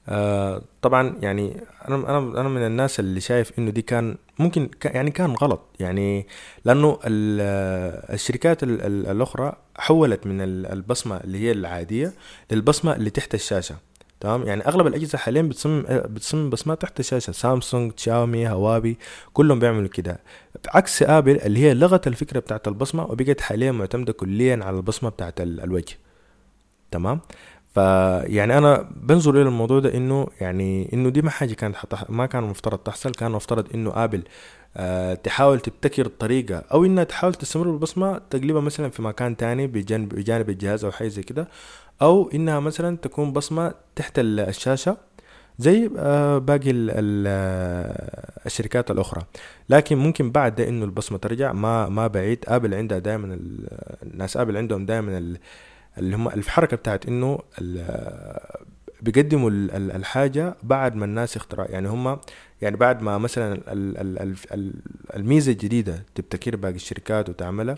آه 0.10 0.62
طبعا 0.82 1.16
يعني 1.22 1.64
أنا 1.88 1.96
أنا 1.96 2.18
أنا 2.42 2.50
من 2.50 2.66
الناس 2.66 3.00
اللي 3.00 3.20
شايف 3.22 3.60
إنه 3.60 3.72
دي 3.72 3.82
كان 3.82 4.18
ممكن 4.40 4.70
يعني 4.86 5.12
كان 5.12 5.32
غلط. 5.32 5.62
يعني 5.80 6.28
لأنه 6.66 7.00
الشركات 7.06 8.64
الأخرى 8.64 9.54
حولت 9.78 10.28
من 10.28 10.42
البصمة 10.66 11.18
اللي 11.18 11.38
هي 11.40 11.52
العادية 11.52 12.14
للبصمة 12.52 12.96
اللي 12.96 13.10
تحت 13.10 13.34
الشاشة. 13.34 13.76
تمام؟ 14.20 14.44
يعني 14.44 14.68
أغلب 14.68 14.88
الأجهزة 14.88 15.18
حاليا 15.18 15.42
بتصمم 15.42 15.84
بتصمم 15.90 16.50
بصمات 16.50 16.82
تحت 16.82 17.00
الشاشة. 17.00 17.32
سامسونج 17.32 17.92
تشاومي 17.92 18.50
هواوي 18.50 18.98
كلهم 19.34 19.60
بيعملوا 19.60 19.88
كده. 19.90 20.20
عكس 20.70 21.04
آبل 21.04 21.40
اللي 21.42 21.60
هي 21.60 21.74
لغت 21.74 22.08
الفكرة 22.08 22.40
بتاعت 22.40 22.68
البصمة 22.68 23.04
وبقت 23.04 23.42
حاليا 23.42 23.72
معتمدة 23.72 24.14
كليا 24.14 24.60
على 24.64 24.78
البصمة 24.78 25.10
بتاعت 25.10 25.42
الوجه. 25.42 25.96
تمام؟ 26.92 27.20
فيعني 27.74 28.58
أنا 28.58 28.90
بنظر 28.96 29.32
إلى 29.42 29.42
الموضوع 29.50 29.80
ده 29.80 29.94
إنه 29.98 30.28
يعني 30.42 30.90
إنه 30.94 31.10
دي 31.10 31.22
ما 31.22 31.30
حاجة 31.30 31.54
كانت 31.54 31.76
حتح... 31.76 32.10
ما 32.10 32.26
كان 32.26 32.44
مفترض 32.44 32.78
تحصل 32.80 33.12
كان 33.12 33.32
مفترض 33.32 33.68
إنه 33.76 33.92
ابل 34.04 34.24
آه 34.78 35.14
تحاول 35.14 35.60
تبتكر 35.60 36.08
طريقة 36.08 36.56
أو 36.74 36.86
إنها 36.86 37.04
تحاول 37.04 37.34
تستمر 37.36 37.72
بالبصمة 37.72 38.22
تقلبها 38.30 38.62
مثلا 38.62 38.90
في 38.90 39.02
مكان 39.02 39.38
تاني 39.38 39.68
بجانب 39.68 40.10
بجانب 40.16 40.50
الجهاز 40.50 40.86
أو 40.86 40.92
حاجة 40.92 41.08
زي 41.08 41.24
كده 41.24 41.48
أو 42.02 42.30
إنها 42.34 42.60
مثلا 42.60 42.98
تكون 42.98 43.34
بصمة 43.34 43.74
تحت 43.96 44.14
الشاشة 44.20 44.98
زي 45.60 45.90
آه 45.98 46.38
باقي 46.38 46.72
ال 46.72 46.90
ال 46.92 47.26
آه، 47.28 48.42
الشركات 48.46 48.92
الأخرى. 48.92 49.24
لكن 49.70 49.98
ممكن 49.98 50.32
بعد 50.32 50.56
ده 50.56 50.70
إنه 50.70 50.86
البصمة 50.86 51.18
ترجع 51.18 51.54
ما 51.54 51.90
ما 51.90 52.08
بعيد 52.08 52.46
آبل 52.48 52.74
عندها 52.74 53.00
دائما 53.00 53.40
الناس 54.04 54.38
آبل 54.38 54.58
عندهم 54.58 54.86
دائما 54.86 55.34
اللي 55.98 56.16
هم 56.16 56.28
الحركة 56.28 56.78
بتاعت 56.78 57.08
إنه 57.08 57.40
بيقدموا 59.02 59.50
الحاجة 59.74 60.56
بعد 60.64 60.96
ما 60.96 61.06
الناس 61.06 61.38
اخترع 61.38 61.66
يعني 61.70 61.88
هم 61.88 62.20
يعني 62.62 62.76
بعد 62.76 63.02
ما 63.02 63.18
مثلا 63.18 63.62
الميزة 65.16 65.52
الجديدة 65.52 66.06
تبتكر 66.16 66.56
باقي 66.56 66.76
الشركات 66.76 67.30
وتعملها 67.30 67.78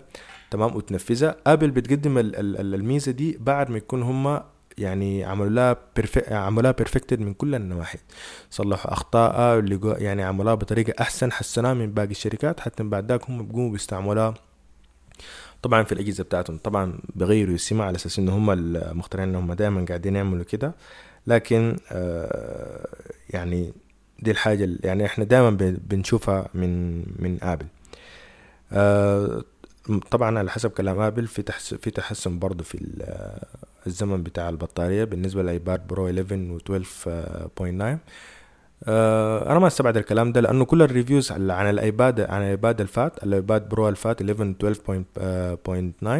تمام 0.50 0.76
وتنفذها 0.76 1.36
آبل 1.46 1.70
بتقدم 1.70 2.18
الميزة 2.18 3.12
دي 3.12 3.38
بعد 3.40 3.70
ما 3.70 3.76
يكون 3.76 4.02
هم 4.02 4.40
يعني 4.78 5.24
عملوا 5.24 5.50
لها 5.50 5.76
عملوا 6.30 6.62
لها 6.62 6.70
بيرفكتد 6.70 7.20
من 7.20 7.34
كل 7.34 7.54
النواحي. 7.54 7.98
صلحوا 8.50 8.92
أخطاء 8.92 9.64
يعني 10.02 10.22
عملوها 10.22 10.54
بطريقة 10.54 11.02
أحسن 11.02 11.32
حسنوها 11.32 11.74
من 11.74 11.92
باقي 11.92 12.10
الشركات 12.10 12.60
حتى 12.60 12.82
بعد 12.82 13.12
ذاك 13.12 13.30
هم 13.30 13.46
بيقوموا 13.46 13.72
بيستعملوها 13.72 14.34
طبعا 15.62 15.82
في 15.82 15.92
الأجهزة 15.92 16.24
بتاعتهم. 16.24 16.58
طبعا 16.58 16.98
بغيروا 17.14 17.54
السمة 17.54 17.84
على 17.84 17.96
أساس 17.96 18.18
انه 18.18 18.36
هم 18.36 18.50
المخترعين 18.50 19.28
انهم 19.28 19.52
دائما 19.52 19.84
قاعدين 19.88 20.16
يعملوا 20.16 20.44
كده. 20.44 20.72
لكن 21.26 21.76
آه 21.92 22.88
يعني 23.30 23.72
دي 24.18 24.30
الحاجة 24.30 24.68
يعني 24.84 25.06
إحنا 25.06 25.24
دائما 25.24 25.50
بنشوفها 25.88 26.48
من 26.54 26.96
من 26.98 27.38
آبل. 27.42 27.66
آه 28.72 29.44
طبعا 30.10 30.38
على 30.38 30.50
حسب 30.50 30.70
كلام 30.70 31.00
آبل 31.00 31.26
في 31.26 31.42
تحسن 31.42 31.76
في 31.76 31.90
تحسن 31.90 32.38
برضه 32.38 32.64
في 32.64 32.78
الزمن 33.86 34.22
بتاع 34.22 34.48
البطارية 34.48 35.04
بالنسبة 35.04 35.42
لل 35.42 35.57
iPad 35.57 35.86
Pro 35.86 36.06
11 36.08 36.34
و 36.34 36.58
12.9 36.58 37.08
آه 37.08 37.98
أنا 38.88 39.58
ما 39.58 39.66
استبعد 39.66 39.96
الكلام 39.96 40.32
ده 40.32 40.40
لأنه 40.40 40.64
كل 40.64 40.82
ال 40.82 40.88
reviews 40.88 41.32
عن 41.32 41.70
الiPad 41.70 42.20
عن 42.20 42.42
الiPad 42.42 42.80
الفات 42.80 43.24
الiPad 43.24 43.68
Pro 43.68 43.88
الفات 43.88 44.22
11 44.22 44.54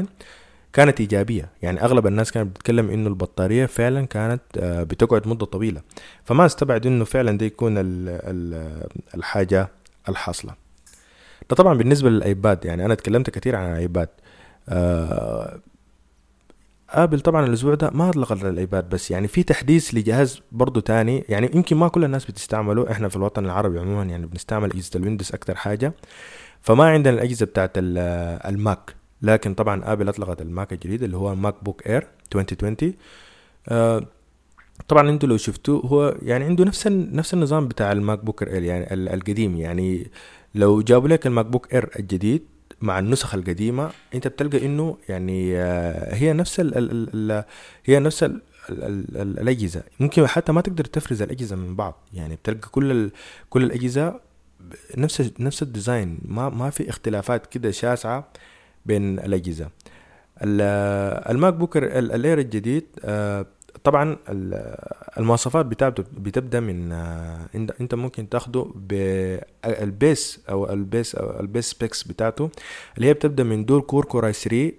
12.9 0.05 0.07
كانت 0.73 1.01
إيجابية. 1.01 1.51
يعني 1.63 1.83
أغلب 1.85 2.07
الناس 2.07 2.33
كانت 2.33 2.51
بتتكلم 2.51 2.91
إنه 2.91 3.09
البطارية 3.09 3.67
فعلا 3.67 4.07
كانت 4.07 4.43
آه، 4.59 4.83
بتقعد 4.83 5.29
مدة 5.29 5.47
طويلة. 5.47 5.81
فما 6.25 6.47
استبعد 6.47 6.87
إنه 6.87 7.05
فعلا 7.05 7.39
ده 7.39 7.47
يكون 7.47 7.75
الحاجة 9.15 9.69
الحاصلة. 10.09 10.55
ده 11.51 11.57
طبعا 11.57 11.75
بالنسبة 11.75 12.11
لل 12.11 12.29
iPad 12.29 12.65
يعني 12.65 12.85
أنا 12.85 12.95
تكلمت 12.95 13.31
كثير 13.31 13.57
عن 13.57 13.71
الiPad. 13.73 14.09
آه 14.69 15.59
آبل 16.91 17.21
طبعا 17.21 17.47
الأسبوع 17.47 17.75
ده 17.75 17.91
ما 17.95 18.09
أطلق 18.09 18.33
الiPad 18.33 18.89
بس 18.89 19.11
يعني 19.11 19.29
في 19.29 19.43
تحديث 19.43 19.95
لجهاز 19.95 20.41
برضه 20.53 20.81
تاني 20.81 21.25
يعني 21.29 21.51
يمكن 21.55 21.77
ما 21.77 21.89
كل 21.89 22.05
الناس 22.05 22.25
بتستعمله 22.25 22.91
إحنا 22.91 23.09
في 23.09 23.17
الوطن 23.17 23.45
العربي 23.45 23.79
عموما 23.79 24.03
يعني 24.03 24.27
بنستعمل 24.27 24.71
اجهزه 24.71 24.91
ال 24.97 25.01
Windows 25.01 25.33
أكتر 25.35 25.55
حاجة 25.55 25.93
فما 26.61 26.85
عندنا 26.85 27.15
الأجهزة 27.15 27.47
بتاعت 27.47 27.71
ال 27.77 28.06
Mac 28.06 28.95
لكن 29.23 29.55
طبعا 29.55 29.93
آبل 29.93 30.09
أطلقت 30.09 30.43
ال 30.43 30.50
Mac 30.50 30.73
الجديد 30.73 31.03
اللي 31.03 31.17
هو 31.17 31.35
MacBook 31.35 31.87
Air 31.87 32.07
2020 32.37 32.95
آه 33.69 34.07
طبعا 34.89 35.11
أنتوا 35.11 35.29
لو 35.29 35.37
شفتوه 35.37 35.81
هو 35.87 36.17
يعني 36.23 36.45
عنده 36.45 36.65
نفس 36.65 36.87
نفس 36.87 37.35
النظام 37.35 37.69
بتاع 37.69 37.93
ال 37.93 38.25
MacBook 38.25 38.43
Air 38.43 38.63
يعني 38.63 38.95
القديم 38.95 39.57
يعني 39.57 40.11
لو 40.55 40.83
جابوا 40.83 41.09
لك 41.09 41.27
ال 41.27 41.47
MacBook 41.47 41.75
Air 41.75 41.91
الجديد 41.99 42.47
مع 42.81 42.99
النسخ 42.99 43.35
القديمة 43.35 43.91
أنت 44.15 44.29
بتلقى 44.29 44.67
إنه 44.67 44.97
يعني 45.09 45.59
آه 45.59 46.15
هي 46.15 46.33
نفس 46.33 46.61
ال 46.61 46.79
ال 46.79 47.09
ال 47.33 47.45
هي 47.85 47.99
نفس 47.99 48.23
ال 48.23 48.41
الأجهزة. 49.17 49.83
ممكن 50.01 50.27
حتى 50.27 50.53
ما 50.53 50.61
تقدر 50.61 50.85
تفرز 50.85 51.23
الأجهزة 51.23 51.57
من 51.57 51.77
بعض. 51.77 51.95
يعني 52.15 52.37
بتلقى 52.37 52.69
كل 52.69 53.11
كل 53.51 53.63
الأجهزة 53.65 54.21
نفس 54.97 55.33
نفس 55.41 55.63
ال 55.63 55.70
design. 55.70 56.19
ما 56.25 56.49
ما 56.49 56.71
في 56.71 56.91
اختلافات 56.91 57.47
كده 57.47 57.71
شاسعة 57.71 58.29
بين 58.87 59.19
الأجهزة. 59.19 59.69
ال 60.43 61.55
MacBook 61.55 61.77
ال 61.77 61.92
Air 61.92 62.39
الجديد 62.39 62.87
آه، 63.05 63.47
طبعا 63.87 64.17
المواصفات 65.19 65.67
بتاعته 65.67 66.05
بتبدأ 66.13 66.61
من 66.61 66.93
آه، 66.93 67.49
انت 67.81 67.95
ممكن 67.95 68.29
تاخده 68.29 68.67
بال 68.75 69.30
base 69.30 70.41
أو 70.51 70.73
ال 70.73 70.81
base 70.81 71.15
أو 71.15 71.41
ال 71.41 71.47
base 71.47 71.71
specs 71.71 72.03
بتاعته 72.03 72.51
اللي 72.97 73.09
هي 73.09 73.15
بتبدأ 73.15 73.43
من 73.45 73.65
dual 73.65 73.81
core 73.81 74.05
Core 74.05 74.33
i3 74.33 74.73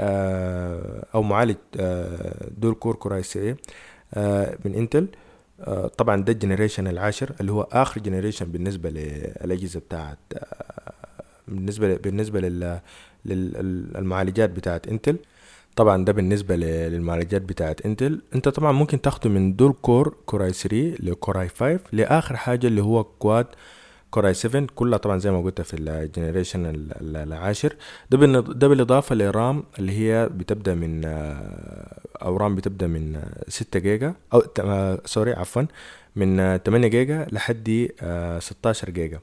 آه، 0.00 1.06
أو 1.14 1.22
معالج 1.22 1.56
dual 2.58 2.74
core 2.74 2.94
Core 2.94 3.22
i3 3.22 3.56
من 4.64 4.74
Intel. 4.74 5.06
طبعا 5.98 6.22
ده 6.22 6.32
ال 6.32 6.37
generation 6.37 6.86
العاشر 6.86 7.32
اللي 7.40 7.52
هو 7.52 7.62
آخر 7.72 8.00
generation 8.00 8.44
بالنسبة 8.52 8.90
للأجهزة 8.90 9.80
بتاعت 9.80 10.18
بالنسبة 11.48 11.96
بالنسبة 11.96 12.40
لل 12.40 12.80
للمعالجات 13.24 14.50
بتاعت 14.50 14.88
Intel. 14.88 15.16
طبعا 15.76 16.04
ده 16.04 16.12
بالنسبة 16.12 16.56
للمعالجات 16.56 17.42
بتاعت 17.42 17.80
Intel 17.86 18.22
انت 18.34 18.48
طبعا 18.48 18.72
ممكن 18.72 19.00
تاخده 19.00 19.30
من 19.30 19.56
dual 19.56 19.74
core 19.82 20.16
Core 20.26 20.52
i3 20.52 20.76
ل 21.00 21.10
Core 21.10 21.48
i5 21.48 21.80
لآخر 21.92 22.36
حاجة 22.36 22.66
اللي 22.66 22.82
هو 22.82 23.04
quad 23.04 23.46
Core 24.10 24.34
i7 24.34 24.66
كلها 24.74 24.98
طبعا 24.98 25.18
زي 25.18 25.30
ما 25.30 25.42
قلت 25.42 25.60
في 25.60 25.74
ال 25.76 25.86
generation 25.86 26.88
العاشر. 27.00 27.76
ده 28.10 28.40
ده 28.40 28.68
بالإضافة 28.68 29.14
ل 29.14 29.27
RAM 29.27 29.64
اللي 29.78 29.92
هي 29.92 30.28
بتبدأ 30.28 30.74
من 30.74 31.02
أو 32.22 32.36
RAM 32.36 32.54
بتبدأ 32.54 32.86
من 32.86 33.22
6 33.48 33.80
جيجا 33.80 34.14
أو 34.34 34.42
sorry 35.04 35.32
عفوا 35.32 35.62
من 36.16 36.56
8 36.58 36.88
جيجا 36.88 37.26
لحد 37.32 37.88
16 38.40 38.90
جيجا. 38.90 39.16
آه، 39.16 39.20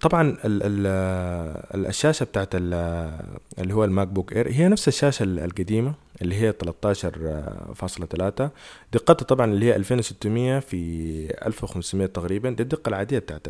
طبعا 0.00 0.36
ال 0.44 0.62
ال 0.62 1.86
الشاشة 1.86 2.24
بتاعت 2.24 2.48
اللي 2.54 3.74
هو 3.74 3.84
الماك 3.84 4.08
بوك 4.08 4.32
إير 4.32 4.52
هي 4.52 4.68
نفس 4.68 4.88
الشاشة 4.88 5.22
القديمة 5.22 5.94
اللي 6.22 6.34
هي 6.34 6.52
13.3 6.52 8.50
دقتها 8.92 9.14
طبعا 9.14 9.46
اللي 9.52 9.66
هي 9.66 9.76
2600 9.76 10.58
في 10.58 11.46
1500 11.46 12.06
تقريبا. 12.06 12.50
دي 12.50 12.62
الدقة 12.62 12.88
العادية 12.88 13.18
بتاعت 13.18 13.48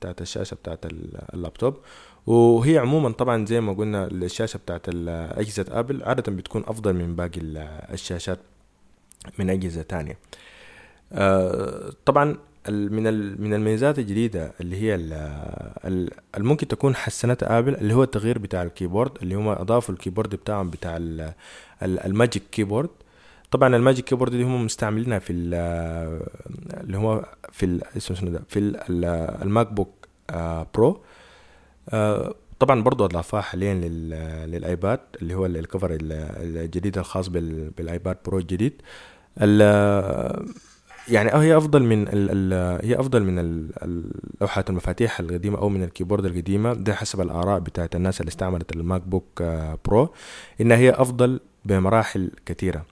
بتاعت 0.00 0.20
الشاشة 0.20 0.54
بتاعت 0.54 0.78
اللابتوب. 1.34 1.76
وهي 2.26 2.78
عموما 2.78 3.10
طبعا 3.10 3.46
زي 3.46 3.60
ما 3.60 3.72
قلنا 3.72 4.04
الشاشة 4.06 4.56
بتاعت 4.58 4.88
أجهزة 5.38 5.66
آبل 5.70 6.02
عادة 6.02 6.32
بتكون 6.32 6.62
أفضل 6.66 6.92
من 6.94 7.16
باقي 7.16 7.40
الشاشات 7.92 8.38
من 9.38 9.50
أجهزة 9.50 9.82
تانية. 9.82 10.18
آه، 11.12 11.92
طبعا 12.04 12.36
من 12.68 13.02
من 13.40 13.54
الميزات 13.54 13.98
الجديدة 13.98 14.52
اللي 14.60 14.76
هي 14.76 14.94
اللي 14.94 16.10
ممكن 16.38 16.68
تكون 16.68 16.94
حسنتها 16.94 17.58
آبل 17.58 17.74
اللي 17.74 17.94
هو 17.94 18.02
التغيير 18.02 18.38
بتاع 18.38 18.62
ال 18.62 18.67
keyboard 18.67 19.10
اللي 19.22 19.34
هم 19.34 19.48
أضافوا 19.48 19.94
ال 19.94 19.98
keyboard 19.98 20.34
بتاعهم 20.34 20.70
بتاع 20.70 20.96
الماجيك 21.82 22.42
كيبورد. 22.52 22.90
طبعا 23.50 23.76
الماجيك 23.76 24.04
كيبورد 24.04 24.32
اللي 24.32 24.44
هم 24.44 24.64
مستعملينها 24.64 25.18
في 25.18 25.32
اللي 25.32 26.96
هو 26.96 27.26
في 27.52 27.80
اسمه 27.96 28.16
شنو 28.16 28.30
ده؟ 28.30 28.42
في 28.48 28.58
الماك 29.42 29.72
بوك 29.72 30.08
برو. 30.74 31.00
طبعا 32.58 32.82
برضو 32.82 33.04
أضافوها 33.04 33.42
حاليا 33.42 33.74
للآيباد 34.46 35.00
اللي 35.22 35.34
هو 35.34 35.46
ال 35.46 35.55
cover 35.55 35.98
الجديد 36.00 36.98
الخاص 36.98 37.28
بالآيباد 37.28 38.16
برو 38.26 38.38
الجديد. 38.38 38.82
يعني 41.08 41.30
هي 41.34 41.56
أفضل 41.56 41.82
من 41.82 42.08
ال 42.08 42.52
ال 42.52 42.80
هي 42.86 43.00
أفضل 43.00 43.22
من 43.22 43.68
لوحات 44.40 44.70
المفاتيح 44.70 45.20
القديمة 45.20 45.58
أو 45.58 45.68
من 45.68 45.82
ال 45.82 45.87
keyboard 45.87 46.24
القديمة. 46.24 46.72
ده 46.74 46.94
حسب 46.94 47.20
الآراء 47.20 47.58
بتاعت 47.60 47.96
الناس 47.96 48.20
اللي 48.20 48.28
استعملت 48.28 48.76
الماك 48.76 49.02
بوك 49.02 49.42
برو 49.84 50.12
انها 50.60 50.76
هي 50.76 50.90
أفضل 50.90 51.40
بمراحل 51.64 52.30
كثيرة. 52.46 52.86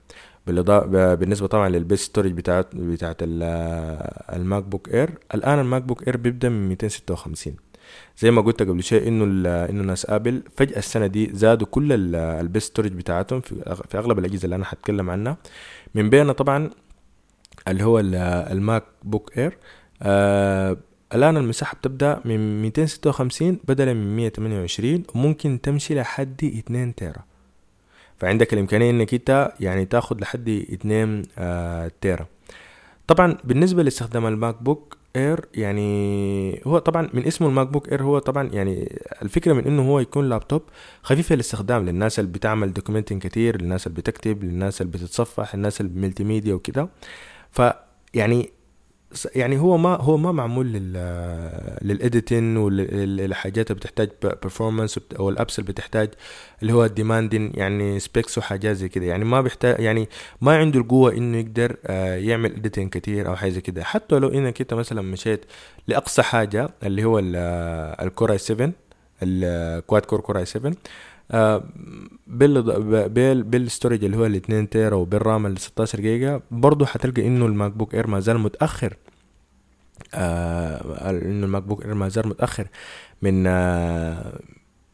بالنسبة 0.47 1.47
طبعا 1.47 1.69
لل 1.69 1.80
base 1.80 2.01
storage 2.01 2.31
بتاعت 2.31 2.75
بتاعت 2.75 3.17
الماك 3.21 4.63
بوك 4.63 4.89
إير. 4.93 5.09
الآن 5.35 5.59
الماك 5.59 5.81
بوك 5.81 6.07
إير 6.07 6.17
بيبدأ 6.17 6.49
من 6.49 6.69
256 6.69 7.55
زي 8.19 8.31
ما 8.31 8.41
قلت 8.41 8.61
قبل 8.63 8.83
شيء 8.83 9.07
إنه 9.07 9.25
إنه 9.65 9.83
ناس 9.83 10.09
آبل 10.09 10.43
فجأة 10.57 10.77
السنة 10.79 11.07
دي 11.07 11.29
زادوا 11.33 11.67
كل 11.71 12.15
ال 12.15 12.25
base 12.25 12.63
storage 12.63 12.91
بتاعتهم 12.91 13.41
في, 13.41 13.75
في 13.89 13.97
أغلب 13.97 14.19
الأجهزة 14.19 14.45
اللي 14.45 14.55
أنا 14.55 14.65
حتكلم 14.65 15.09
عنها. 15.09 15.37
من 15.95 16.09
بينها 16.09 16.33
طبعا 16.33 16.69
اللي 17.67 17.83
هو 17.83 17.99
الماك 18.51 18.83
بوك 19.03 19.37
إير. 19.37 19.57
آه 20.01 20.77
الآن 21.13 21.37
المساحة 21.37 21.75
بتبدأ 21.75 22.21
من 22.25 22.61
256 22.61 23.59
بدلا 23.67 23.93
من 23.93 24.15
128 24.15 25.03
وممكن 25.15 25.61
تمشي 25.61 25.95
لحد 25.95 26.43
2 26.43 26.95
تيرا. 26.95 27.23
فعندك 28.17 28.53
الإمكانية 28.53 28.89
إنك 28.89 29.13
أنت 29.13 29.51
يعني 29.59 29.85
تاخد 29.85 30.21
لحد 30.21 30.49
2 30.49 31.23
آه 31.37 31.91
تيرا. 32.01 32.25
طبعا 33.07 33.37
بالنسبة 33.43 33.83
لاستخدام 33.83 34.25
الماك 34.25 34.61
بوك 34.63 34.97
إير 35.15 35.45
يعني 35.55 36.61
هو 36.67 36.77
طبعا 36.77 37.09
من 37.13 37.25
اسمه 37.25 37.47
الماك 37.47 37.67
بوك 37.67 37.91
إير 37.91 38.03
هو 38.03 38.19
طبعا 38.19 38.49
يعني 38.53 38.99
الفكرة 39.21 39.53
من 39.53 39.63
إنه 39.65 39.89
هو 39.89 39.99
يكون 39.99 40.29
لابتوب 40.29 40.61
خفيف 41.03 41.33
الاستخدام 41.33 41.85
للناس 41.85 42.19
اللي 42.19 42.31
بتعمل 42.31 42.73
documenting 42.73 43.21
كتير 43.21 43.61
للناس 43.61 43.87
اللي 43.87 43.97
بتكتب 43.97 44.43
للناس 44.43 44.81
اللي 44.81 44.91
بتتصفح 44.93 45.55
للناس 45.55 45.81
اللي 45.81 46.13
ميديا 46.19 46.53
وكده. 46.53 46.89
فيعني 47.51 48.49
يعني 49.35 49.59
هو 49.59 49.77
ما 49.77 49.95
هو 49.95 50.17
ما 50.17 50.31
معمول 50.31 50.67
لل 50.67 50.93
لل 51.81 51.98
editing 51.98 52.57
والحاجات 52.57 53.71
اللي 53.71 53.79
بتحتاج 53.79 54.09
performance 54.23 54.99
أو 55.19 55.29
ال 55.29 55.35
apps 55.35 55.59
اللي 55.59 55.71
بتحتاج 55.71 56.09
اللي 56.61 56.73
هو 56.73 56.85
ال 56.85 56.92
demanding 56.92 57.51
يعني 57.55 57.99
specs 57.99 58.37
وحاجات 58.37 58.75
زي 58.75 58.89
كده. 58.89 59.05
يعني 59.05 59.25
ما 59.25 59.41
بيحتاج 59.41 59.79
يعني 59.79 60.09
ما 60.41 60.57
عنده 60.57 60.79
القوة 60.79 61.11
إنه 61.13 61.37
يقدر 61.37 61.75
آه، 61.85 62.15
يعمل 62.15 62.55
editing 62.55 62.89
كتير 62.89 63.27
أو 63.27 63.35
حاجة 63.35 63.59
كده. 63.59 63.83
حتى 63.83 64.19
لو 64.19 64.29
إنك 64.29 64.61
أنت 64.61 64.73
مثلا 64.73 65.01
مشيت 65.01 65.45
لأقصى 65.87 66.21
حاجة 66.23 66.69
اللي 66.83 67.03
هو 67.03 67.19
ال 67.19 67.43
Core 67.43 68.37
i7 68.37 68.71
ال 69.23 69.39
quad 69.39 70.05
core 70.05 70.19
Core 70.19 70.45
i7 70.45 70.73
بال 72.27 72.61
بال 73.09 73.43
بال 73.43 73.56
storage 73.56 74.03
اللي 74.03 74.17
هو 74.17 74.25
ال 74.25 74.35
2 74.35 74.69
تيرا 74.69 74.95
وبال 74.95 75.20
RAM 75.20 75.45
ال 75.45 75.57
16 75.57 75.99
جيجا 76.01 76.41
برضه 76.51 76.85
حتلقى 76.85 77.27
إنه 77.27 77.45
الماك 77.45 77.71
بوك 77.71 77.95
إير 77.95 78.07
ما 78.07 78.19
زال 78.19 78.39
متأخر. 78.39 78.97
آه 80.13 81.09
إنه 81.09 81.45
الماك 81.45 81.63
بوك 81.63 81.85
إير 81.85 81.93
ما 81.93 82.09
زال 82.09 82.27
متأخر 82.27 82.67
من 83.21 83.47
آه 83.47 84.39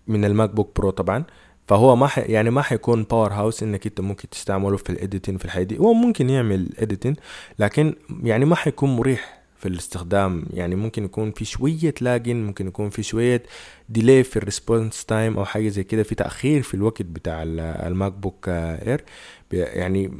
من 0.07 0.25
الماك 0.25 0.49
بوك 0.49 0.71
برو 0.75 0.89
طبعا. 0.89 1.23
فهو 1.67 1.95
ما 1.95 2.07
ح... 2.07 2.17
يعني 2.19 2.49
ما 2.49 2.61
حيكون 2.61 3.03
power 3.03 3.33
house 3.33 3.63
إنك 3.63 3.85
إنت 3.87 4.01
ممكن 4.01 4.29
تستعمله 4.29 4.77
في 4.77 4.89
ال 4.89 4.95
editing 4.95 5.37
في 5.37 5.45
الحاجات 5.45 5.63
دي 5.63 5.77
هو 5.79 5.93
ممكن 5.93 6.29
يعمل 6.29 6.69
editing 6.79 7.15
لكن 7.59 7.95
يعني 8.23 8.45
ما 8.45 8.55
حيكون 8.55 8.95
مريح. 8.95 9.36
في 9.59 9.67
الاستخدام. 9.67 10.45
يعني 10.53 10.75
ممكن 10.75 11.05
يكون 11.05 11.31
في 11.31 11.45
شوية 11.45 11.93
lagging 12.01 12.35
ممكن 12.35 12.67
يكون 12.67 12.89
في 12.89 13.03
شوية 13.03 13.43
delay 13.89 14.23
في 14.23 14.37
ال 14.37 14.45
response 14.45 15.05
time 15.05 15.37
أو 15.37 15.45
حاجة 15.45 15.67
زي 15.67 15.83
كده 15.83 16.03
في 16.03 16.15
تأخير 16.15 16.61
في 16.61 16.73
الوقت 16.73 17.01
بتاع 17.01 17.43
الماك 17.43 18.11
بوك 18.11 18.49
اير 18.49 19.03
يعني 19.51 20.11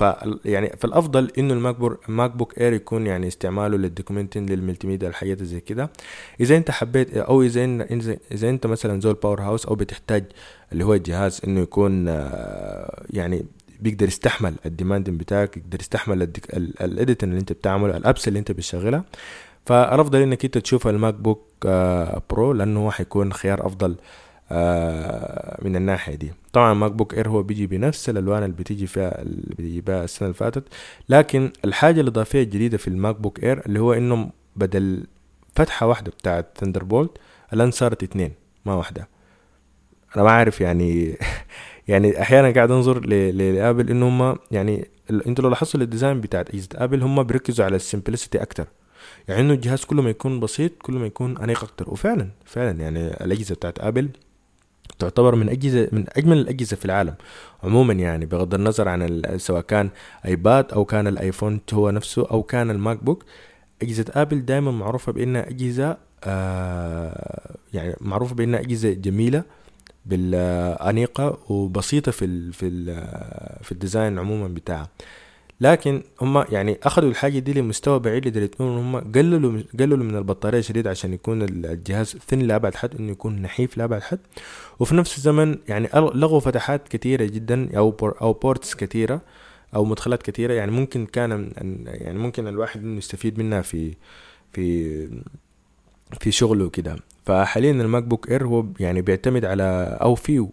ف 0.00 0.04
يعني 0.44 0.72
فالافضل 0.78 1.30
إنه 1.38 1.54
الماك 1.54 1.76
بوك 1.76 2.08
الماك 2.08 2.30
بوك 2.30 2.58
اير 2.58 2.72
يكون 2.72 3.06
يعني 3.06 3.28
استعماله 3.28 3.76
لل 3.76 3.87
documenting 3.87 4.46
لل 4.46 4.86
multimedia 4.86 5.08
الحاجات 5.08 5.42
زي 5.42 5.60
كده. 5.60 5.90
إذا 6.40 6.56
أنت 6.56 6.70
حبيت 6.70 7.16
أو 7.16 7.42
إذا 7.42 7.64
إذا 8.32 8.50
أنت 8.50 8.66
مثلا 8.66 9.00
زول 9.00 9.14
power 9.14 9.40
house 9.42 9.66
أو 9.66 9.74
بتحتاج 9.74 10.24
اللي 10.72 10.84
هو 10.84 10.94
الجهاز 10.94 11.40
إنه 11.46 11.60
يكون 11.60 12.08
آه، 12.08 13.04
يعني 13.10 13.44
بيقدر 13.80 14.08
يستحمل 14.08 14.54
ال 14.66 14.71
demanding 14.71 15.20
بتاعك 15.20 15.56
يقدر 15.56 15.80
يستحمل 15.80 16.22
ال 16.80 16.89
edit 16.89 17.24
اللي 17.24 17.38
أنت 17.40 17.52
بتعمله 17.52 17.96
ال 17.96 18.02
apps 18.02 18.28
اللي 18.28 18.38
أنت 18.38 18.52
بتشغلها. 18.52 19.04
فالأفضل 19.66 20.22
إنك 20.22 20.44
أنت 20.44 20.58
تشوف 20.58 20.88
الماك 20.88 21.14
بوك 21.14 21.44
آه 21.66 22.22
برو 22.30 22.52
لأنه 22.52 22.80
هو 22.80 22.90
حيكون 22.90 23.32
خيار 23.32 23.66
أفضل 23.66 23.96
آه 24.52 25.58
من 25.64 25.76
الناحية 25.76 26.14
دي. 26.14 26.32
طبعا 26.52 26.74
ماك 26.74 26.92
بوك 26.92 27.14
إير 27.14 27.28
هو 27.28 27.42
بيجي 27.42 27.66
بنفس 27.66 28.08
الألوان 28.10 28.42
اللي 28.42 28.56
بتيجي 28.56 28.86
فيها 28.86 29.22
اللي 29.22 29.54
بيجي 29.58 29.80
بها 29.80 30.04
السنة 30.04 30.26
اللي 30.28 30.38
فاتت. 30.38 30.64
لكن 31.08 31.52
الحاجة 31.64 32.00
الإضافية 32.00 32.42
الجديدة 32.42 32.78
في 32.78 32.88
الماك 32.88 33.16
بوك 33.16 33.44
إير 33.44 33.62
اللي 33.66 33.80
هو 33.80 33.92
إنه 33.92 34.30
بدل 34.56 35.06
فتحة 35.54 35.86
واحدة 35.86 36.10
بتاعت 36.10 36.46
Thunderbolt 36.60 37.10
الآن 37.52 37.70
صارت 37.70 38.02
اتنين 38.02 38.32
ما 38.66 38.74
واحدة. 38.74 39.08
أنا 40.16 40.24
ما 40.24 40.30
عارف 40.30 40.60
يعني 40.60 41.16
يعني 41.90 42.22
أحيانا 42.22 42.50
قاعد 42.50 42.70
أنظر 42.70 43.06
لآبل 43.06 43.90
إن 43.90 44.02
هم 44.02 44.36
يعني 44.50 44.88
أنتوا 45.10 45.44
لو 45.44 45.50
لاحظتوا 45.50 45.80
ال 45.80 45.86
design 45.86 46.20
بتاعت 46.20 46.50
اجهزه 46.50 46.68
آبل 46.74 47.02
هم 47.02 47.22
بيركزوا 47.22 47.64
على 47.64 47.76
ال 47.76 47.82
simplicity 47.82 48.42
أكتر. 48.42 48.66
يعني 49.28 49.40
إنه 49.40 49.52
الجهاز 49.54 49.84
كل 49.84 49.96
ما 49.96 50.10
يكون 50.10 50.40
بسيط 50.40 50.72
كل 50.82 50.92
ما 50.92 51.06
يكون 51.06 51.38
أنيق 51.38 51.64
أكتر. 51.64 51.90
وفعلا 51.90 52.28
فعلا 52.44 52.80
يعني 52.80 53.06
الأجهزة 53.24 53.54
بتاعت 53.54 53.78
آبل 53.78 54.08
تعتبر 54.98 55.34
من 55.34 55.48
أجهزة 55.48 55.88
من 55.92 56.04
أجمل 56.08 56.38
الأجهزة 56.38 56.76
في 56.76 56.84
العالم. 56.84 57.14
عموما 57.62 57.92
يعني 57.92 58.26
بغض 58.26 58.54
النظر 58.54 58.88
عن 58.88 59.22
سواء 59.36 59.60
كان 59.60 59.90
آيباد 60.26 60.72
أو 60.72 60.84
كان 60.84 61.06
الآيفون 61.06 61.60
هو 61.72 61.90
نفسه 61.90 62.26
أو 62.30 62.42
كان 62.42 62.70
الماك 62.70 63.04
بوك 63.04 63.24
أجهزة 63.82 64.04
آبل 64.14 64.44
دائما 64.44 64.70
معروفة 64.70 65.12
بإنها 65.12 65.48
أجهزة 65.48 65.96
آه 66.24 67.56
يعني 67.74 67.96
معروفة 68.00 68.34
بإنها 68.34 68.60
أجهزة 68.60 68.92
جميلة. 68.92 69.42
بالأنيقة 70.10 71.38
وبسيطة 71.48 72.12
في 72.12 72.24
ال 72.24 72.52
في 72.52 72.66
ال 72.66 72.84
في 73.64 73.72
ال 73.72 73.79
design 73.79 74.18
عموما 74.18 74.48
بتاعها. 74.48 74.88
لكن 75.60 76.02
هم 76.20 76.44
يعني 76.52 76.78
أخذوا 76.82 77.10
الحاجة 77.10 77.38
دي 77.38 77.52
لمستوى 77.52 77.98
بعيد 77.98 78.28
لدرجة 78.28 78.50
ان 78.60 78.66
هم 78.66 78.96
قللوا 78.96 79.62
قللوا 79.80 79.98
من 79.98 80.16
البطارية 80.16 80.60
شديد 80.60 80.86
عشان 80.88 81.12
يكون 81.12 81.42
الجهاز 81.42 82.16
thin 82.28 82.38
لأبعد 82.38 82.74
حد 82.74 82.94
إنه 82.96 83.12
يكون 83.12 83.42
نحيف 83.42 83.78
لأبعد 83.78 84.02
حد. 84.02 84.18
وفي 84.80 84.94
نفس 84.94 85.16
الزمن 85.18 85.58
يعني 85.68 85.88
لغوا 85.94 86.40
فتحات 86.40 86.88
كثيره 86.88 87.24
جدا 87.24 87.76
أو 87.78 87.90
port 87.90 88.14
أو 88.20 88.32
ports 88.32 88.74
كثيره 88.74 89.20
أو 89.74 89.84
مدخلات 89.84 90.22
كثيره 90.22 90.52
يعني 90.52 90.70
ممكن 90.70 91.06
كان 91.06 91.52
يعني 91.86 92.18
ممكن 92.18 92.48
الواحد 92.48 92.80
إنه 92.82 92.98
يستفيد 92.98 93.38
منها 93.38 93.60
في 93.62 93.94
في 94.52 95.08
في 96.20 96.30
شغله 96.32 96.70
كده 96.70 96.96
فحاليا 97.30 97.70
الماك 97.70 98.02
بوك 98.02 98.30
اير 98.30 98.46
هو 98.46 98.66
يعني 98.80 99.02
بيعتمد 99.02 99.44
على 99.44 99.98
أو 100.02 100.14
فيه 100.14 100.48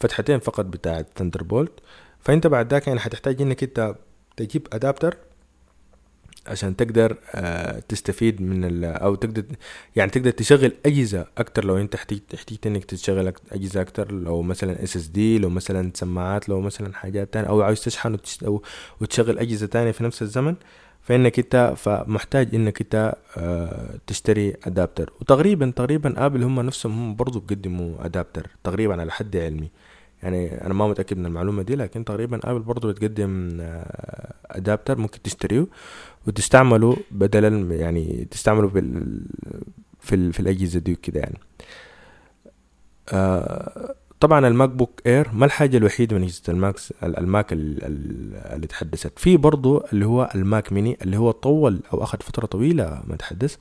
فتحتين 0.00 0.38
فقط 0.38 0.64
بتاع 0.64 1.04
Thunderbolt 1.16 1.72
فأنت 2.20 2.46
بعد 2.46 2.72
ذاك 2.72 2.86
يعني 2.86 3.00
حتحتاج 3.00 3.42
إنك 3.42 3.62
أنت 3.62 3.94
تجيب 4.36 4.68
adapter 4.72 5.16
عشان 6.46 6.76
تقدر 6.76 7.18
آه 7.34 7.78
تستفيد 7.88 8.42
من 8.42 8.84
أو 8.84 9.14
تقدر 9.14 9.44
يعني 9.96 10.10
تقدر 10.10 10.30
تشغل 10.30 10.72
أجهزة 10.86 11.26
أكتر 11.38 11.64
لو 11.64 11.76
أنت 11.76 11.94
احتجت 11.94 12.66
إنك 12.66 12.84
تشغل 12.84 13.32
أجهزة 13.52 13.80
أكتر 13.80 14.12
لو 14.12 14.42
مثلا 14.42 14.82
SSD 14.84 15.38
لو 15.38 15.48
مثلا 15.50 15.90
سماعات 15.94 16.48
لو 16.48 16.60
مثلا 16.60 16.94
حاجات 16.94 17.32
تانية 17.34 17.48
أو 17.48 17.62
عاوز 17.62 17.80
تشحن 17.80 18.16
وتشغل 19.00 19.38
أجهزة 19.38 19.66
تانية 19.66 19.90
في 19.90 20.04
نفس 20.04 20.22
الزمن. 20.22 20.54
فإنك 21.04 21.38
إنت 21.38 21.74
فمحتاج 21.76 22.54
إنك 22.54 22.80
إنت 22.80 23.14
آه، 23.36 23.98
تشتري 24.06 24.56
ادابتر 24.66 25.12
وتقريبا 25.20 25.72
تقريبا 25.76 26.26
آبل 26.26 26.42
هم 26.42 26.60
نفسهم 26.60 26.92
هم 26.92 27.14
برضو 27.16 27.40
بيقدموا 27.40 28.06
ادابتر 28.06 28.50
تقريبا 28.64 29.00
على 29.00 29.12
حد 29.12 29.36
علمي. 29.36 29.70
يعني 30.22 30.66
أنا 30.66 30.74
ما 30.74 30.88
متأكد 30.88 31.18
من 31.18 31.26
المعلومة 31.26 31.62
دي 31.62 31.76
لكن 31.76 32.04
تقريبا 32.04 32.40
آبل 32.44 32.58
برضو 32.60 32.88
بتقدم 32.88 33.58
ادابتر 34.50 34.94
آه، 34.94 35.00
ممكن 35.00 35.22
تشتريه 35.22 35.66
وتستعمله 36.26 36.96
بدلا 37.10 37.74
يعني 37.74 38.28
تستعمله 38.30 38.68
بال 38.68 39.20
في, 40.00 40.14
ال... 40.14 40.32
في 40.32 40.40
الأجهزة 40.40 40.80
دي 40.80 40.92
وكده 40.92 41.20
يعني. 41.20 41.38
آه 43.12 43.94
طبعا 44.24 44.48
الماك 44.48 44.68
بوك 44.68 45.00
إير 45.06 45.28
ما 45.32 45.46
الحاجة 45.46 45.76
الوحيدة 45.76 46.16
من 46.16 46.22
اجهزه 46.22 46.42
الماكس 46.48 46.92
الماك 47.02 47.52
اللي 47.52 48.66
تحدثت. 48.68 49.18
في 49.18 49.36
برضو 49.36 49.84
اللي 49.92 50.06
هو 50.06 50.30
الماك 50.34 50.72
ميني 50.72 50.98
اللي 51.02 51.16
هو 51.16 51.30
طول 51.30 51.80
أو 51.92 52.02
أخذ 52.02 52.18
فترة 52.20 52.46
طويلة 52.46 53.02
ما 53.06 53.16
تحدث. 53.16 53.56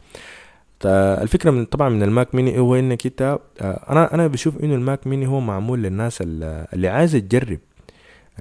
الفكرة 0.86 1.52
من 1.52 1.66
طبعا 1.66 1.90
من 1.90 2.04
الماك 2.04 2.36
ميني 2.36 2.60
هو 2.60 2.76
انك 2.76 3.06
انت 3.06 3.40
آه، 3.62 3.86
أنا 3.90 4.14
أنا 4.14 4.28
بشوف 4.28 4.64
إنه 4.64 4.76
الماك 4.76 5.08
ميني 5.08 5.28
هو 5.28 5.40
معمول 5.40 5.84
للناس 5.84 6.18
اللي 6.22 6.88
عايزة 6.88 7.20
تجرب 7.20 7.60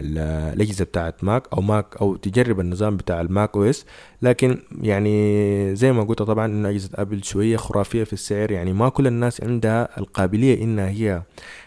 الأجهزة 0.00 0.85
بتاعت 0.85 1.24
ماك 1.24 1.42
أو 1.52 1.61
ماك 1.61 1.96
أو 2.00 2.16
تجرب 2.16 2.61
النظام 2.61 2.96
بتاع 2.96 3.20
ال 3.20 3.57
macOS. 3.57 3.87
لكن 4.22 4.58
يعني 4.82 5.76
زي 5.76 5.92
ما 5.92 6.02
قلت 6.02 6.22
طبعا 6.22 6.46
إنه 6.46 6.68
أجهزة 6.68 6.90
أبل 6.94 7.24
شوية 7.24 7.56
خرافية 7.56 8.04
في 8.04 8.12
السعر. 8.12 8.50
يعني 8.50 8.72
ما 8.72 8.88
كل 8.88 9.06
الناس 9.06 9.40
عندها 9.40 9.98
القابلية 9.98 10.64
إنها 10.64 10.88
هي 10.88 11.22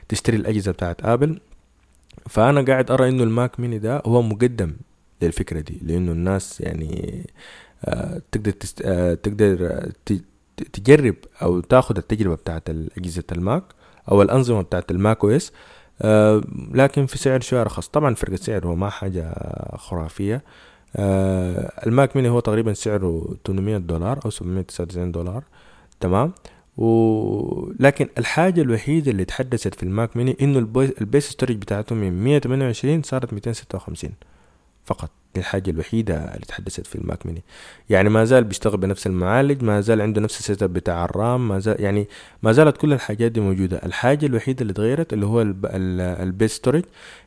تشتري 0.09 0.37
الأجهزة 0.37 0.71
بتاعت 0.71 1.05
آبل. 1.05 1.39
فأنا 2.29 2.61
قاعد 2.61 2.91
أرى 2.91 3.09
إنه 3.09 3.23
ال 3.23 3.32
Mac 3.32 3.59
Mini 3.59 3.79
ده 3.79 4.01
هو 4.05 4.21
مقدم 4.21 4.75
للفكرة 5.21 5.59
دي 5.59 5.79
لإنه 5.81 6.11
الناس 6.11 6.61
يعني 6.61 7.23
آه 7.85 8.21
تقدر 8.31 8.51
تست... 8.51 8.81
آه 8.85 9.13
تقدر 9.13 9.89
تجرب 10.73 11.15
أو 11.41 11.59
تاخذ 11.59 11.97
التجربة 11.97 12.35
بتاعت 12.35 12.69
اجهزه 12.69 13.23
الماك 13.31 13.63
أو 14.11 14.21
الأنظمة 14.21 14.61
بتاعت 14.61 14.91
الماك 14.91 15.23
OS 15.23 15.51
آه 16.01 16.41
لكن 16.73 17.05
في 17.05 17.17
سعر 17.17 17.39
شوية 17.41 17.61
أرخص 17.61 17.87
طبعا 17.87 18.15
فرق 18.15 18.31
السعر 18.31 18.67
هو 18.67 18.75
ما 18.75 18.89
حاجة 18.89 19.33
خرافية. 19.77 20.43
آه 20.95 21.71
ال 21.87 21.94
Mac 21.94 22.15
Mini 22.15 22.29
هو 22.29 22.39
تقريبا 22.39 22.73
سعره 22.73 23.35
800 23.47 23.77
دولار 23.77 24.19
أو 24.25 24.29
799 24.29 25.11
دولار. 25.11 25.43
تمام؟ 25.99 26.31
و... 26.77 27.71
لكن 27.79 28.07
الحاجة 28.17 28.61
الوحيدة 28.61 29.11
اللي 29.11 29.25
تحدثت 29.25 29.75
في 29.75 29.83
ال 29.83 29.92
Mac 29.92 30.17
Mini 30.17 30.37
إنه 30.41 30.59
ال 31.01 31.07
base 31.07 31.29
storage 31.29 31.55
بتاعته 31.55 31.95
من 31.95 32.23
128 32.23 33.03
صارت 33.03 33.33
256 33.33 34.11
فقط. 34.85 35.11
دي 35.35 35.41
الحاجة 35.41 35.71
الوحيدة 35.71 36.15
اللي 36.35 36.45
تحدثت 36.45 36.87
في 36.87 36.95
ال 36.95 37.03
Mac 37.03 37.25
Mini 37.25 37.43
يعني 37.89 38.09
ما 38.09 38.25
زال 38.25 38.43
بيشتغل 38.43 38.77
بنفس 38.77 39.07
المعالج 39.07 39.63
ما 39.63 39.81
زال 39.81 40.01
عنده 40.01 40.21
نفس 40.21 40.39
ال 40.39 40.63
setup 40.63 40.73
بتاع 40.73 41.05
ال 41.05 41.16
RAM 41.16 41.47
ما 41.47 41.59
زال 41.59 41.81
يعني 41.81 42.07
ما 42.43 42.51
زالت 42.51 42.77
كل 42.77 42.93
الحاجات 42.93 43.31
دي 43.31 43.39
موجودة. 43.39 43.77
الحاجة 43.85 44.25
الوحيدة 44.25 44.61
اللي 44.61 44.73
تغيرت 44.73 45.13
اللي 45.13 45.25
هو 45.25 45.41
ال 45.41 45.64
base 45.64 46.55
storage 46.55 46.83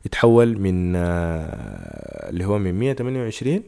يتحول 0.07 0.61
من 0.61 0.93
آه، 0.97 2.29
اللي 2.31 2.45
هو 2.45 2.59
من 2.59 2.75
128 2.75 3.63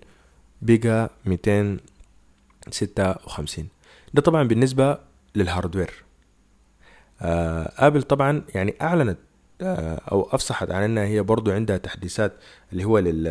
بقى 0.62 1.11
256 1.26 3.68
ده 4.14 4.22
طبعا 4.22 4.42
بالنسبة 4.48 4.98
لل 5.34 5.47
hardware. 5.47 6.05
آه 7.22 7.72
آبل 7.78 8.03
طبعا 8.03 8.43
يعني 8.55 8.74
أعلنت 8.83 9.18
آه 9.62 10.01
أو 10.12 10.28
أفصحت 10.33 10.70
عن 10.70 10.83
إنها 10.83 11.05
هي 11.05 11.22
برضو 11.22 11.51
عندها 11.53 11.76
تحديثات 11.76 12.33
اللي 12.72 12.85
هو 12.85 12.99
لل 12.99 13.28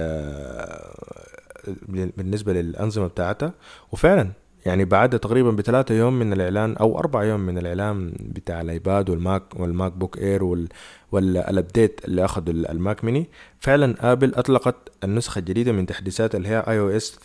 بالنسبة 2.18 2.54
للأنظمة 2.54 3.08
بتاعتها. 3.08 3.54
وفعلا 3.91 4.32
يعني 4.66 4.86
بعد 4.86 5.20
تقريبا 5.20 5.52
بثلاثة 5.52 5.95
يوم 5.95 6.20
من 6.20 6.34
الإعلان 6.34 6.76
أو 6.78 7.00
أربع 7.00 7.24
يوم 7.24 7.39
من 7.39 7.58
الإعلان 7.58 8.14
بتاع 8.20 8.62
الآيباد 8.62 9.10
والماك 9.10 9.43
والماك 9.56 9.91
بوك 9.91 10.18
إير 10.18 10.43
وال 10.43 10.68
وال 11.11 11.35
update 11.35 12.05
اللي 12.06 12.26
أخذوا 12.26 12.54
ال 12.53 12.66
Mac 12.66 13.03
Mini 13.03 13.30
فعلا 13.60 14.12
آبل 14.12 14.36
أطلقت 14.36 14.76
النسخة 15.04 15.39
الجديدة 15.39 15.72
من 15.72 15.86
تحديثات 15.86 16.36
اللي 16.36 16.47
هي 16.47 16.64
iOS 16.67 17.20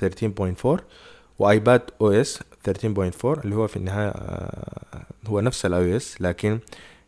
13.4 0.67 0.81
و 1.39 1.83
iPadOS 2.01 2.41
13.4 2.69 3.25
اللي 3.45 3.55
هو 3.57 3.67
في 3.67 3.77
النهاية 3.77 4.09
آه، 4.09 5.07
هو 5.27 5.41
نفس 5.41 5.67
ال 5.67 5.93
iOS 5.93 6.21
لكن 6.21 6.59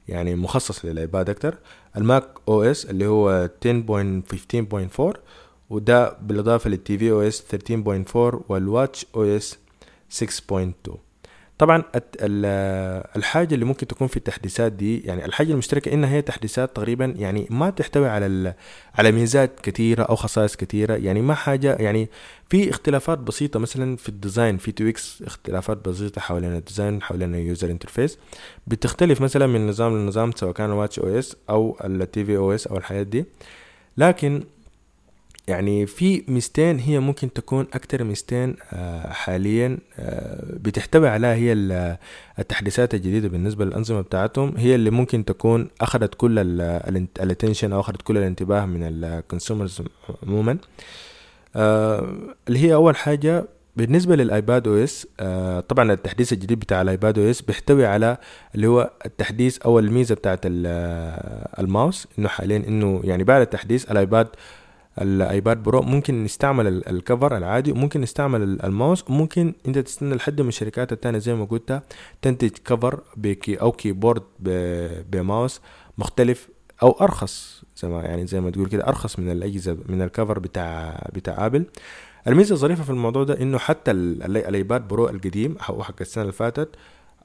يعني 0.09 0.34
مخصص 0.34 0.84
للايباد 0.84 1.30
أكتر. 1.30 1.59
ال 1.97 2.28
macOS 2.49 2.84
اللي 2.84 3.07
هو 3.07 3.50
10.15.4 3.66 5.18
وده 5.70 6.16
بالإضافة 6.22 6.70
لل 6.70 6.99
tvOS 6.99 7.45
13.4 7.54 8.16
وال 8.49 9.07
watchOS 9.14 9.59
6.2 10.24 11.07
طبعا 11.59 11.82
الحاجة 13.16 13.54
اللي 13.54 13.64
ممكن 13.64 13.86
تكون 13.86 14.07
في 14.09 14.16
التحديثات 14.16 14.72
دي 14.72 15.00
يعني 15.00 15.24
الحاجة 15.24 15.52
المشتركة 15.52 15.92
إنها 15.92 16.11
هي 16.11 16.22
تحديثات 16.22 16.76
تقريبا 16.76 17.14
يعني 17.18 17.46
ما 17.50 17.70
تحتوي 17.70 18.09
على 18.09 18.54
على 18.94 19.12
ميزات 19.12 19.61
كثيرة 19.61 20.02
أو 20.02 20.16
خصائص 20.16 20.57
كثيرة 20.57 20.94
يعني 20.94 21.20
ما 21.20 21.34
حاجة 21.34 21.74
يعني 21.74 22.09
في 22.49 22.70
اختلافات 22.70 23.18
بسيطة 23.18 23.61
مثلا 23.61 23.97
في 23.97 24.09
ال 24.09 24.15
design 24.15 24.57
في 24.57 24.72
tweaks 24.72 25.22
اختلافات 25.22 25.88
بسيطة 25.88 26.20
حوالين 26.20 26.57
ال 26.57 26.63
design 26.63 27.03
حوالين 27.03 27.34
ال 27.34 27.42
user 27.42 27.70
interface 27.70 28.18
بتختلف 28.66 29.20
مثلا 29.20 29.47
من 29.47 29.66
نظام 29.68 29.97
لنظام 29.97 30.32
سواء 30.32 30.53
كان 30.53 30.70
watchOS 30.70 31.37
أو 31.51 31.76
ال 31.84 32.24
tvOS 32.24 32.37
أو 32.36 32.53
الحاجات 32.53 33.03
دي. 33.03 33.24
لكن 33.97 34.44
يعني 35.49 35.86
في 35.86 36.24
ميزتين 36.28 36.78
هي 36.78 36.99
ممكن 36.99 37.32
تكون 37.32 37.66
أكتر 37.74 38.05
ميزتين 38.05 38.57
آه، 38.72 39.12
حاليا 39.12 39.78
آه، 39.99 40.44
بتحتوي 40.61 41.09
عليها 41.09 41.34
هي 41.34 41.53
التحديثات 42.38 42.94
الجديدة 42.94 43.28
بالنسبة 43.28 43.64
للأنظمة 43.64 44.01
بتاعتهم. 44.01 44.55
هي 44.57 44.74
اللي 44.74 44.90
ممكن 44.90 45.24
تكون 45.24 45.68
أخذت 45.80 46.14
كل 46.14 46.38
ال 47.20 47.26
attention 47.26 47.72
أو 47.72 47.80
أخذت 47.80 48.03
كل 48.03 48.18
الانتباه 48.18 48.66
من 48.66 48.82
ال 48.82 48.93
consumers 48.93 49.82
عموما. 50.22 50.59
آه، 51.57 52.09
اللي 52.48 52.59
هي 52.59 52.74
أول 52.74 52.96
حاجة 52.96 53.44
بالنسبة 53.76 54.16
لل 54.16 54.68
iPadOS 54.68 55.07
طبعا 55.68 55.92
التحديث 55.92 56.32
الجديد 56.32 56.59
بتاع 56.59 56.82
ال 56.82 57.18
iPadOS 57.18 57.43
بيحتوي 57.42 57.86
على 57.86 58.16
اللي 58.54 58.66
هو 58.66 58.90
التحديث 59.07 59.59
أو 59.59 59.78
الميزة 59.78 60.14
بتاعت 60.14 60.40
الماوس 61.59 62.09
إنه 62.18 62.28
حاليا 62.28 62.57
إنه 62.57 63.00
يعني 63.04 63.24
بعد 63.24 63.40
التحديث 63.40 63.90
الآيباد 63.90 64.28
ال 65.01 65.13
iPad 65.13 65.62
Pro 65.62 65.82
ممكن 65.82 66.24
نستعمل 66.24 66.66
ال 66.66 66.78
cover 66.78 67.37
العادي 67.36 67.72
وممكن 67.72 68.00
نستعمل 68.00 68.42
الماوس 68.64 69.11
وممكن 69.11 69.54
أنت 69.68 69.78
تستنى 69.78 70.14
لحد 70.14 70.40
من 70.40 70.48
الشركات 70.48 70.92
التانية 70.92 71.18
زي 71.18 71.34
ما 71.34 71.44
قلت 71.44 71.82
تنتج 72.22 72.50
cover 72.64 73.01
ب 73.16 73.28
key 73.28 73.61
أو 73.61 73.72
keyboard 73.72 74.22
ب 75.11 75.19
mouse 75.19 75.61
مختلف 75.98 76.48
أو 76.82 76.90
أرخص. 76.90 77.64
زي 77.77 77.89
ما 77.89 78.03
يعني 78.03 78.27
زي 78.27 78.41
ما 78.41 78.51
تقول 78.51 78.68
كده 78.68 78.89
أرخص 78.89 79.18
من 79.18 79.31
الأجهزة 79.31 79.77
من 79.87 80.03
ال 80.03 80.09
cover 80.09 80.39
بتاع 80.39 81.01
بتاع 81.14 81.47
آبل. 81.47 81.64
الميزة 82.29 82.53
الظريفة 82.53 82.85
في 82.85 82.91
الموضوع 82.91 83.24
ده 83.24 83.41
إنه 83.41 83.59
حتى 83.59 83.91
ال 83.91 84.10
iPad 84.10 84.89
Pro 84.89 85.09
القديم 85.09 85.57
أو 85.68 85.83
حق 85.83 85.95
السنة 86.01 86.22
اللي 86.22 86.33
فاتت 86.33 86.68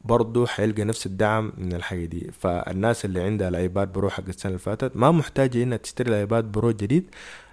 برضه 0.06 0.48
حيلقى 0.48 0.84
نفس 0.84 1.06
الدعم 1.06 1.54
من 1.58 1.74
الحاجة 1.74 2.06
دي. 2.06 2.32
فالناس 2.40 3.06
اللي 3.06 3.22
عندها 3.22 3.48
ال 3.50 3.58
iPad 3.58 3.94
Pro 3.94 4.10
حق 4.10 4.24
السنة 4.28 4.50
اللي 4.50 4.60
فاتت 4.60 4.98
ما 4.98 5.12
محتاجة 5.12 5.64
إنها 5.64 5.78
تشتري 5.78 6.10
ال 6.10 6.18
iPad 6.18 6.52
Pro 6.52 6.72
جديد 6.72 7.06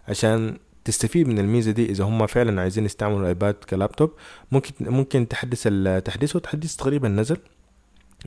عشان 0.09 0.59
تستفيد 0.84 1.28
من 1.28 1.38
الميزة 1.38 1.70
دي. 1.70 1.90
إذا 1.90 2.05
هم 2.05 2.26
فعلا 2.26 2.61
عايزين 2.61 2.84
يستعملوا 2.84 3.20
الإيباد 3.20 3.55
كلابتوب 3.55 4.12
ممكن 4.53 4.72
ممكن 4.80 5.28
تحدث 5.28 5.62
التحديث 5.66 6.34
والتحديث 6.34 6.76
تقريبا 6.76 7.09
نزل. 7.09 7.36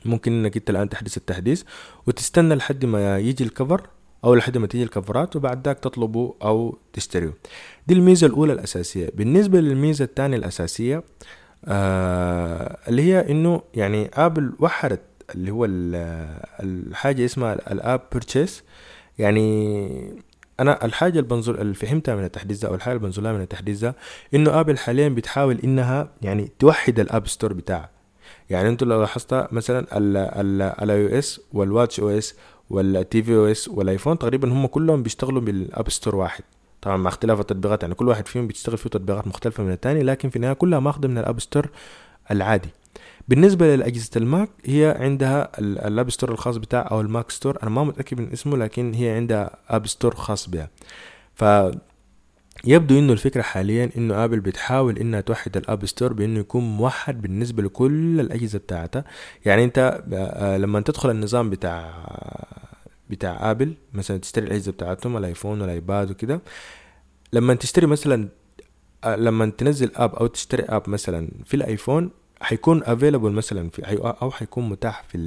ممكن 0.05 0.32
إنك 0.32 0.57
أنت 0.57 0.69
الآن 0.69 0.89
تحدث 0.89 1.17
التحديث 1.17 1.63
وتستنى 2.07 2.55
لحد 2.55 2.86
ما 2.86 3.19
يجي 3.19 3.43
الكفر. 3.43 3.88
أو 4.26 4.36
لحد 4.36 4.57
ما 4.57 4.67
تيجي 4.67 4.84
الكفرات 4.84 5.36
وبعد 5.36 5.65
ذاك 5.67 5.80
تطلبه 5.80 6.34
أو 6.43 6.78
تشتريه. 6.93 7.34
دي 7.88 7.93
الميزة 7.93 8.28
الأولى 8.28 8.53
الأساسية. 8.53 9.09
بالنسبة 9.13 9.59
للميزة 9.59 10.05
الثانية 10.05 10.38
الأساسية 10.38 11.03
آه 11.65 12.78
اللي 12.88 13.01
هي 13.01 13.32
إنه 13.32 13.61
يعني 13.74 14.09
آبل 14.13 14.53
وحرت 14.59 15.01
اللي 15.36 15.51
هو 15.51 15.65
الحاجة 16.59 17.26
اسمها 17.26 17.72
الآب 17.72 18.01
بيرتشيس 18.11 18.63
يعني 19.19 20.22
أنا 20.59 20.86
الحاجة 20.86 21.11
اللي 21.19 21.30
بنظر 21.30 21.61
اللي 21.61 21.74
فهمتها 21.74 22.15
من 22.15 22.24
التحديث 22.24 22.59
ده 22.59 22.67
أو 22.69 22.76
الحاجة 22.76 22.95
اللي 22.95 23.05
بنظر 23.07 23.34
من 23.34 23.41
التحديث 23.41 23.80
ده 23.80 23.95
إنه 24.34 24.59
آبل 24.59 24.78
حاليا 24.78 25.09
بتحاول 25.09 25.59
إنها 25.63 26.09
يعني 26.22 26.51
توحد 26.59 26.99
ال 26.99 27.07
App 27.07 27.27
Store 27.27 27.53
بتاعها. 27.53 27.89
يعني 28.49 28.69
أنتوا 28.69 28.88
لو 28.88 29.01
لاحظت 29.01 29.53
مثلا 29.53 29.88
الاي 29.97 31.03
أو 31.13 31.19
اس 31.19 31.41
والواتش 31.53 31.99
أو 31.99 32.09
اس 32.09 32.36
والتي 32.72 33.24
في 33.24 33.36
أو 33.36 33.45
اس 33.45 33.67
والايفون 33.67 34.19
تقريبا 34.19 34.53
هم 34.53 34.65
كلهم 34.65 35.03
بيشتغلوا 35.03 35.41
بال 35.41 35.61
App 35.61 35.89
Store 35.89 36.15
واحد. 36.15 36.43
طبعا 36.82 36.97
مع 36.97 37.09
اختلاف 37.09 37.39
التطبيقات 37.39 37.84
يعني 37.84 37.95
كل 37.95 38.07
واحد 38.07 38.28
فيهم 38.28 38.47
بيشتغل 38.47 38.78
فيه 38.78 38.89
تطبيقات 38.89 39.28
مختلفة 39.28 39.63
من 39.63 39.72
الثاني 39.72 40.03
لكن 40.03 40.30
في 40.30 40.36
النهاية 40.36 40.53
كلها 40.53 40.80
ماخذه 40.80 41.07
من 41.07 41.17
ال 41.17 41.23
App 41.23 41.39
Store 41.39 41.69
العادي. 42.32 42.69
بالنسبة 43.28 43.76
للاجهزه 43.76 44.09
الماك 44.15 44.49
هي 44.65 44.97
عندها 44.99 45.51
ال 45.59 45.72
App 45.72 46.09
Store 46.09 46.32
الخاص 46.32 46.57
بتاعها 46.57 46.84
أو 46.84 47.01
ال 47.01 47.09
Mac 47.09 47.32
Store 47.32 47.57
أنا 47.63 47.69
ما 47.69 47.84
متأكد 47.84 48.19
من 48.22 48.32
اسمه 48.32 48.57
لكن 48.57 48.93
هي 48.93 49.09
عندها 49.09 49.57
App 49.69 49.88
Store 49.88 50.15
خاص 50.15 50.49
بها. 50.49 50.69
ف 51.36 51.43
يبدو 52.66 52.99
إنه 52.99 53.14
الفكرة 53.14 53.41
حاليا 53.41 53.89
إنه 53.97 54.24
آبل 54.24 54.39
بتحاول 54.39 54.97
إنها 54.97 55.22
توحد 55.22 55.57
ال 55.57 55.64
App 55.64 55.86
Store 55.86 56.13
بإنه 56.14 56.39
يكون 56.39 56.64
موحد 56.64 57.22
بالنسبة 57.22 57.64
لكل 57.64 58.20
الأجهزة 58.20 58.59
بتاعتها. 58.59 59.03
يعني 59.45 59.64
أنت 59.64 60.03
آه، 60.14 60.57
لما 60.57 60.82
تدخل 60.82 61.09
النظام 61.09 61.49
بتاع 61.49 61.93
بتاع 63.09 63.51
آبل 63.51 63.74
مثلا 63.93 64.18
تشتري 64.18 64.45
الأجهزة 64.45 64.72
بتاعتهم 64.72 65.18
الآيفون 65.18 65.62
والآيباد 65.62 66.12
وكده 66.12 66.41
لما 67.34 67.53
تشتري 67.53 67.86
مثلا 67.88 68.30
آه، 69.03 69.16
لما 69.16 69.49
تنزل 69.49 69.91
app 69.95 70.15
أو 70.16 70.28
تشتري 70.28 70.64
app 70.63 70.89
مثلا 70.89 71.30
في 71.45 71.53
الآيفون 71.53 72.12
حيكون 72.41 72.84
available 72.84 73.32
مثلا 73.32 73.70
في 73.70 73.99
أو 74.22 74.32
حيكون 74.32 74.70
متاح 74.70 75.03
في 75.03 75.18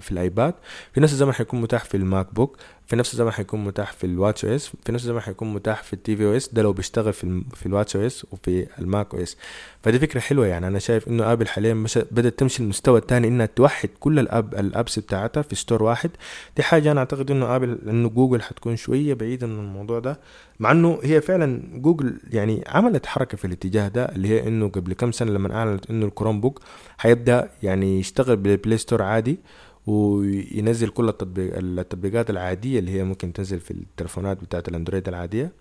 في 0.00 0.12
الآيباد. 0.12 0.54
في 0.92 1.00
نفس 1.00 1.12
الزمن 1.12 1.32
حيكون 1.32 1.60
متاح 1.60 1.84
في 1.84 1.96
ال 1.96 2.34
MacBook. 2.34 2.56
في 2.86 2.96
نفس 2.96 3.12
الزمن 3.12 3.30
حيكون 3.30 3.64
متاح 3.64 3.92
في 3.92 4.04
ال 4.04 4.44
watchOS 4.44 4.66
في 4.84 4.92
نفس 4.92 5.04
الزمن 5.04 5.20
حيكون 5.20 5.54
متاح 5.54 5.82
في 5.82 5.92
ال 5.92 6.16
tvOS 6.16 6.48
ده 6.48 6.62
لو 6.62 6.72
بيشتغل 6.72 7.12
في 7.12 7.42
في 7.54 7.66
ال 7.66 7.96
watchOS 7.96 8.26
وفي 8.32 8.66
ال 8.78 9.14
macOS 9.14 9.36
فدي 9.82 9.98
فكرة 9.98 10.20
حلوة 10.20 10.46
يعني. 10.46 10.66
أنا 10.66 10.78
شايف 10.78 11.08
إنه 11.08 11.32
ابل 11.32 11.48
حاليا 11.48 11.86
بدأت 12.10 12.38
تمشي 12.38 12.62
المستوى 12.62 12.98
الثاني 12.98 13.28
إنها 13.28 13.46
توحد 13.46 13.88
كل 14.00 14.18
ال 14.18 14.27
app 14.27 14.54
ال 14.54 14.63
apps 14.63 14.98
بتاعتها 14.98 15.42
في 15.42 15.54
store 15.54 15.82
واحد. 15.82 16.10
دي 16.56 16.62
حاجة 16.62 16.92
أنا 16.92 17.00
أعتقد 17.00 17.30
إنه 17.30 17.56
ابل 17.56 17.78
إنه 17.88 18.08
جوجل 18.08 18.42
حتكون 18.42 18.76
شوية 18.76 19.14
بعيده 19.14 19.46
من 19.46 19.58
الموضوع 19.58 19.98
ده. 19.98 20.20
مع 20.60 20.70
إنه 20.72 20.98
هي 21.02 21.20
فعلا 21.20 21.62
جوجل 21.74 22.20
يعني 22.30 22.64
عملت 22.66 23.06
حركة 23.06 23.36
في 23.36 23.44
الاتجاه 23.44 23.88
ده 23.88 24.04
اللي 24.04 24.28
هي 24.28 24.48
إنه 24.48 24.68
قبل 24.68 24.92
كم 24.92 25.12
سنة 25.12 25.30
لما 25.30 25.54
أعلنت 25.54 25.90
إنه 25.90 26.06
ال 26.06 26.40
Chromebook 26.40 26.60
حيبدا 26.98 27.50
يعني 27.62 27.98
يشتغل 28.00 28.36
بال 28.36 28.50
Play 28.50 28.78
Store 28.78 29.02
عادي. 29.02 29.38
وينزل 29.86 30.88
كل 30.88 31.08
التطبيق 31.08 31.52
التطبيقات 31.58 32.30
العادية 32.30 32.78
اللي 32.78 32.90
هي 32.90 33.04
ممكن 33.04 33.32
تنزل 33.32 33.60
في 33.60 33.70
التلفونات 33.70 34.40
بتاعت 34.44 34.68
الأندرويد 34.68 35.08
العادية. 35.08 35.52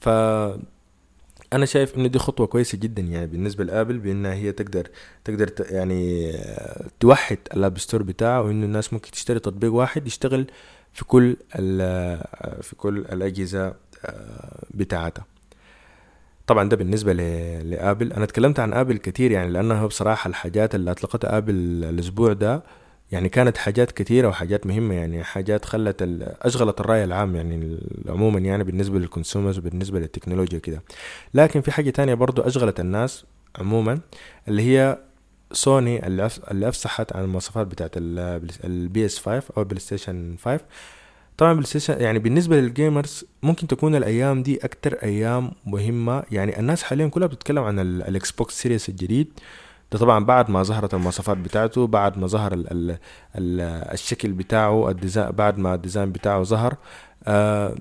ف 0.00 0.08
أنا 1.52 1.66
شايف 1.66 1.96
إنه 1.96 2.08
دي 2.08 2.18
خطوة 2.18 2.46
كويسة 2.46 2.78
جدا 2.78 3.02
يعني 3.02 3.26
بالنسبة 3.26 3.64
لآبل 3.64 3.98
بإنها 3.98 4.34
هي 4.34 4.52
تقدر 4.52 4.88
تقدر 5.24 5.52
يعني 5.60 6.32
توحد 7.00 7.38
ال 7.54 7.60
App 7.60 7.78
Store 7.78 8.02
بتاعه 8.02 8.42
وإنه 8.42 8.66
الناس 8.66 8.92
ممكن 8.92 9.10
تشتري 9.10 9.38
تطبيق 9.38 9.72
واحد 9.72 10.06
يشتغل 10.06 10.46
في 10.92 11.04
كل 11.04 11.36
في 12.62 12.72
كل 12.76 12.98
الأجهزة 12.98 13.74
آه، 14.04 14.64
بتاعتها 14.74 15.24
طبعا 16.46 16.68
ده 16.68 16.76
بالنسبة 16.76 17.12
لآبل. 17.62 18.12
أنا 18.12 18.24
اتكلمت 18.24 18.60
عن 18.60 18.72
آبل 18.72 18.96
كتير 18.96 19.30
يعني 19.30 19.50
لأنها 19.50 19.86
بصراحة 19.86 20.28
الحاجات 20.28 20.74
اللي 20.74 20.90
أطلقتها 20.90 21.38
آبل 21.38 21.54
الأسبوع 21.84 22.32
ده 22.32 22.62
يعني 23.12 23.28
كانت 23.28 23.56
حاجات 23.56 23.92
كثيرة 23.92 24.28
وحاجات 24.28 24.66
مهمة 24.66 24.94
يعني 24.94 25.24
حاجات 25.24 25.64
خلت 25.64 26.02
أشغلت 26.42 26.80
الرأي 26.80 27.04
العام 27.04 27.36
يعني 27.36 27.78
عموما 28.08 28.38
يعني 28.38 28.64
بالنسبة 28.64 28.98
لل 28.98 29.09
consumers 29.09 29.58
وبالنسبة 29.58 29.98
للتكنولوجيا 29.98 30.58
كده. 30.58 30.82
لكن 31.34 31.60
في 31.60 31.70
حاجة 31.72 31.90
تانية 31.90 32.14
برضو 32.14 32.42
أشغلت 32.42 32.80
الناس 32.80 33.24
عموما 33.58 34.00
اللي 34.48 34.62
هي 34.62 34.98
سوني 35.52 36.06
اللي 36.06 36.68
أفصحت 36.68 37.16
عن 37.16 37.24
المواصفات 37.24 37.66
بتاعت 37.66 37.90
ال 37.96 39.06
PS 39.06 39.18
5 39.18 39.42
أو 39.56 39.62
ال 39.62 39.80
PlayStation 39.80 40.36
5 40.44 40.60
طبعا 41.38 41.52
PlayStation 41.52 42.00
يعني 42.00 42.18
بالنسبة 42.18 42.60
لل 42.60 42.76
gamers 42.76 43.24
ممكن 43.42 43.66
تكون 43.66 43.94
الأيام 43.94 44.42
دي 44.42 44.64
أكتر 44.64 44.94
أيام 45.02 45.50
مهمة. 45.66 46.22
يعني 46.32 46.58
الناس 46.58 46.82
حاليا 46.82 47.06
كلها 47.08 47.26
بتتكلم 47.28 47.62
عن 47.62 47.78
ال 47.78 48.30
Xbox 48.30 48.62
Series 48.62 48.88
الجديد. 48.88 49.32
ده 49.92 49.98
طبعا 49.98 50.24
بعد 50.24 50.50
ما 50.50 50.62
ظهرت 50.62 50.94
المواصفات 50.94 51.36
بتاعته 51.36 51.86
بعد 51.86 52.18
ما 52.18 52.26
ظهر 52.26 52.52
ال 52.52 52.72
ال 52.72 52.90
ال 53.38 53.60
الشكل 53.92 54.32
بتاعه 54.32 54.90
الديزاين 54.90 55.30
بعد 55.30 55.58
ما 55.58 55.74
الديزاين 55.74 56.12
بتاعه 56.12 56.42
ظهر 56.42 56.76
آه 57.26 57.74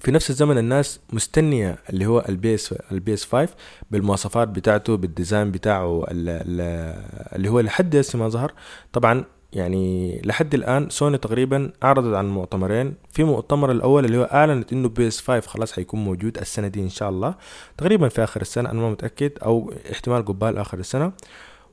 في 0.00 0.10
نفس 0.10 0.30
الزمن 0.30 0.58
الناس 0.58 1.00
مستنية 1.12 1.78
اللي 1.90 2.06
هو 2.06 2.24
ال 2.28 2.54
PS 2.54 2.74
ال 2.92 3.14
PS 3.14 3.24
5 3.24 3.54
بالمواصفات 3.90 4.48
بتاعته 4.48 4.96
بال 4.96 5.10
design 5.10 5.50
بتاعه 5.50 6.04
اللي 6.10 7.48
هو 7.48 7.60
لحد 7.60 8.04
ما 8.14 8.28
ظهر. 8.28 8.52
طبعا 8.92 9.24
يعني 9.54 10.20
لحد 10.24 10.54
الآن 10.54 10.90
سوني 10.90 11.18
تقريبا 11.18 11.72
أعرضت 11.82 12.14
عن 12.14 12.30
مؤتمرين. 12.30 12.94
في 13.12 13.24
مؤتمر 13.24 13.70
الأول 13.70 14.04
اللي 14.04 14.18
هو 14.18 14.22
أعلنت 14.22 14.72
إنه 14.72 14.88
PS 14.88 15.20
5 15.20 15.48
خلاص 15.48 15.72
حيكون 15.72 16.04
موجود 16.04 16.38
السنة 16.38 16.68
دي 16.68 16.80
إن 16.80 16.88
شاء 16.88 17.08
الله. 17.08 17.34
تقريبا 17.78 18.08
في 18.08 18.24
آخر 18.24 18.40
السنة 18.40 18.70
أنا 18.70 18.80
ما 18.80 18.90
متأكد 18.90 19.32
أو 19.42 19.72
احتمال 19.92 20.24
قبال 20.24 20.58
آخر 20.58 20.78
السنة. 20.78 21.12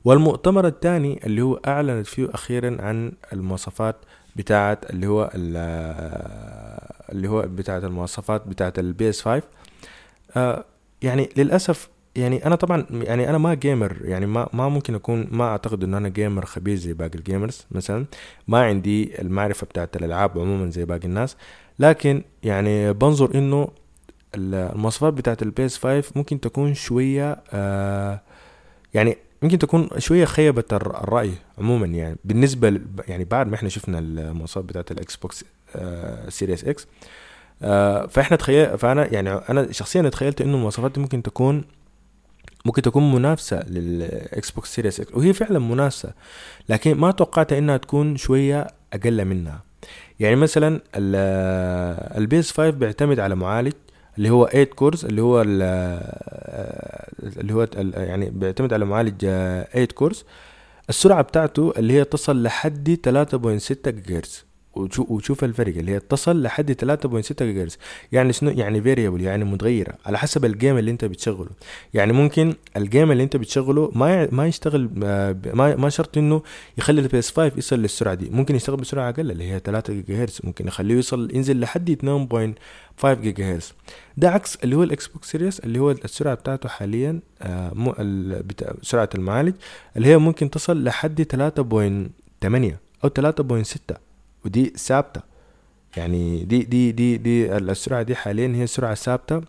والمؤتمر 0.04 0.66
الثاني 0.66 1.20
اللي 1.26 1.42
هو 1.42 1.54
أعلنت 1.66 2.06
فيه 2.06 2.28
أخيرا 2.34 2.76
عن 2.82 3.12
المواصفات 3.32 3.96
بتاعه 4.36 4.78
اللي 4.90 5.06
هو 5.06 5.30
اللي 7.12 7.28
هو 7.28 7.42
بتاعه 7.42 7.78
المواصفات 7.78 8.46
بتاعه 8.46 8.72
ال 8.78 9.08
PS 9.08 9.22
5 9.22 9.42
آه 10.36 10.64
يعني 11.02 11.28
للأسف 11.36 11.88
يعني 12.16 12.46
أنا 12.46 12.54
طبعا 12.54 12.86
يعني 12.90 13.28
أنا 13.30 13.38
ما 13.38 13.54
gamer 13.54 13.96
يعني 14.04 14.26
ما 14.26 14.48
ما 14.52 14.68
ممكن 14.68 14.94
أكون 14.94 15.28
ما 15.30 15.44
أعتقد 15.44 15.84
إنه 15.84 15.98
أنا 15.98 16.08
gamer 16.08 16.44
خبير 16.46 16.76
زي 16.76 16.92
باقي 16.92 17.14
ال 17.18 17.25
gamers 17.25 17.66
مثلا. 17.70 18.04
ما 18.48 18.62
عندي 18.64 19.20
المعرفة 19.20 19.66
بتاعت 19.66 19.96
الألعاب 19.96 20.38
عموما 20.38 20.70
زي 20.70 20.84
باقي 20.84 21.04
الناس. 21.04 21.36
لكن 21.78 22.22
يعني 22.42 22.92
بنظر 22.92 23.34
إنه 23.34 23.68
المواصفات 24.34 25.12
بتاعت 25.12 25.42
ال 25.42 25.54
PS 25.54 25.78
5 25.78 26.12
ممكن 26.16 26.40
تكون 26.40 26.74
شوية 26.74 27.40
آه 27.52 28.20
يعني 28.94 29.16
ممكن 29.42 29.58
تكون 29.58 29.88
شوية 29.98 30.24
خيبة 30.24 30.64
الرأي 30.72 31.32
عموما. 31.58 31.86
يعني 31.86 32.16
بالنسبة 32.24 32.80
يعني 33.08 33.24
بعد 33.24 33.48
ما 33.48 33.54
إحنا 33.54 33.68
شفنا 33.68 33.98
المواصفات 33.98 34.64
بتاعت 34.64 34.90
ال 34.90 35.16
Xbox 35.16 35.44
Series 36.28 36.64
X 36.64 36.86
فإحنا 38.10 38.36
تخيل 38.36 38.78
فأنا 38.78 39.14
يعني 39.14 39.30
أنا 39.30 39.72
شخصيا 39.72 40.08
تخيلت 40.08 40.40
إنه 40.40 40.54
المواصفات 40.56 40.92
دي 40.92 41.00
ممكن 41.00 41.22
تكون 41.22 41.64
ممكن 42.64 42.82
تكون 42.82 43.14
منافسة 43.14 43.68
لل 43.68 44.50
Xbox 44.50 44.74
Series 44.74 45.00
X 45.00 45.14
وهي 45.14 45.32
فعلا 45.32 45.58
منافسة 45.58 46.12
لكن 46.68 46.94
ما 46.94 47.10
توقعت 47.10 47.52
إنها 47.52 47.76
تكون 47.76 48.16
شوية 48.16 48.66
أقل 48.92 49.24
منها. 49.24 49.62
يعني 50.20 50.36
مثلا 50.36 50.80
ال 52.16 52.27
PS 52.27 52.50
5 52.50 52.70
بيعتمد 52.70 53.20
على 53.20 53.34
معالج 53.34 53.72
اللي 54.18 54.30
هو 54.30 54.46
8 54.46 54.64
cores 54.64 55.04
اللي 55.04 55.22
هو 55.22 55.42
اللي 55.42 57.54
هو 57.54 57.68
يعني 57.96 58.30
بيعتمد 58.30 58.72
على 58.72 58.84
معالج 58.84 59.20
8 59.20 59.64
cores 59.94 60.24
السرعة 60.88 61.22
بتاعته 61.22 61.72
اللي 61.78 61.92
هي 61.92 62.04
تصل 62.04 62.42
لحد 62.42 62.98
3.6 63.88 63.88
جيجا 63.88 64.22
وتشوف 64.74 65.44
الفرق 65.44 65.76
اللي 65.76 65.92
هي 65.92 66.00
تصل 66.00 66.42
لحد 66.42 66.72
3.6 66.72 67.42
جيجا 67.42 67.66
يعني 68.12 68.32
شنو؟ 68.32 68.50
يعني 68.50 68.82
variable 68.82 69.20
يعني 69.20 69.44
متغيرة 69.44 69.94
على 70.06 70.18
حسب 70.18 70.44
ال 70.44 70.51
game 70.51 70.78
اللي 70.78 70.90
انت 70.90 71.04
بتشغله. 71.04 71.50
يعني 71.94 72.12
ممكن 72.12 72.54
ال 72.76 72.83
game 72.83 73.12
اللي 73.12 73.22
انت 73.22 73.36
بتشغله 73.36 73.92
ما 73.94 74.28
ما 74.32 74.46
يشتغل 74.46 74.90
ما 75.54 75.76
ما 75.76 75.88
شرط 75.88 76.18
انه 76.18 76.42
يخلي 76.78 77.00
ال 77.00 77.18
PS 77.18 77.30
5 77.30 77.52
يصل 77.58 77.78
للسرعة 77.78 78.14
دي. 78.14 78.30
ممكن 78.30 78.56
يشتغل 78.56 78.76
بسرعة 78.76 79.08
أقل 79.10 79.30
اللي 79.30 79.44
هي 79.52 79.58
3 79.64 79.92
جيجا 79.92 80.22
هرتز 80.22 80.40
ممكن 80.44 80.66
يخليه 80.66 80.94
يوصل 80.94 81.28
ينزل 81.34 81.60
لحد 81.60 81.90
2.5 83.02 83.06
جيجا 83.06 83.54
هرتز 83.54 83.72
ده 84.16 84.30
عكس 84.30 84.56
اللي 84.64 84.76
هو 84.76 84.82
ال 84.82 85.06
Xbox 85.06 85.30
Series 85.30 85.60
اللي 85.60 85.78
هو 85.78 85.90
السرعة 85.90 86.34
بتاعته 86.34 86.68
حاليا 86.68 87.20
آه 87.42 87.72
مو 87.74 87.94
سرعة 88.82 89.08
المعالج 89.14 89.54
اللي 89.96 90.08
هي 90.08 90.18
ممكن 90.18 90.50
تصل 90.50 90.84
لحد 90.84 91.22
3.8 92.42 92.46
أو 93.04 93.10
3.6 93.62 94.11
ودي 94.44 94.72
ثابتة. 94.76 95.20
يعني 95.96 96.44
دي 96.44 96.62
دي 96.62 96.92
دي 96.92 97.16
دي 97.16 97.56
السرعة 97.56 98.02
دي 98.02 98.14
حاليا 98.14 98.56
هي 98.56 98.66
سرعة 98.66 98.94
ثابتة 98.94 99.40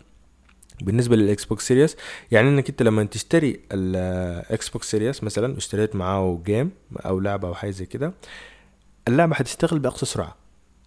بالنسبة 0.82 1.16
لل 1.16 1.44
Xbox 1.44 1.68
Series. 1.68 1.96
يعني 2.30 2.48
إنك 2.48 2.68
أنت 2.68 2.82
لما 2.82 3.04
تشتري 3.04 3.60
ال 3.72 4.68
Xbox 4.68 4.90
Series 4.90 5.24
مثلا 5.24 5.56
اشتريت 5.56 5.96
معاه 5.96 6.42
game 6.46 6.70
أو 6.96 7.20
لعبة 7.20 7.48
أو 7.48 7.54
حاجة 7.54 7.70
زي 7.70 7.86
كده 7.86 8.12
اللعبة 9.08 9.34
حتشتغل 9.34 9.78
بأقصى 9.78 10.06
سرعة. 10.06 10.36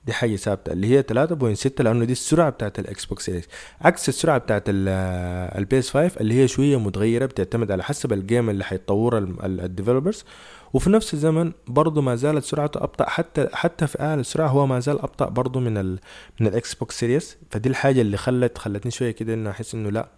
دي 0.06 0.14
حاجة 0.14 0.36
ثابتة. 0.36 0.72
اللي 0.74 0.88
هي 0.88 1.04
3.6 1.04 1.84
لأنه 1.84 2.06
دي 2.06 2.12
السرعة 2.12 2.50
بتاعت 2.50 2.80
ال 2.80 3.06
Xbox 3.06 3.26
Series. 3.26 3.46
عكس 3.82 4.10
السرعة 4.10 4.38
بتاعت 4.38 4.64
ال 4.68 5.80
PS 5.80 5.90
5 5.90 6.22
اللي 6.22 6.34
هي 6.34 6.48
شوية 6.48 6.80
متغيرة 6.80 7.26
بتعتمد 7.26 7.72
على 7.72 7.84
حسب 7.84 8.14
ال 8.14 8.21
game 8.21 8.50
اللي 8.50 8.64
حيطورها 8.64 9.20
ال 9.46 9.53
developers 9.53 10.26
وفي 10.74 10.90
نفس 10.90 11.14
الزمن 11.14 11.52
برضه 11.68 12.02
ما 12.02 12.16
زالت 12.16 12.44
سرعته 12.44 12.84
أبطأ 12.84 13.10
حتى 13.10 13.48
حتى 13.54 13.88
في 13.88 14.02
اعلى 14.02 14.22
السرعه 14.22 14.48
هو 14.48 14.68
ما 14.68 14.80
زال 14.80 15.00
أبطأ 15.00 15.30
برضه 15.30 15.60
من 15.60 15.78
ال 15.78 16.00
من 16.40 16.48
ال 16.48 16.74
Xbox 16.76 17.00
Series 17.00 17.38
فدي 17.52 17.70
الحاجة 17.70 18.02
اللي 18.02 18.18
خلت 18.18 18.58
خلتني 18.58 18.92
شوية 18.92 19.12
كده 19.12 19.34
إنه 19.34 19.50
أحس 19.50 19.76
إنه 19.76 19.90
لأ 19.90 20.10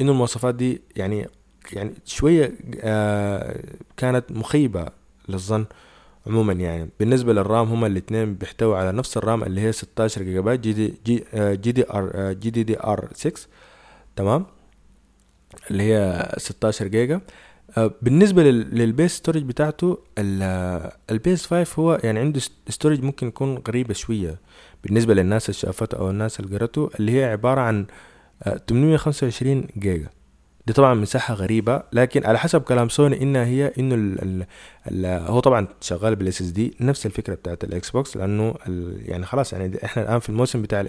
إنه 0.00 0.12
المواصفات 0.12 0.54
دي 0.54 0.80
يعني 0.96 1.28
يعني 1.72 1.94
شوية 2.04 2.52
آه 2.80 3.60
كانت 3.96 4.32
مخيبة 4.32 4.86
للظن 5.28 5.66
عموما 6.26 6.52
يعني. 6.52 6.90
بالنسبة 7.00 7.32
لل 7.32 7.46
RAM 7.46 7.68
هما 7.68 7.86
الاثنين 7.86 8.34
بيحتوي 8.34 8.78
على 8.78 8.92
نفس 8.92 9.16
ال 9.16 9.22
RAM 9.22 9.42
اللي 9.44 9.60
هي 9.60 9.72
16 9.72 10.22
جيجا 10.22 10.40
بايت 10.40 10.60
جي 10.60 10.72
دي 10.72 10.94
جي, 11.06 11.24
آه 11.34 11.54
جي 11.54 11.72
دي 11.72 11.90
آر 11.90 12.10
آه 12.14 12.32
جي 12.32 12.50
دي 12.50 12.62
دي 12.62 12.80
آر 12.80 13.08
6 13.14 13.40
تمام؟ 14.16 14.46
اللي 15.70 15.82
هي 15.82 16.32
16 16.38 16.86
جيجا. 16.86 17.20
آه، 17.76 17.90
بالنسبة 18.02 18.42
لل 18.42 18.77
PS 18.77 19.12
storage 19.16 19.42
بتاعته 19.42 19.98
ال 21.10 21.22
PS 21.22 21.46
5 21.46 21.82
هو 21.82 22.00
يعني 22.04 22.20
عنده 22.20 22.40
storage 22.68 23.02
ممكن 23.02 23.26
يكون 23.26 23.62
غريبة 23.68 23.94
شوية 23.94 24.38
بالنسبة 24.84 25.14
للناس 25.14 25.48
اللي 25.48 25.58
شافته 25.60 25.98
أو 25.98 26.10
الناس 26.10 26.40
اللي 26.40 26.58
قرته 26.58 26.90
اللي 27.00 27.12
هي 27.12 27.24
عبارة 27.24 27.60
عن 27.60 27.86
825 28.68 29.58
آه، 29.58 29.64
جيجا. 29.78 30.08
دي 30.66 30.72
طبعا 30.72 30.94
مساحة 30.94 31.34
غريبة 31.34 31.82
لكن 31.92 32.26
على 32.26 32.38
حسب 32.38 32.62
كلام 32.62 32.88
سوني 32.88 33.22
إنها 33.22 33.44
هي 33.44 33.72
إنه 33.78 33.94
ال 33.94 34.22
ال 34.22 34.46
ال 34.90 35.06
هو 35.30 35.40
طبعا 35.40 35.68
شغال 35.80 36.16
بال 36.16 36.42
SSD 36.42 36.76
نفس 36.80 37.06
الفكرة 37.06 37.34
بتاعت 37.34 37.64
ال 37.64 37.90
Xbox 37.90 38.16
لأنه 38.16 38.54
يعني 39.02 39.26
خلاص 39.26 39.52
يعني 39.52 39.84
إحنا 39.84 40.02
الآن 40.02 40.18
في 40.18 40.28
الموسم 40.28 40.62
بتاع 40.62 40.84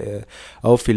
أو 0.66 0.76
في 0.76 0.92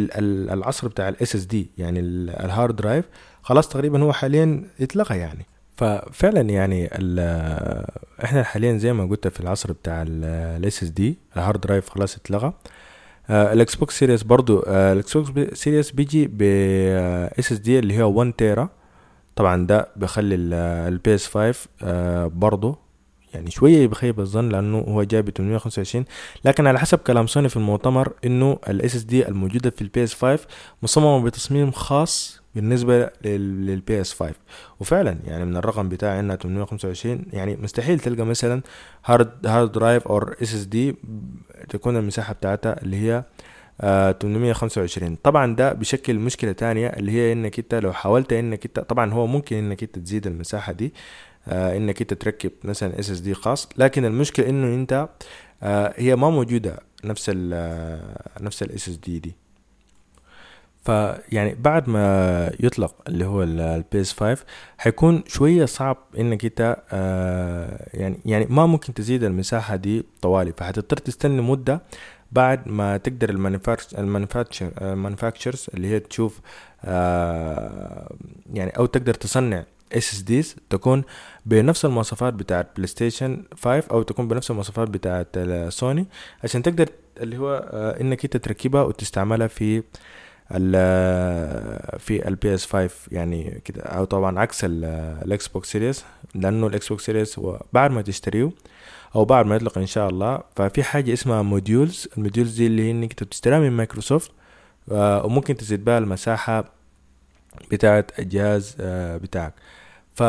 العصر 0.52 0.88
بتاع 0.88 1.08
ال 1.08 1.36
SSD 1.36 1.70
يعني 1.78 2.00
ال 2.00 2.15
hard 2.15 2.76
drive 2.76 3.04
خلاص 3.42 3.68
تقريبا 3.68 4.02
هو 4.02 4.12
حاليا 4.12 4.64
اتلغى 4.80 5.18
يعني. 5.18 5.46
ففعلا 5.76 6.40
يعني 6.40 6.88
إحنا 8.24 8.42
حاليا 8.42 8.78
زي 8.78 8.92
ما 8.92 9.04
قلت 9.06 9.28
في 9.28 9.40
العصر 9.40 9.72
بتاع 9.72 10.04
ال 10.08 10.82
SSD 10.82 10.88
ال 10.88 11.18
hard 11.36 11.60
drive 11.60 11.88
خلاص 11.88 12.16
اتلغى. 12.16 12.52
ال 13.30 13.74
Xbox 13.74 13.98
Series 13.98 14.22
برضو 14.22 14.62
ال 14.66 15.16
Xbox 15.16 15.58
Series 15.58 15.90
بيجي 15.90 16.26
ب 16.26 16.42
SSD 17.38 17.78
اللي 17.78 18.02
هو 18.02 18.12
1 18.20 18.32
tera 18.32 18.68
طبعا 19.36 19.66
ده 19.66 19.88
بخلي 19.96 20.34
ال 20.34 21.14
PS 21.14 21.26
5 21.28 22.26
برضو 22.26 22.76
يعني 23.34 23.50
شوية 23.50 23.86
بخيب 23.86 24.20
الظن 24.20 24.48
لأنه 24.48 24.78
هو 24.78 25.02
جاي 25.02 25.22
ب 25.22 25.30
825 25.30 26.04
لكن 26.44 26.66
على 26.66 26.78
حسب 26.78 26.98
كلام 26.98 27.26
سوني 27.26 27.48
في 27.48 27.56
المؤتمر 27.56 28.12
إنه 28.24 28.58
ال 28.68 28.96
SSD 28.96 29.28
الموجودة 29.28 29.70
في 29.70 29.82
ال 29.82 30.04
PS 30.04 30.14
5 30.14 30.46
مصممة 30.82 31.22
بتصميم 31.24 31.70
خاص 31.70 32.40
بالنسبة 32.54 33.10
لل 33.24 34.00
PS 34.00 34.12
5 34.12 34.34
وفعلا 34.80 35.18
يعني 35.26 35.44
من 35.44 35.56
الرقم 35.56 35.88
بتاعي 35.88 36.20
إنها 36.20 36.36
825 36.36 37.22
يعني 37.32 37.56
مستحيل 37.56 38.00
تلقى 38.00 38.24
مثلا 38.26 38.62
hard 39.04 39.46
hard 39.46 39.72
drive 39.72 40.08
أو 40.08 40.18
SSD 40.18 40.94
تكون 41.68 41.96
المساحة 41.96 42.32
بتاعتها 42.32 42.82
اللي 42.82 42.96
هي 42.96 43.24
آه 43.80 44.12
825 44.12 45.16
طبعا 45.22 45.56
ده 45.56 45.72
بشكل 45.72 46.18
مشكلة 46.18 46.52
تانية 46.52 46.86
اللي 46.88 47.12
هي 47.12 47.32
إنك 47.32 47.58
أنت 47.58 47.74
لو 47.74 47.92
حاولت 47.92 48.32
إنك 48.32 48.66
أنت 48.66 48.80
طبعا 48.80 49.12
هو 49.12 49.26
ممكن 49.26 49.56
إنك 49.56 49.82
أنت 49.82 49.98
تزيد 49.98 50.26
المساحة 50.26 50.72
دي 50.72 50.94
آه 51.48 51.76
إنك 51.76 52.00
أنت 52.00 52.14
تركب 52.14 52.50
مثلا 52.64 52.98
SSD 53.00 53.34
خاص 53.34 53.68
لكن 53.76 54.04
المشكلة 54.04 54.48
إنه 54.48 54.74
أنت 54.74 55.08
آه 55.62 55.94
هي 55.96 56.16
ما 56.16 56.30
موجودة 56.30 56.78
نفس 57.04 57.30
ال 57.30 57.50
آه، 57.54 58.40
نفس 58.40 58.62
ال 58.62 58.88
SSD 58.88 59.18
دي. 59.18 59.34
فيعني 60.84 61.54
بعد 61.54 61.88
ما 61.88 62.50
يطلق 62.60 62.94
اللي 63.08 63.24
هو 63.24 63.42
ال 63.42 63.65
PS 63.65 64.12
5 64.12 64.44
حيكون 64.78 65.22
شوية 65.26 65.64
صعب 65.64 65.96
إنك 66.18 66.44
أنت 66.44 66.76
آه 66.92 67.88
يعني 67.94 68.18
يعني 68.26 68.46
ما 68.50 68.66
ممكن 68.66 68.94
تزيد 68.94 69.24
المساحة 69.24 69.76
دي 69.76 70.04
طوالي. 70.22 70.52
فحتضطر 70.56 70.96
تستنى 70.96 71.40
مدة 71.42 71.82
بعد 72.32 72.68
ما 72.68 72.96
تقدر 72.96 73.30
ال 73.30 73.42
manufacture 73.42 74.70
ال 74.82 74.88
manufacturers 74.88 75.66
اللي 75.74 75.88
هي 75.88 76.00
تشوف 76.00 76.40
آه 76.84 78.14
يعني 78.52 78.70
أو 78.70 78.86
تقدر 78.86 79.14
تصنع 79.14 79.64
SSDs 79.92 80.56
تكون 80.70 81.02
بنفس 81.46 81.84
المواصفات 81.84 82.34
بتاعت 82.34 82.68
PlayStation 82.76 83.42
5 83.62 83.82
أو 83.90 84.02
تكون 84.02 84.28
بنفس 84.28 84.50
المواصفات 84.50 84.88
بتاعت 84.88 85.38
سوني 85.68 86.06
عشان 86.44 86.62
تقدر 86.62 86.88
اللي 87.20 87.38
هو 87.38 87.68
آه 87.72 88.00
إنك 88.00 88.24
أنت 88.24 88.36
تركبها 88.36 88.82
وتستعملها 88.82 89.46
في 89.46 89.82
في 91.98 92.28
ال 92.28 92.54
PS 92.54 92.66
5 92.66 92.90
يعني 93.12 93.60
كده. 93.64 93.82
أو 93.82 94.04
طبعا 94.04 94.40
عكس 94.40 94.60
ال 94.64 95.48
Xbox 95.48 95.72
Series 95.72 96.04
لأنه 96.34 96.66
ال 96.66 96.88
Xbox 96.88 97.04
Series 97.06 97.38
هو 97.38 97.60
بعد 97.72 97.90
ما 97.90 98.02
تشتريه 98.02 98.50
أو 99.16 99.24
بعد 99.24 99.46
ما 99.46 99.56
يطلق 99.56 99.78
إن 99.78 99.86
شاء 99.86 100.08
الله 100.08 100.40
ففي 100.56 100.82
حاجة 100.82 101.12
اسمها 101.12 101.42
modules 101.42 102.08
ال 102.16 102.21
modules 102.21 102.56
دي 102.56 102.66
اللي 102.66 102.82
هي 102.82 102.90
إنك 102.90 103.22
بتشتريها 103.24 103.58
من 103.58 103.70
مايكروسوفت 103.70 104.30
آه، 104.92 105.26
وممكن 105.26 105.56
تزيد 105.56 105.84
بها 105.84 105.98
المساحة 105.98 106.64
بتاعت 107.70 108.18
الجهاز 108.18 108.76
آه، 108.80 109.16
بتاعك. 109.16 109.54
ف 110.14 110.22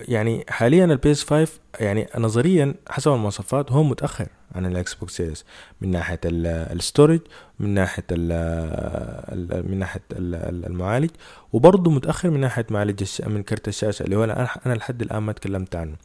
يعني 0.00 0.44
حاليا 0.48 0.84
ال 0.84 1.10
PS 1.10 1.24
5 1.24 1.52
يعني 1.80 2.06
نظريا 2.18 2.74
حسب 2.88 3.12
المواصفات 3.12 3.72
هو 3.72 3.82
متأخر. 3.82 4.26
عن 4.54 4.66
ال 4.66 4.94
Xbox 4.94 5.16
Series. 5.16 5.44
من 5.80 5.90
ناحية 5.90 6.20
ال 6.24 6.36
storage 6.36 7.20
من 7.60 7.68
ناحية 7.74 8.04
ال 8.10 9.70
من 9.70 9.78
ناحية 9.78 10.02
المعالج 10.12 11.10
وبرضه 11.52 11.90
متأخر 11.90 12.30
من 12.30 12.40
ناحية 12.40 12.66
معالج 12.70 13.04
من 13.26 13.42
كرت 13.42 13.68
الشاشة 13.68 14.02
اللي 14.02 14.16
هو 14.16 14.24
أنا 14.24 14.74
لحد 14.74 15.02
الآن 15.02 15.22
ما 15.22 15.32
تكلمت 15.32 15.76
عنه. 15.76 15.96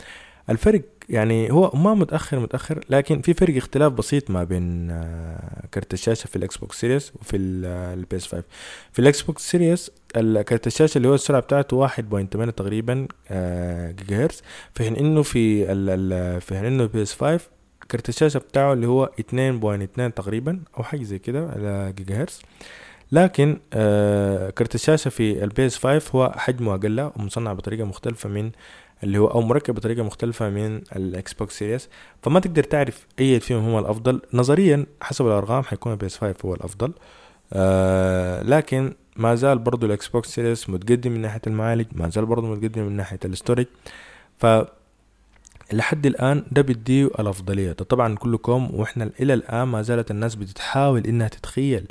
الفرق 0.50 0.82
يعني 1.10 1.52
هو 1.52 1.72
ما 1.74 1.93
متأخر 1.93 2.39
متأخر 2.39 2.80
لكن 2.89 3.22
في 3.22 3.34
فرق 3.34 3.58
اختلاف 3.58 3.93
بسيط 3.93 4.32
ما 4.32 4.43
بين 4.43 4.91
آه، 4.91 5.68
كرت 5.74 5.93
الشاشة 5.93 6.28
في 6.28 6.36
ال 6.36 6.57
Xbox 6.57 6.80
Series 6.80 7.11
وفي 7.22 7.38
ال 7.38 8.17
PS 8.17 8.28
5 8.28 8.43
في 8.91 9.00
ال 8.99 9.22
Xbox 9.22 9.51
Series 9.51 9.91
كرت 10.47 10.68
الشاشة 10.68 10.97
اللي 10.97 11.08
هو 11.08 11.16
السرعة 11.16 11.41
بتاعته 11.41 11.88
1.8 11.88 12.50
تقريبا 12.50 13.08
آه، 13.30 13.91
جيجا 13.91 14.24
هرتز 14.24 14.41
في 14.74 14.84
حين 14.84 14.95
إنه 14.95 15.24
في 15.24 15.66
في 16.39 16.56
حين 16.56 16.66
إنه 16.66 16.84
ال 16.84 17.01
PS 17.01 17.13
5 17.14 17.39
كرت 17.91 18.09
الشاشه 18.09 18.37
بتاعه 18.37 18.73
اللي 18.73 18.87
هو 18.87 19.09
2.2 19.19 20.13
تقريبا 20.15 20.59
أو 20.77 20.83
حاجة 20.83 21.03
زي 21.03 21.19
كده 21.19 21.49
على 21.49 21.93
جيجا 21.97 22.21
هرتز 22.21 22.41
لكن 23.11 23.59
آه 23.73 24.49
كرت 24.49 24.75
الشاشة 24.75 25.09
في 25.09 25.43
ال 25.43 25.65
PS 25.65 25.78
5 25.77 26.11
هو 26.15 26.33
حجمه 26.37 26.75
أقل 26.75 27.11
ومصنع 27.15 27.53
بطريقة 27.53 27.85
مختلفة 27.85 28.29
من 28.29 28.51
اللي 29.03 29.17
هو 29.17 29.27
أو 29.27 29.41
مركب 29.41 29.75
بطريقة 29.75 30.03
مختلفة 30.03 30.49
من 30.49 30.81
ال 30.95 31.34
Xbox 31.34 31.59
Series 31.59 31.89
فما 32.21 32.39
تقدر 32.39 32.63
تعرف 32.63 33.07
أي 33.19 33.39
فيهم 33.39 33.69
هو 33.69 33.79
الأفضل. 33.79 34.21
نظريا 34.33 34.85
حسب 35.01 35.27
الأرقام 35.27 35.63
حيكون 35.63 35.91
ال 35.91 36.05
PS 36.05 36.17
5 36.17 36.35
هو 36.45 36.53
الأفضل. 36.53 36.93
آه 37.53 38.43
لكن 38.43 38.93
ما 39.15 39.35
زال 39.35 39.57
برضو 39.59 39.85
ال 39.86 40.07
Xbox 40.07 40.30
Series 40.30 40.70
متقدم 40.69 41.11
من 41.11 41.21
ناحية 41.21 41.41
المعالج 41.47 41.85
ما 41.91 42.09
زال 42.09 42.25
برضو 42.25 42.47
متقدم 42.55 42.81
من 42.83 42.95
ناحية 42.97 43.19
ال 43.26 43.30
storage 43.30 43.65
ف 44.37 44.45
لحد 45.74 46.05
الآن 46.05 46.43
ده 46.51 46.61
بيديه 46.61 47.05
الأفضلية. 47.05 47.67
ده 47.72 47.86
طبعا 47.86 48.15
كلكم 48.15 48.70
وإحنا 48.74 49.09
إلى 49.20 49.34
الآن 49.34 49.63
ما 49.67 49.82
زالت 49.82 50.11
الناس 50.11 50.36
بتحاول 50.36 51.07
إنها 51.07 51.28
تتخيل 51.28 51.88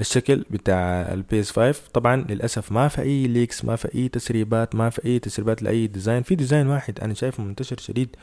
الشكل 0.00 0.44
بتاع 0.50 1.12
ال 1.12 1.40
PS 1.40 1.50
5 1.50 1.80
طبعا 1.94 2.16
للأسف 2.28 2.72
ما 2.72 2.88
في 2.88 3.02
أي 3.02 3.26
leaks 3.26 3.64
ما 3.64 3.76
في 3.76 3.94
أي 3.94 4.08
تسريبات 4.08 4.74
ما 4.74 4.90
في 4.90 5.04
أي 5.04 5.18
تسريبات 5.18 5.62
لأي 5.62 5.86
design 5.86 6.22
في 6.22 6.34
design 6.34 6.66
واحد 6.66 7.00
أنا 7.00 7.14
شايفه 7.14 7.42
منتشر 7.42 7.76
شديد 7.78 8.16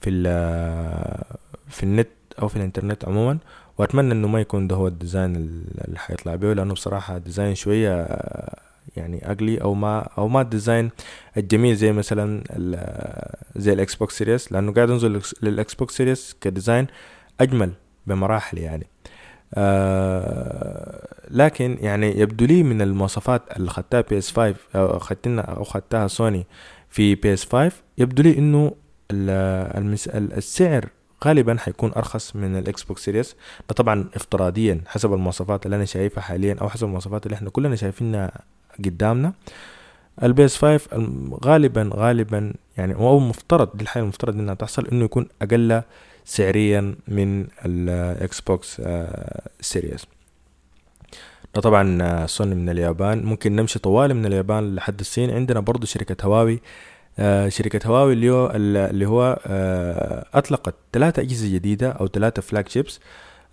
في 0.00 0.10
في 1.68 1.82
النت 1.82 2.08
أو 2.42 2.48
في 2.48 2.56
الإنترنت 2.56 3.04
عموما 3.04 3.38
وأتمنى 3.78 4.12
إنه 4.12 4.28
ما 4.28 4.40
يكون 4.40 4.68
ده 4.68 4.76
هو 4.76 4.86
ال 4.88 4.95
design 4.95 5.36
اللي 5.36 5.98
حيطلع 5.98 6.34
به 6.34 6.52
لأنه 6.52 6.74
بصراحة 6.74 7.18
design 7.18 7.54
شوية 7.54 8.06
يعني 8.96 9.30
ugly 9.30 9.62
أو 9.62 9.74
ما 9.74 9.98
أو 10.18 10.28
ما 10.28 10.40
ال 10.40 10.47
design 10.47 10.90
الجميل 11.36 11.76
زي 11.76 11.92
مثلا 11.92 12.44
زي 13.56 13.72
ال 13.72 13.94
Xbox 13.94 14.18
Series 14.18 14.52
لأنه 14.52 14.72
قاعد 14.72 14.90
انظر 14.90 15.22
لل 15.42 15.74
Xbox 15.74 15.96
Series 15.96 16.36
ك 16.40 16.47
design 16.47 16.86
أجمل 17.40 17.72
بمراحل 18.06 18.58
يعني. 18.58 18.86
آه 19.54 21.08
لكن 21.30 21.78
يعني 21.80 22.20
يبدو 22.20 22.44
لي 22.44 22.62
من 22.62 22.82
المواصفات 22.82 23.42
اللي 23.56 23.70
خدتها 23.70 24.00
PS 24.00 24.30
5 24.32 24.54
أو 24.74 24.98
خدتنا 24.98 25.40
أو 25.42 25.64
خدتها 25.64 26.06
سوني 26.08 26.46
في 26.90 27.14
PS 27.14 27.44
5 27.44 27.72
يبدو 27.98 28.22
لي 28.22 28.38
إنه 28.38 28.72
السعر 30.36 30.88
غالبا 31.24 31.56
حيكون 31.58 31.92
أرخص 31.96 32.36
من 32.36 32.56
ال 32.58 32.82
Xbox 32.82 33.04
Series 33.04 33.36
ده 33.68 33.74
طبعا 33.74 34.08
افتراضيا 34.14 34.80
حسب 34.86 35.12
المواصفات 35.12 35.66
اللي 35.66 35.76
أنا 35.76 35.84
شايفها 35.84 36.22
حاليا 36.22 36.56
أو 36.60 36.68
حسب 36.68 36.86
المواصفات 36.86 37.26
اللي 37.26 37.34
إحنا 37.34 37.50
كلنا 37.50 37.76
شايفينها 37.76 38.32
قدامنا. 38.84 39.32
ال 40.22 40.44
PS 40.44 40.56
5 40.56 40.80
غالبا 41.44 41.90
غالبا 41.94 42.52
يعني 42.76 42.94
أو 42.94 43.18
مفترض 43.18 43.68
دي 43.76 43.82
الحاجة 43.82 44.02
المفترض 44.02 44.34
إنها 44.34 44.54
تحصل 44.54 44.86
إنه 44.86 45.04
يكون 45.04 45.26
أقل 45.42 45.82
سعريا 46.24 46.94
من 47.08 47.46
الاكس 47.64 48.40
بوكس 48.40 48.82
سيريس. 49.60 50.06
ده 51.54 51.60
طبعا 51.60 52.26
سوني 52.26 52.54
من 52.54 52.68
اليابان. 52.68 53.24
ممكن 53.24 53.56
نمشي 53.56 53.78
طوال 53.78 54.14
من 54.14 54.26
اليابان 54.26 54.74
لحد 54.74 55.00
الصين. 55.00 55.30
عندنا 55.30 55.60
برضو 55.60 55.86
شركة 55.86 56.26
هواوي 56.26 56.60
آه 57.18 57.48
شركة 57.48 57.88
هواوي 57.88 58.12
اللي 58.12 58.30
هو 58.30 58.52
اللي 58.54 59.06
هو 59.06 59.40
آه 59.46 60.26
أطلقت 60.34 60.74
ثلاثة 60.92 61.22
أجهزة 61.22 61.54
جديدة 61.54 61.90
أو 61.90 62.06
ثلاثة 62.08 62.42
flagships 62.42 63.00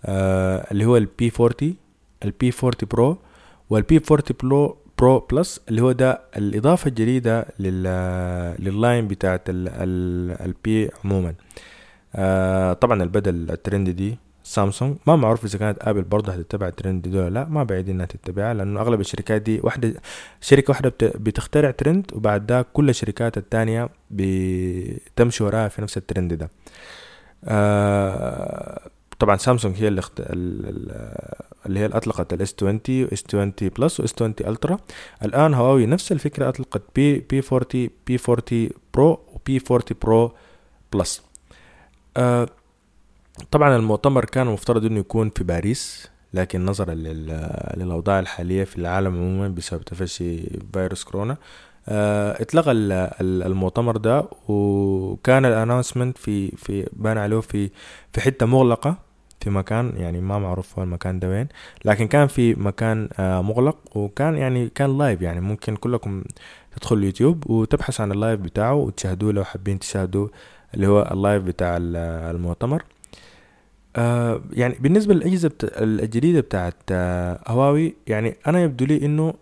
آه 0.04 0.66
اللي 0.70 0.84
هو 0.84 0.96
ال 0.96 1.14
P 1.14 1.32
40 1.40 1.74
ال 2.24 2.38
P 2.38 2.52
40 2.64 2.72
Pro 2.90 3.18
وال 3.70 3.90
P 3.90 4.00
40 4.10 4.22
Pro 4.42 4.76
Pro 5.00 5.18
Plus 5.18 5.60
اللي 5.68 5.82
هو 5.82 5.92
ده 5.92 6.20
الإضافة 6.36 6.88
الجديدة 6.88 7.46
لل 7.58 8.08
line 8.08 9.08
بتاعت 9.08 9.42
ال 9.48 10.19
P 10.19 10.90
عموما. 11.04 11.34
آه 12.14 12.72
طبعا 12.72 13.02
البدل 13.02 13.50
الترند 13.50 13.90
دي 13.90 14.18
سامسونج. 14.42 14.96
ما 15.06 15.16
معروف 15.16 15.44
إذا 15.44 15.58
كانت 15.58 15.78
ابل 15.80 16.02
برضه 16.02 16.32
هتتبع 16.32 16.68
الترند 16.68 17.02
دي 17.08 17.18
ولا 17.18 17.30
لا 17.30 17.44
ما 17.44 17.62
بعيد 17.64 17.88
إنها 17.88 18.06
تتبعها 18.06 18.54
لأنه 18.54 18.80
أغلب 18.80 19.00
الشركات 19.00 19.42
دي 19.42 19.60
واحدة 19.62 19.94
شركة 20.40 20.70
واحدة 20.70 20.92
بتخترع 21.00 21.70
ترند 21.70 22.10
وبعد 22.14 22.46
ده 22.46 22.62
كل 22.62 22.88
الشركات 22.88 23.36
التانية 23.38 23.88
بتمشي 24.10 25.44
وراها 25.44 25.68
في 25.68 25.82
نفس 25.82 25.96
الترند 25.96 26.34
ده. 26.34 26.50
آه 27.44 28.90
طبعا 29.20 29.36
سامسونج 29.36 29.76
هي 29.76 29.88
اللي 29.88 29.98
اخت... 29.98 30.12
اللي 31.66 31.78
هي 31.80 31.86
أطلقت 31.86 32.32
ال 32.32 32.43
S 32.43 32.54
20 32.54 32.80
و 32.88 33.06
S 33.06 33.24
20 33.28 33.52
Plus 33.60 34.00
و 34.00 34.06
S 34.06 34.12
20 34.14 34.34
Ultra. 34.40 34.76
الآن 35.24 35.54
هواوي 35.54 35.86
نفس 35.86 36.12
الفكرة 36.12 36.48
أطلقت 36.48 36.82
P 36.96 37.18
P 37.18 37.42
40 37.52 37.88
P 38.06 38.18
40 38.28 38.70
Pro 38.94 39.20
و 39.32 39.47
P 39.47 39.62
40 39.70 39.82
Pro 40.02 40.34
Plus. 40.92 41.22
آه 42.16 42.48
طبعا 43.50 43.76
المؤتمر 43.76 44.24
كان 44.24 44.46
مفترض 44.46 44.84
إنه 44.84 45.00
يكون 45.00 45.30
في 45.30 45.44
باريس 45.44 46.08
لكن 46.34 46.64
نظرا 46.66 46.94
للأوضاع 47.76 48.20
الحالية 48.20 48.64
في 48.64 48.78
العالم 48.78 49.14
عموما 49.14 49.48
بسبب 49.48 49.82
تفشي 49.82 50.42
فيروس 50.72 51.04
كورونا. 51.04 51.36
آه 51.88 52.42
اتلغى 52.42 52.72
المؤتمر 53.20 53.96
ده 53.96 54.24
وكان 54.48 55.44
ال 55.44 55.50
announcement 55.50 56.18
في 56.18 56.50
في 56.56 56.86
بان 56.92 57.18
عليه 57.18 57.40
في 57.40 57.70
في 58.12 58.20
حتة 58.20 58.46
مغلقة. 58.46 59.09
في 59.40 59.50
مكان 59.50 59.92
يعني 59.96 60.20
ما 60.20 60.38
معروف 60.38 60.78
هو 60.78 60.84
المكان 60.84 61.18
ده 61.18 61.28
وين 61.28 61.48
لكن 61.84 62.06
كان 62.08 62.26
في 62.26 62.54
مكان 62.54 63.08
آه 63.18 63.42
مغلق 63.42 63.96
وكان 63.96 64.36
يعني 64.36 64.68
كان 64.68 64.98
live 64.98 65.22
يعني 65.22 65.40
ممكن 65.40 65.76
كلكم 65.76 66.24
تدخل 66.76 66.96
اليوتيوب 66.96 67.50
وتبحث 67.50 68.00
عن 68.00 68.12
ال 68.12 68.18
live 68.18 68.40
بتاعه 68.40 68.74
وتشاهدوه 68.74 69.32
لو 69.32 69.44
حابين 69.44 69.78
تشاهدوا 69.78 70.28
اللي 70.74 70.86
هو 70.86 71.08
ال 71.12 71.18
live 71.18 71.42
بتاع 71.42 71.76
المؤتمر. 71.80 72.84
آه 73.96 74.40
يعني 74.52 74.74
بالنسبة 74.80 75.14
للأجهزة 75.14 75.50
الجديدة 75.64 76.40
بتاعت 76.40 76.74
آه 76.90 77.40
هواوي 77.48 77.94
يعني 78.06 78.36
أنا 78.46 78.62
يبدو 78.62 78.84
لي 78.84 79.04
إنه 79.06 79.34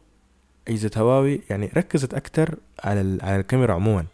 أجهزة 0.68 0.90
هواوي 0.96 1.40
يعني 1.50 1.70
ركزت 1.76 2.14
أكتر 2.14 2.54
على 2.84 3.18
على 3.22 3.36
الكاميرا 3.40 3.74
عموما. 3.74 4.04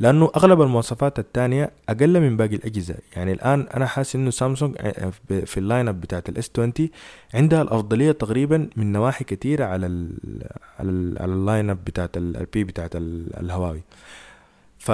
لأنه 0.00 0.30
أغلب 0.36 0.62
المواصفات 0.62 1.18
التانية 1.18 1.70
أقل 1.88 2.20
من 2.20 2.36
باقي 2.36 2.54
الأجهزة. 2.56 2.94
يعني 3.16 3.32
الآن 3.32 3.66
أنا 3.74 3.86
حاسس 3.86 4.16
إنه 4.16 4.30
سامسونج 4.30 4.74
آه، 4.78 5.12
في 5.44 5.58
ال 5.58 5.64
line 5.64 5.88
up 5.88 6.00
بتاعت 6.00 6.28
ال 6.28 6.39
S 6.39 6.50
20 6.58 6.72
عندها 7.34 7.62
الأفضلية 7.62 8.12
تقريبا 8.12 8.68
من 8.76 8.92
نواحي 8.92 9.24
كتيرة 9.24 9.64
على 9.64 9.86
ال 9.86 10.10
على 10.78 10.90
ال 10.90 11.16
على 11.22 11.32
ال 11.32 11.40
line 11.40 11.70
up 11.70 11.78
بتاعت 11.86 12.16
ال 12.16 12.40
P 12.40 12.64
بتاعت 12.64 12.90
الهواوي. 12.96 13.82
ف 14.78 14.90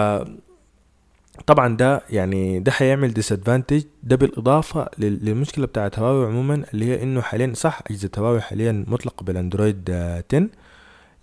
طبعا 1.47 1.77
ده 1.77 2.03
يعني 2.11 2.61
ده 2.61 2.73
حيعمل 2.73 3.15
disadvantage 3.15 3.83
ده 4.03 4.17
بالإضافة 4.17 4.89
للمشكلة 4.99 5.67
بتاعت 5.67 5.99
هواوي 5.99 6.27
عموما 6.27 6.65
اللي 6.75 6.85
هي 6.87 7.03
إنه 7.03 7.21
حاليا 7.21 7.53
صح 7.55 7.81
أجهزة 7.91 8.11
هواوي 8.19 8.41
حاليا 8.41 8.85
مطلقة 8.89 9.25
بالأندرويد 9.25 9.91
10 9.91 10.49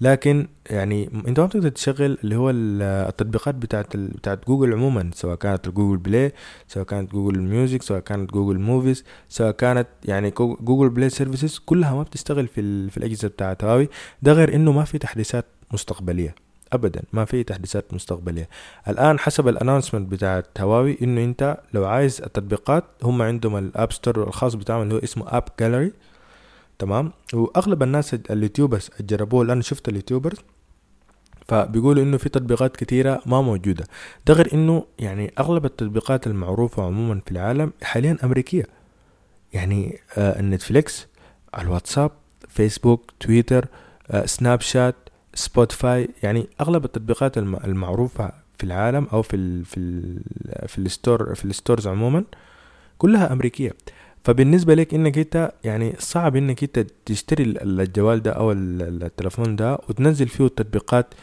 لكن 0.02 0.48
يعني 0.70 1.10
انت 1.28 1.40
ما 1.40 1.46
بتقدر 1.46 1.70
تشغل 1.70 2.18
اللي 2.24 2.36
هو 2.36 2.50
التطبيقات 2.50 3.56
بتاعت 3.56 3.98
بتاعت 3.98 4.48
جوجل 4.48 4.74
عموما 4.74 5.10
سواء 5.14 5.36
كانت 5.36 5.70
Google 5.70 5.98
Play 5.98 6.34
سواء 6.68 6.86
كانت 6.86 7.12
Google 7.12 7.40
Music 7.40 7.82
سواء 7.82 8.00
كانت 8.00 8.32
Google 8.32 8.60
Movies 8.60 9.04
سواء 9.30 9.52
كانت 9.52 9.88
يعني 10.06 10.32
Google 10.40 10.90
Play 10.90 11.10
Services 11.10 11.58
كلها 11.66 11.96
ما 11.96 12.04
بتشتغل 12.04 12.48
في 12.48 12.90
في 12.90 12.98
الأجهزة 12.98 13.28
بتاعت 13.28 13.64
هواوي 13.64 13.90
ده 14.22 14.34
غير 14.34 14.56
إنه 14.56 14.72
ما 14.72 14.84
في 14.84 14.98
تحديثات 14.98 15.46
مستقبلية 15.74 16.36
ابدا 16.74 17.02
ما 17.14 17.26
في 17.26 17.44
تحديثات 17.44 17.94
مستقبلية. 17.94 18.50
الآن 18.88 19.20
حسب 19.20 19.48
ال 19.48 19.53
announcement 19.53 20.12
بتاعت 20.12 20.48
هواوي 20.60 20.98
إنه 21.02 21.24
أنت 21.24 21.58
لو 21.74 21.86
عايز 21.86 22.22
التطبيقات 22.22 22.84
هم 23.04 23.22
عندهم 23.22 23.58
ال 23.58 23.66
app 23.66 23.92
store 23.92 24.24
الخاص 24.28 24.56
بتاعهم 24.56 24.82
اللي 24.82 24.94
هو 24.94 24.98
اسمه 25.00 25.26
App 25.28 25.44
Gallery 25.60 25.92
تمام؟ 26.80 27.12
وأغلب 27.34 27.84
الناس 27.84 28.14
ال 28.14 28.21
YouTubers 28.21 28.90
جربوه 29.00 29.46
لأن 29.46 29.62
شفت 29.62 29.90
ال 29.90 29.94
YouTubers 29.94 30.38
فبيقولوا 31.48 32.04
إنه 32.04 32.18
في 32.18 32.30
تطبيقات 32.30 32.78
كثيرة 32.78 33.22
ما 33.26 33.42
موجودة. 33.42 33.86
ده 34.28 34.34
غير 34.34 34.54
إنه 34.54 34.86
يعني 35.00 35.34
أغلب 35.40 35.66
التطبيقات 35.66 36.28
المعروفة 36.28 36.84
عموما 36.84 37.22
في 37.26 37.32
العالم 37.32 37.74
حاليا 37.84 38.18
أمريكية. 38.24 38.64
يعني 39.54 40.00
آه 40.18 40.40
النتفليكس 40.40 41.08
الواتساب 41.60 42.12
فيسبوك 42.48 43.12
تويتر 43.20 43.66
آه، 44.12 44.26
سناب 44.26 44.62
شات 44.62 44.96
سبوتيفاي. 45.34 46.10
يعني 46.24 46.48
أغلب 46.62 46.86
التطبيقات 46.86 47.38
المعروفة 47.38 48.32
في 48.58 48.64
العالم 48.64 49.08
أو 49.14 49.22
في 49.22 49.36
ال 49.36 49.66
في 49.66 49.78
ال 49.78 50.22
في 50.68 50.78
ال 50.78 50.87
store 50.87 51.36
في 51.36 51.46
ال 51.46 51.52
stores 51.52 51.88
عموما 51.88 52.24
كلها 52.98 53.34
أمريكية. 53.34 53.74
فبالنسبة 54.24 54.76
لك 54.76 54.94
إنك 54.94 55.18
أنت 55.18 55.52
يعني 55.64 55.96
صعب 56.00 56.36
إنك 56.36 56.64
أنت 56.64 56.86
تشتري 57.06 57.44
الجوال 57.44 58.22
ده 58.22 58.32
أو 58.32 58.52
التلفون 58.52 59.56
ده 59.56 59.74
وتنزل 59.90 60.28
فيه 60.28 60.46
التطبيقات 60.46 61.14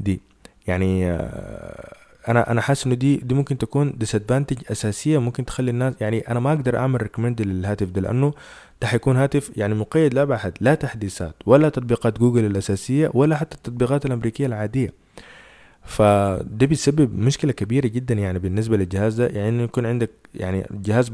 دي. 0.00 0.20
يعني 0.66 1.10
آه، 1.10 1.94
أنا 2.28 2.50
أنا 2.50 2.60
حاسس 2.60 2.86
إنه 2.86 2.94
دي 2.94 3.16
دي 3.16 3.34
ممكن 3.34 3.58
تكون 3.58 3.92
disadvantage 3.98 4.56
أساسية 4.70 5.18
ممكن 5.18 5.44
تخلي 5.44 5.70
الناس 5.70 5.94
يعني 6.00 6.18
أنا 6.20 6.40
ما 6.40 6.52
أقدر 6.52 6.76
أعمل 6.78 7.02
recommend 7.02 7.42
للهاتف 7.42 7.90
ده 7.90 8.00
لأنه 8.00 8.32
ده 8.82 8.86
حيكون 8.86 9.16
هاتف 9.16 9.50
يعني 9.56 9.74
مقيد 9.74 10.14
لا 10.14 10.24
بحد 10.24 10.52
لا 10.60 10.74
تحديثات 10.74 11.34
ولا 11.46 11.68
تطبيقات 11.68 12.18
جوجل 12.18 12.44
الأساسية 12.44 13.10
ولا 13.14 13.36
حتى 13.36 13.56
التطبيقات 13.56 14.06
الأمريكية 14.06 14.46
العادية. 14.46 14.92
فده 15.84 16.66
بيسبب 16.66 17.18
مشكلة 17.18 17.52
كبيرة 17.52 17.86
جدا 17.86 18.14
يعني 18.14 18.38
بالنسبة 18.38 18.76
للجهاز 18.76 19.14
ده 19.14 19.26
يعني 19.26 19.62
يكون 19.62 19.86
عندك 19.86 20.10
يعني 20.34 20.66
جهاز 20.70 21.08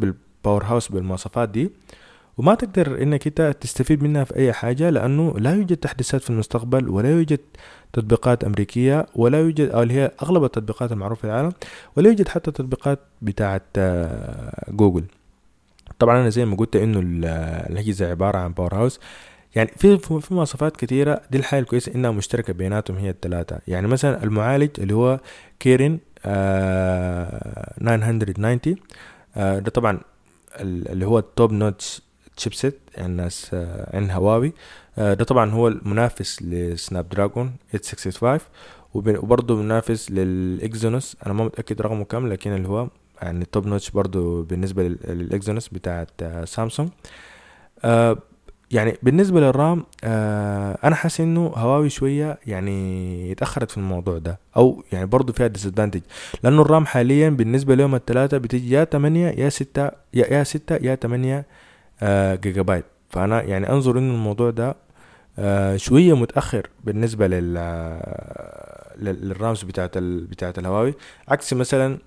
بال 0.44 0.50
power 0.50 0.64
house 0.64 0.88
بالمواصفات 0.88 1.48
دي. 1.48 1.70
وما 2.38 2.54
تقدر 2.54 3.02
إنك 3.02 3.26
إنت 3.26 3.56
تستفيد 3.60 4.02
منها 4.02 4.24
في 4.24 4.36
أي 4.36 4.52
حاجة 4.52 4.90
لأنه 4.90 5.34
لا 5.38 5.54
يوجد 5.54 5.76
تحديثات 5.76 6.22
في 6.22 6.30
المستقبل 6.30 6.88
ولا 6.88 7.10
يوجد 7.10 7.40
تطبيقات 7.92 8.44
أمريكية 8.44 9.06
ولا 9.14 9.40
يوجد 9.40 9.70
أو 9.70 9.82
اللي 9.82 9.94
هي 9.94 10.10
أغلب 10.22 10.44
التطبيقات 10.44 10.92
المعروفة 10.92 11.20
في 11.20 11.26
العالم 11.26 11.52
ولا 11.96 12.08
يوجد 12.08 12.28
حتى 12.28 12.50
تطبيقات 12.50 12.98
بتاعه 13.22 13.60
آه، 13.76 14.70
جوجل. 14.70 15.04
طبعا 15.98 16.20
أنا 16.20 16.28
زي 16.28 16.44
ما 16.44 16.56
قلت 16.56 16.76
إنه 16.76 17.00
الاجهزه 17.70 18.10
عبارة 18.10 18.38
عن 18.38 18.52
power 18.52 18.74
house 18.74 19.00
يعني 19.56 19.70
في 19.76 19.98
في 19.98 20.34
مواصفات 20.34 20.76
كثيره 20.76 21.20
دي 21.30 21.38
الحاجة 21.38 21.60
الكويسة 21.60 21.94
إنها 21.94 22.10
مشتركة 22.10 22.52
بيناتهم 22.52 22.96
هي 22.96 23.10
الثلاثه 23.10 23.58
يعني 23.68 23.86
مثلا 23.88 24.22
المعالج 24.24 24.70
اللي 24.80 24.94
هو 24.94 25.20
Kirin 25.60 26.00
آه 26.24 27.74
990 27.80 28.58
آه 29.36 29.58
ده 29.58 29.70
طبعا 29.70 30.00
اللي 30.60 31.06
هو 31.06 31.18
ال 31.18 31.27
top 31.27 31.52
notch 31.52 32.02
chipset 32.36 32.80
الناس 32.98 33.50
آه 33.54 33.96
عن 33.96 34.10
هواوي 34.10 34.52
آه 34.98 35.14
ده 35.14 35.24
طبعا 35.24 35.50
هو 35.50 35.68
المنافس 35.68 36.42
ل 36.42 37.08
Snapdragon 37.08 37.52
865 37.72 38.40
وبرضه 38.94 39.56
منافس 39.56 40.10
لل 40.10 40.34
Exynos. 40.34 41.16
أنا 41.26 41.34
ما 41.34 41.44
متأكد 41.44 41.80
رقمه 41.82 42.04
كم 42.04 42.26
لكن 42.28 42.52
اللي 42.52 42.68
هو 42.68 42.88
يعني 43.22 43.44
top 43.44 43.66
notch 43.66 43.90
برضو 43.90 44.42
بالنسبة 44.42 44.82
لل 44.82 45.04
Exynos 45.04 45.68
بتاعت 45.68 46.10
سامسونج. 46.44 46.88
آه 47.84 48.18
يعني 48.70 48.96
بالنسبة 49.02 49.40
للرام 49.40 49.84
آه 50.04 50.78
أنا 50.84 50.94
حاسس 50.96 51.20
إنه 51.20 51.46
هواوي 51.56 51.90
شوية 51.90 52.38
يعني 52.46 53.32
اتأخرت 53.32 53.70
في 53.70 53.76
الموضوع 53.76 54.18
ده 54.18 54.38
أو 54.56 54.84
يعني 54.92 55.06
برضو 55.06 55.32
فيها 55.32 55.46
disadvantage 55.46 56.00
لأنه 56.42 56.62
الرام 56.62 56.86
حاليا 56.86 57.28
بالنسبة 57.28 57.74
لهم 57.74 57.94
الثلاثة 57.94 58.38
بتيجي 58.38 58.74
يا 58.74 58.84
تمانية 58.84 59.28
يا 59.28 59.48
ستة 59.48 59.90
يا, 60.14 60.26
يا 60.34 60.44
ستة 60.44 60.76
يا 60.76 60.94
تمانية 60.94 61.46
آه 62.02 62.34
جيجا 62.34 62.62
بايت 62.62 62.84
فأنا 63.10 63.42
يعني 63.42 63.68
أنظر 63.72 63.98
إنه 63.98 64.14
الموضوع 64.14 64.50
ده 64.50 64.76
آه 65.38 65.76
شوية 65.76 66.16
متأخر 66.16 66.66
بالنسبة 66.84 67.26
لل 67.26 67.56
لل 68.98 69.19
RAMs 69.19 69.62
بتاعت 69.62 69.96
ال... 69.96 70.26
بتاعت 70.26 70.58
الهواوي. 70.58 70.94
عكس 71.28 71.52
مثلا 71.54 71.98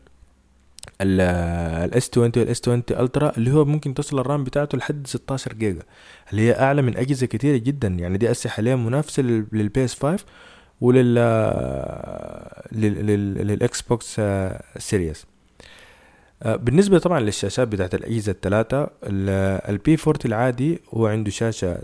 ال 1.02 1.56
S 1.56 2.10
20 2.14 2.32
وال 2.38 2.54
S 2.54 2.62
20 2.62 2.84
Ultra 2.92 3.32
اللي 3.38 3.52
هو 3.52 3.66
ممكن 3.66 3.94
تصل 3.94 4.20
الرام 4.20 4.44
بتاعته 4.44 4.78
لحد 4.78 5.08
16 5.08 5.54
جيجا 5.54 5.82
اللي 6.32 6.42
هي 6.42 6.60
أعلى 6.60 6.82
من 6.82 6.98
أجهزة 6.98 7.26
كتيرة 7.28 7.58
جدا. 7.58 7.88
يعني 7.88 8.18
دي 8.18 8.32
اسلحه 8.32 8.56
حاليا 8.56 8.76
منافسة 8.76 9.24
لل 9.24 9.86
PS 9.86 10.00
5 10.00 10.26
ولل 10.82 11.16
لل 13.48 13.82
Xbox 13.82 14.22
Series 14.78 15.26
بالنسبة 16.46 17.00
طبعا 17.00 17.20
للشاشات 17.20 17.68
بتاعت 17.68 17.96
الأجهزة 17.96 18.32
الثلاثة 18.32 18.90
ال 19.04 19.51
P 19.51 19.98
40 20.08 20.16
العادي 20.26 20.80
هو 20.94 21.08
عنده 21.08 21.32
شاشة 21.32 21.78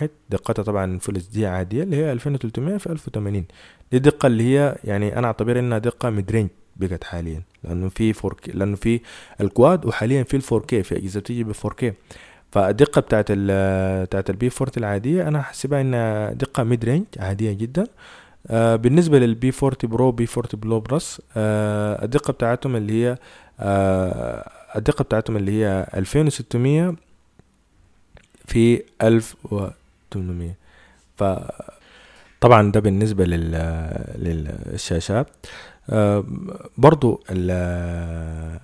6.1 0.00 0.06
دقتها 0.30 0.62
طبعا 0.62 0.98
full 0.98 1.16
HD 1.16 1.46
عادية 1.46 1.82
اللي 1.82 1.96
هي 1.96 2.12
2300 2.12 2.76
في 2.76 2.86
1080 2.92 3.44
دي 3.92 3.98
دقة 3.98 4.26
اللي 4.26 4.42
هي 4.58 4.76
يعني 4.84 5.18
أنا 5.18 5.26
أعتبر 5.26 5.58
إنها 5.58 5.78
دقة 5.78 6.10
mid 6.10 6.52
بقت 6.78 7.04
حاليا. 7.04 7.42
لأنه 7.64 7.88
في 7.88 8.12
4K 8.14 8.54
لأنه 8.54 8.76
في 8.76 9.00
ال 9.40 9.49
quad 9.49 9.86
وحاليا 9.86 10.22
في 10.22 10.36
ال 10.36 10.42
4K 10.42 10.82
في 10.82 10.96
أجهزة 10.96 11.20
بتيجي 11.20 11.44
ب 11.44 11.52
4K 11.52 11.92
فالدقة 12.52 13.00
بتاعت 13.00 13.26
ال 13.30 14.06
بتاعت 14.06 14.30
ال 14.30 14.40
P 14.40 14.50
40 14.60 14.70
العادية 14.76 15.28
أنا 15.28 15.42
حاسبها 15.42 15.80
إنها 15.80 16.32
دقة 16.32 16.62
mid 16.64 16.84
range 16.84 17.04
عادية 17.18 17.52
جدا. 17.52 17.86
آه 18.46 18.76
بالنسبة 18.76 19.18
لل 19.18 19.41
P 19.41 19.52
40 19.62 19.76
Pro 19.82 20.12
P 20.12 20.26
40 20.36 20.48
Pro 20.60 20.80
Plus 20.80 21.22
آه 21.36 22.04
الدقة 22.04 22.32
بتاعتهم 22.32 22.76
اللي 22.76 23.04
هي 23.04 23.16
آه 23.60 24.50
الدقة 24.76 25.02
بتاعتهم 25.02 25.36
اللي 25.36 25.52
هي 25.64 25.86
2600 25.94 26.94
في 28.46 28.82
1800 29.02 30.54
ف 31.16 31.24
طبعا 32.40 32.72
ده 32.72 32.80
بالنسبة 32.80 33.24
لل 33.24 33.50
للشاشات. 34.18 35.26
برضو 36.78 37.22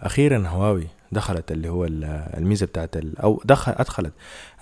أخيرا 0.03 0.49
هواوي 0.49 0.87
دخلت 1.13 1.53
اللي 1.53 1.69
هو 1.69 1.85
الميزة 2.39 2.67
بتاعت 2.67 2.97
أو 2.97 3.43
دخل 3.45 3.73
أدخلت 3.77 4.13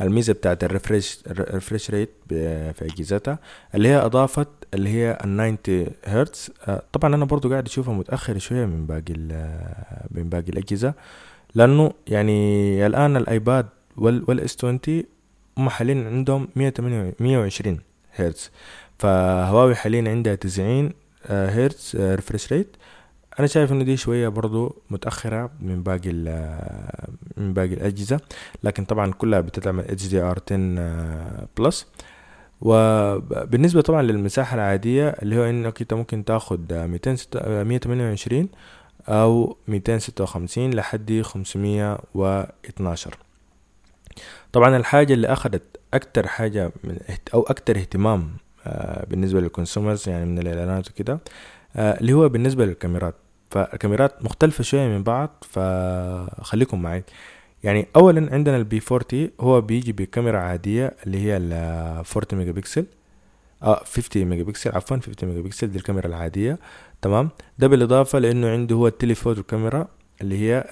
الميزة 0.00 0.32
بتاعت 0.32 0.64
ال 0.64 0.71
refresh 0.71 1.18
ال 1.26 1.34
refresh 1.34 1.90
rate 1.90 2.10
في 2.28 2.74
أجهزتها 2.82 3.38
اللي 3.74 3.88
هي 3.88 3.96
أضافت 3.96 4.48
اللي 4.74 4.88
هي 4.90 5.18
ال 5.24 5.62
90 5.62 5.86
هرتز. 6.04 6.50
طبعا 6.92 7.14
أنا 7.14 7.24
برضو 7.24 7.50
قاعد 7.50 7.66
أشوفها 7.66 7.94
متاخر 7.94 8.38
شوية 8.38 8.64
من 8.66 8.86
باقي 8.86 9.14
من 10.10 10.28
باقي 10.28 10.48
الأجهزة 10.48 10.94
لأنه 11.54 11.92
يعني 12.06 12.86
الآن 12.86 13.16
الآيباد 13.16 13.66
وال 13.96 14.36
S 14.36 14.56
20 14.64 14.80
هم 15.58 15.68
حاليا 15.68 16.04
عندهم 16.06 16.48
128 16.56 17.80
هرتز. 18.14 18.50
فهواوي 18.98 19.74
حاليا 19.74 20.10
عندها 20.10 20.34
90 20.34 20.90
هرتز 21.26 21.96
refresh 21.96 22.52
rate 22.52 22.76
أنا 23.38 23.46
شايف 23.46 23.72
إنه 23.72 23.84
دي 23.84 23.96
شوية 23.96 24.28
برضو 24.28 24.82
متأخرة 24.90 25.50
من 25.60 25.82
باقي 25.82 26.12
من 27.36 27.54
باقي 27.54 27.74
الأجهزة 27.74 28.20
لكن 28.62 28.84
طبعا 28.84 29.12
كلها 29.12 29.40
بتدعم 29.40 29.80
HDR 29.80 30.38
10 30.50 31.48
plus 31.58 31.86
وبالنسبة 32.60 33.80
طبعا 33.80 34.02
للمساحة 34.02 34.54
العادية 34.54 35.08
اللي 35.08 35.38
هو 35.38 35.44
إنك 35.44 35.80
أنت 35.80 35.94
ممكن 35.94 36.24
تاخد 36.24 36.72
228 36.72 38.48
أو 39.08 39.56
256 39.68 40.70
لحد 40.74 41.22
512 41.24 43.16
طبعا 44.52 44.76
الحاجة 44.76 45.12
اللي 45.14 45.26
اخدت 45.32 45.62
أكتر 45.94 46.26
حاجة 46.26 46.72
من 46.84 46.98
أو 47.34 47.42
أكتر 47.42 47.76
اهتمام 47.76 48.20
آه، 48.20 48.41
بالنسبة 49.10 49.40
للكونسومرز 49.40 50.08
يعني 50.08 50.26
من 50.26 50.38
الإعلانات 50.38 50.90
وكده. 50.90 51.18
آه، 51.76 52.00
اللي 52.00 52.12
هو 52.12 52.28
بالنسبة 52.28 52.64
للكاميرات. 52.66 53.14
فالكاميرات 53.50 54.24
مختلفة 54.24 54.64
شوية 54.64 54.88
من 54.88 55.02
بعض 55.02 55.44
فخليكم 55.50 56.82
معي. 56.82 57.04
يعني 57.64 57.86
اولا 57.96 58.32
عندنا 58.32 58.56
ال 58.56 58.68
P 58.68 58.80
40 58.92 59.30
هو 59.40 59.60
بيجي 59.60 59.92
بكاميرا 59.92 60.38
عادية 60.38 60.94
اللي 61.06 61.18
هي 61.18 61.36
ال 61.36 61.52
40 61.52 62.04
ميجا 62.32 62.52
بكسل 62.52 62.86
آه 63.62 63.84
50 63.84 64.24
ميجا 64.24 64.42
بكسل 64.42 64.70
عفوا 64.70 64.96
50 64.96 65.28
ميجا 65.28 65.40
بكسل 65.40 65.66
دي 65.70 65.78
الكاميرا 65.78 66.06
العادية. 66.06 66.58
تمام؟ 67.02 67.28
ده 67.58 67.66
بالإضافة 67.66 68.18
لأنه 68.18 68.50
عنده 68.50 68.76
هو 68.76 68.86
ال 68.86 68.92
telephoto 68.92 69.42
كاميرا 69.42 69.88
اللي 70.20 70.38
هي 70.38 70.64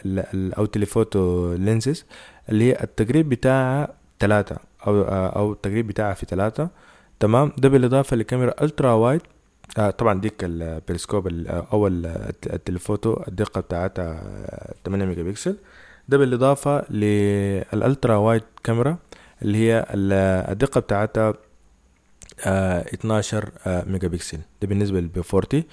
أو 0.59 0.65
telephoto 0.67 1.53
lenses 1.55 2.05
اللي 2.49 2.65
هي 2.65 2.79
التقريب 2.83 3.29
بتاعها 3.29 3.95
ثلاثة 4.21 4.57
أو 4.87 5.03
آه، 5.03 5.27
أو 5.29 5.53
التقريب 5.53 5.87
بتاعها 5.87 6.15
في 6.15 6.27
ثلاثة 6.27 6.69
تمام؟ 7.21 7.53
ده 7.59 7.69
بالإضافة 7.69 8.17
لكاميرا 8.17 8.55
ultra 8.63 8.93
wide. 8.93 9.21
آه 9.79 9.91
طبعا 9.91 10.21
ديك 10.21 10.35
البريسكوب 10.43 11.29
أو 11.49 11.87
ال 11.87 12.00
telephoto 12.00 13.17
الدقة 13.29 13.61
بتاعتها 13.61 14.23
8 14.85 15.05
ميجا 15.05 15.23
بكسل 15.23 15.57
ده 16.09 16.19
بالإضافة 16.19 16.91
لل 16.93 17.28
ultra 17.28 18.17
wide 18.17 18.43
كاميرا 18.65 18.97
اللي 19.43 19.59
هي 19.59 19.87
الدقة 20.53 20.81
بتاعتها 20.81 21.35
آه 22.47 22.81
12 22.95 23.51
آه 23.67 23.85
ميجا 23.85 24.09
بكسل 24.09 24.39
ده 24.63 24.69
بالنسبة 24.69 25.01
لل 25.01 25.16
P 25.16 25.23
40 25.35 25.65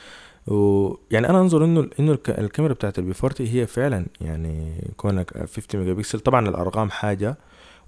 ويعني 0.47 1.29
أنا 1.29 1.39
أنظر 1.41 1.65
إنه 1.65 1.89
إنه 1.99 2.17
الكاميرا 2.29 2.73
بتاعت 2.73 2.99
ال 2.99 3.06
P 3.06 3.13
40 3.23 3.49
هي 3.49 3.67
فعلا 3.67 4.05
يعني 4.21 4.83
كونك 4.97 5.37
50 5.37 5.81
ميجا 5.81 5.93
بكسل 5.93 6.19
طبعا 6.19 6.49
الأرقام 6.49 6.89
حاجة 6.89 7.37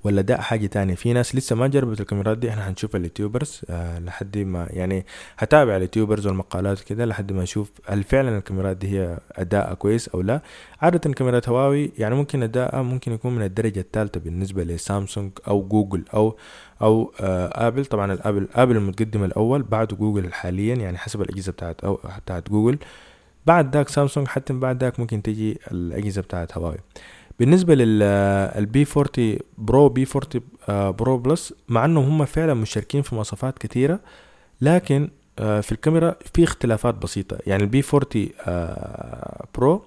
ولا 0.04 0.22
ده 0.22 0.38
حاجة 0.38 0.68
تانية؟ 0.68 0.96
في 0.96 1.14
ناس 1.14 1.36
لسه 1.36 1.56
ما 1.56 1.68
جربت 1.68 2.02
الكاميرات 2.02 2.38
دي. 2.38 2.50
إحنا 2.50 2.70
هنشوف 2.70 2.96
ال 2.96 3.02
YouTubers 3.02 3.62
آه 3.70 4.00
لحد 4.00 4.38
ما 4.38 4.68
يعني 4.70 5.06
هتابع 5.38 5.76
ال 5.76 5.81
YouTubers 5.81 6.28
والمقالات 6.28 6.80
كده 6.82 7.06
لحد 7.06 7.32
ما 7.34 7.44
أشوف 7.44 7.72
هل 7.88 8.04
فعلا 8.04 8.38
الكاميرات 8.38 8.78
دي 8.78 9.00
هي 9.00 9.18
أداء 9.32 9.74
كويس 9.74 10.10
أو 10.10 10.22
لا. 10.22 10.42
عادة 10.82 11.14
كاميرات 11.14 11.50
هواوي 11.50 11.92
يعني 11.98 12.16
ممكن 12.16 12.44
أداء 12.44 12.82
ممكن 12.82 13.12
يكون 13.12 13.36
من 13.36 13.42
الدرجة 13.44 13.80
الثالثة 13.80 14.20
بالنسبة 14.20 14.64
لسامسونج 14.64 15.32
أو 15.48 15.62
جوجل 15.68 16.04
أو 16.14 16.38
أو 16.82 17.14
آه 17.22 17.68
آبل. 17.68 17.86
طبعا 17.86 18.14
الآبل 18.14 18.48
آبل 18.56 18.76
المتقدم 18.78 19.24
الأول 19.24 19.64
بعده 19.64 19.96
جوجل 19.96 20.34
حاليا 20.34 20.76
يعني 20.76 20.98
حسب 20.98 21.22
الأجهزة 21.22 21.52
بتاعت 21.52 21.84
أو 21.84 22.00
بتاعت 22.26 22.50
جوجل. 22.50 22.78
بعد 23.46 23.76
ذاك 23.76 23.90
سامسونج 23.90 24.28
حتى 24.28 24.54
بعد 24.54 24.84
ذاك 24.84 25.00
ممكن 25.00 25.22
تجي 25.22 25.60
الأجهزة 25.72 26.22
بتاعت 26.22 26.58
هواوي. 26.58 26.78
بالنسبة 27.40 27.76
لل 27.76 28.49
P 28.49 28.86
40 28.98 29.38
Pro 29.58 29.90
P 29.90 30.08
40 30.70 30.92
Pro 30.92 31.18
Plus 31.18 31.54
مع 31.68 31.86
انهم 31.86 32.04
هم 32.04 32.26
فعلا 32.26 32.54
مشتركين 32.54 33.02
في 33.02 33.16
مواصفات 33.16 33.58
كثيره 33.58 34.00
لكن 34.62 35.10
آه، 35.40 35.62
في 35.62 35.72
الكاميرا 35.72 36.16
في 36.34 36.44
اختلافات 36.44 36.96
بسيطة. 36.96 37.38
يعني 37.48 37.64
ال 37.64 37.74
P 37.74 37.84
40 37.94 38.30
Pro 39.56 39.86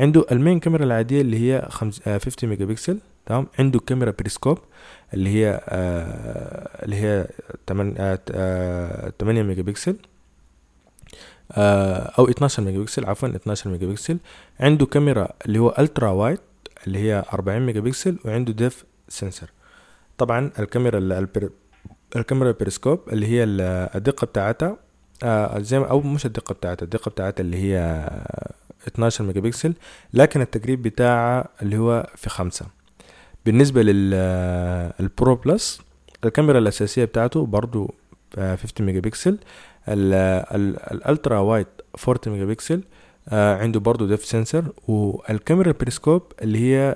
عنده 0.00 0.24
ال 0.32 0.38
main 0.38 0.60
كاميرا 0.60 0.84
العادية 0.84 1.20
اللي 1.20 1.38
هي 1.52 1.68
50 1.70 2.48
ميجا 2.50 2.64
بكسل 2.64 2.98
تمام؟ 3.26 3.46
عنده 3.58 3.80
كاميرا 3.80 4.10
بريسكوب 4.18 4.58
اللي 5.14 5.30
هي 5.30 5.60
آه، 5.68 6.84
اللي 6.84 6.96
هي 6.96 7.28
8 7.68 8.14
8 9.20 9.42
ميجا 9.42 9.62
بكسل 9.62 9.96
أو 12.18 12.28
12 12.28 12.62
ميجا 12.62 12.78
بكسل 12.78 13.04
عفوا 13.04 13.28
12 13.28 13.70
ميجا 13.70 13.86
بكسل 13.86 14.18
عنده 14.60 14.86
كاميرا 14.86 15.28
اللي 15.46 15.58
هو 15.58 15.74
ultra 15.78 16.10
wide 16.10 16.38
اللي 16.86 16.98
هي 16.98 17.24
40 17.32 17.60
ميجا 17.66 17.80
بكسل 17.80 18.18
وعنده 18.24 18.52
depth 18.52 18.84
sensor 19.08 19.50
طبعا 20.18 20.50
الكاميرا 20.58 20.98
البر... 20.98 21.50
الكاميرا 22.16 22.48
البريسكوب 22.50 23.00
اللي 23.12 23.26
هي 23.26 23.44
الدقة 23.44 24.24
بتاعتها 24.26 24.76
آه 25.22 25.58
زي 25.58 25.78
ما 25.78 25.90
أو 25.90 26.00
مش 26.00 26.26
الدقة 26.26 26.52
بتاعتها 26.52 26.84
الدقة 26.84 27.08
بتاعتها 27.08 27.42
اللي 27.42 27.56
هي 27.56 28.08
12 28.86 29.24
ميجا 29.24 29.40
بكسل 29.40 29.74
لكن 30.14 30.40
التقريب 30.40 30.82
بتاعها 30.82 31.48
اللي 31.62 31.76
هو 31.78 32.10
في 32.16 32.30
خمسة. 32.30 32.66
بالنسبة 33.46 33.82
لل 33.82 34.43
Pro 34.43 35.34
Plus 35.34 35.80
الكاميرا 36.24 36.58
الأساسية 36.58 37.04
بتاعته 37.04 37.46
برضو 37.46 37.94
50 38.36 38.66
ميجا 38.86 39.00
بكسل 39.00 39.38
ال 39.88 40.13
ultra 40.13 41.38
wide 41.38 41.66
40 42.08 42.18
ميجا 42.26 42.44
بكسل 42.44 42.74
آه 42.74 42.84
عنده 43.32 43.80
برضو 43.80 44.06
depth 44.06 44.24
sensor 44.24 44.64
والكاميرا 44.88 45.68
البريسكوب 45.68 46.22
اللي 46.42 46.58
هي 46.58 46.94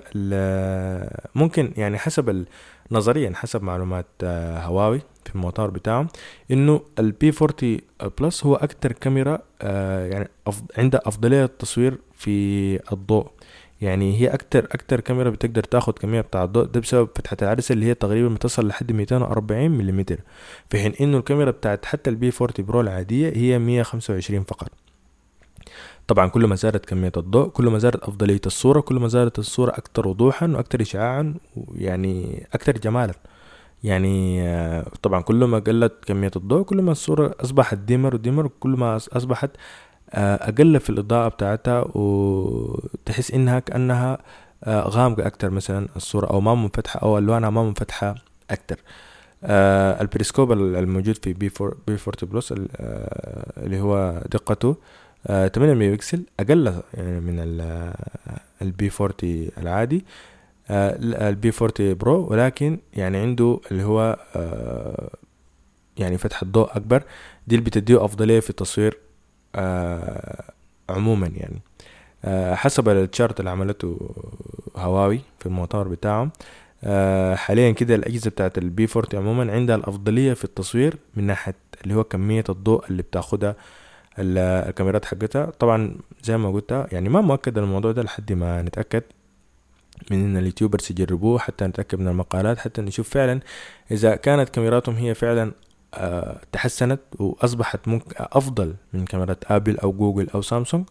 ممكن 1.34 1.72
يعني 1.76 1.98
حسب 1.98 2.44
نظريا 2.90 3.32
حسب 3.34 3.62
معلومات 3.62 4.06
آه 4.22 4.58
هواوي 4.60 5.00
في 5.24 5.34
الموتور 5.34 5.70
بتاعهم 5.70 6.08
إنه 6.50 6.80
ال 6.98 7.32
P40 7.42 7.78
Plus 8.20 8.46
هو 8.46 8.54
أكتر 8.54 8.92
كاميرا 8.92 9.38
آه 9.62 10.06
يعني 10.06 10.28
عندها 10.78 11.00
أفضلية 11.04 11.44
التصوير 11.44 11.98
في 12.14 12.80
الضوء. 12.92 13.26
يعني 13.80 14.20
هي 14.20 14.28
أكتر 14.28 14.64
أكتر 14.64 15.00
كاميرا 15.00 15.30
بتقدر 15.30 15.62
تاخد 15.62 15.98
كمية 15.98 16.20
بتاع 16.20 16.44
الضوء. 16.44 16.64
ده 16.64 16.80
بسبب 16.80 17.08
فتحة 17.16 17.36
العدسة 17.42 17.72
اللي 17.72 17.86
هي 17.86 17.94
تقريبا 17.94 18.28
بتصل 18.34 18.66
لحد 18.68 18.92
240 18.92 19.70
ملم 19.70 20.04
في 20.70 20.78
حين 20.78 20.92
إنه 21.00 21.18
الكاميرا 21.18 21.50
بتاعت 21.50 21.84
حتى 21.84 22.10
ال 22.10 22.32
P40 22.42 22.66
Pro 22.66 22.80
العادية 22.80 23.32
هي 23.36 23.58
125 23.58 24.44
فقط. 24.44 24.70
طبعا 26.08 26.28
كل 26.28 26.46
ما 26.46 26.54
زادت 26.54 26.86
كمية 26.86 27.12
الضوء 27.16 27.48
كل 27.48 27.68
ما 27.68 27.78
زادت 27.78 28.02
أفضلية 28.02 28.40
الصورة 28.46 28.80
كل 28.80 28.94
ما 28.94 29.08
زادت 29.08 29.38
الصورة 29.38 29.70
أكثر 29.70 30.08
وضوحا 30.08 30.46
وأكثر 30.46 30.82
إشعاعا 30.82 31.34
ويعني 31.56 32.46
أكثر 32.54 32.72
جمالا. 32.72 33.14
يعني 33.84 34.42
طبعا 35.02 35.20
كل 35.22 35.44
ما 35.44 35.58
قلت 35.58 35.92
كمية 36.06 36.30
الضوء 36.36 36.62
كل 36.62 36.82
ما 36.82 36.92
الصورة 36.92 37.34
أصبحت 37.40 37.78
dimmer 37.78 38.14
و 38.14 38.19
dimmer 38.19 38.50
كل 38.60 38.70
ما 38.70 38.96
أصبحت 38.96 39.50
أقل 40.12 40.80
في 40.80 40.90
الإضاءة 40.90 41.28
بتاعتها 41.28 41.84
وتحس 41.94 43.30
إنها 43.30 43.58
كأنها 43.58 44.18
غامقة 44.68 45.26
أكتر 45.26 45.50
مثلا 45.50 45.88
الصورة 45.96 46.26
أو 46.26 46.40
ما 46.40 46.54
منفتحة 46.54 47.00
أو 47.00 47.18
ألوانها 47.18 47.50
ما 47.50 47.62
منفتحة 47.62 48.14
أكتر. 48.50 48.80
البريسكوب 50.00 50.52
الموجود 50.52 51.16
في 51.24 51.32
P40 51.32 51.50
Plus 51.60 52.54
اللي 53.58 53.80
هو 53.80 54.22
دقته 54.30 54.76
8 55.26 55.74
ميجا 55.74 55.94
بكسل 55.94 56.22
أقل 56.40 56.82
يعني 56.94 57.20
من 57.20 57.38
ال 58.62 58.90
P40 59.00 59.48
العادي 59.58 60.04
ال 60.70 61.52
P40 61.62 61.94
Pro 61.94 62.26
ولكن 62.30 62.78
يعني 62.94 63.18
عنده 63.18 63.60
اللي 63.70 63.84
هو 63.84 64.18
آه، 64.36 65.10
يعني 65.96 66.18
فتح 66.18 66.42
الضوء 66.42 66.76
أكبر. 66.76 67.02
دي 67.46 67.54
اللي 67.54 67.64
بتديه 67.64 68.04
أفضلية 68.04 68.40
في 68.40 68.50
التصوير 68.50 68.98
آه، 69.54 70.44
عموما 70.88 71.26
يعني. 71.26 71.60
آه، 72.24 72.54
حسب 72.54 72.88
ال 72.88 72.97
chart 72.97 73.40
اللي 73.40 73.50
عملته 73.50 74.14
هواوي 74.76 75.20
في 75.38 75.46
المؤتمر 75.46 75.88
بتاعهم 75.88 76.30
حاليا 77.34 77.70
كده 77.70 77.94
الأجهزة 77.94 78.30
بتاعت 78.30 78.58
ال 78.58 78.88
P40 78.96 79.24
عموما 79.26 79.52
عندها 79.52 79.76
الأفضلية 79.76 80.32
في 80.34 80.44
التصوير 80.44 80.96
من 81.16 81.24
ناحية 81.24 81.54
اللي 81.84 81.94
هو 81.94 82.04
كمية 82.04 82.44
الضوء 82.48 82.86
اللي 82.90 83.02
بتاخدها 83.02 83.56
الكاميرات 84.18 85.04
حقتها. 85.04 85.46
طبعا 85.46 85.96
زي 86.22 86.36
ما 86.36 86.50
قلت 86.50 86.86
يعني 86.92 87.08
ما 87.08 87.20
مؤكد 87.20 87.58
الموضوع 87.58 87.92
ده 87.92 88.02
لحد 88.02 88.32
ما 88.32 88.62
نتأكد 88.62 89.02
من 90.10 90.24
إن 90.24 90.36
ال 90.36 90.41
YouTubers 90.41 90.86
يجربوه 90.90 91.38
حتى 91.38 91.66
نتأكد 91.66 91.98
من 91.98 92.08
المقالات 92.08 92.58
حتى 92.58 92.82
نشوف 92.82 93.08
فعلا 93.10 93.40
إذا 93.90 94.16
كانت 94.16 94.48
كاميراتهم 94.48 94.94
هي 94.94 95.14
فعلا 95.14 95.52
آه 95.94 96.40
تحسنت 96.52 97.00
وأصبحت 97.18 97.88
ممكن 97.88 98.10
أفضل 98.18 98.74
من 98.92 99.04
كاميرات 99.04 99.44
آبل 99.50 99.78
أو 99.78 99.92
جوجل 99.92 100.28
أو 100.34 100.42
سامسونج 100.42 100.84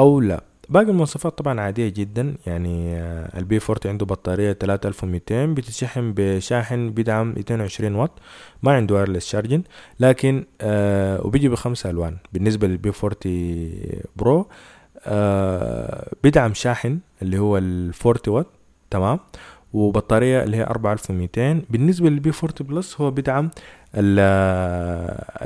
أو 0.00 0.20
لا. 0.20 0.42
باقي 0.70 0.86
المواصفات 0.90 1.38
طبعا 1.38 1.60
عادية 1.60 1.88
جدا 1.88 2.34
يعني 2.46 2.96
آه، 2.96 3.38
ال 3.38 3.60
P40 3.70 3.78
عنده 3.86 4.06
بطارية 4.06 4.52
3200 4.52 5.46
بتشحن 5.46 6.12
بشاحن 6.16 6.90
بدعم 6.90 7.28
22 7.36 7.94
واط 7.94 8.10
ما 8.62 8.72
عنده 8.72 8.94
wireless 8.94 9.26
charging 9.26 9.62
لكن 10.00 10.44
آه 10.60 11.26
وبيجي 11.26 11.48
بخمسة 11.48 11.90
ألوان. 11.90 12.16
بالنسبة 12.32 12.66
لل 12.66 12.92
P40 13.04 14.02
Pro 14.16 14.48
آه 15.06 16.12
بدعم 16.24 16.54
شاحن 16.54 16.98
اللي 17.22 17.38
هو 17.38 17.58
ال 17.58 17.92
40 18.06 18.18
واط 18.28 18.46
تمام؟ 18.90 19.18
وبطارية 19.72 20.42
اللي 20.42 20.56
هي 20.56 20.64
4200 20.64 21.62
بالنسبة 21.70 22.08
لل 22.10 22.32
P40 22.44 22.52
Plus 22.60 23.00
هو 23.00 23.10
بدعم 23.10 23.50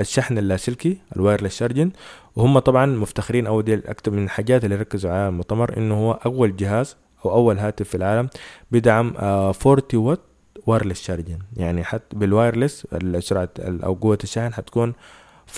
الشحن 0.01 0.39
اللاسلكي 0.39 0.99
ال 1.17 1.21
wireless 1.21 1.57
charging 1.59 1.91
وهم 2.37 2.59
طبعا 2.59 2.87
مفتخرين 2.87 3.47
أو 3.47 3.61
دي 3.61 3.75
أكثر 3.75 4.11
من 4.11 4.25
الحاجات 4.25 4.65
اللي 4.65 4.77
ركزوا 4.77 5.11
عليها 5.11 5.29
المؤتمر 5.29 5.77
إنه 5.77 5.95
هو 5.95 6.13
أول 6.13 6.57
جهاز 6.57 6.97
أو 7.25 7.33
أول 7.33 7.59
هاتف 7.59 7.89
في 7.89 7.95
العالم 7.95 8.29
بدعم 8.71 9.15
40 9.17 9.83
وات 9.95 10.21
wireless 10.67 11.03
charging 11.03 11.39
يعني 11.57 11.85
حتى 11.85 12.17
بال 12.17 12.31
wireless 12.31 12.87
سرعه 13.19 13.49
أو 13.59 13.95
قوة 13.95 14.19
الشحن 14.25 14.53
حتكون 14.55 14.93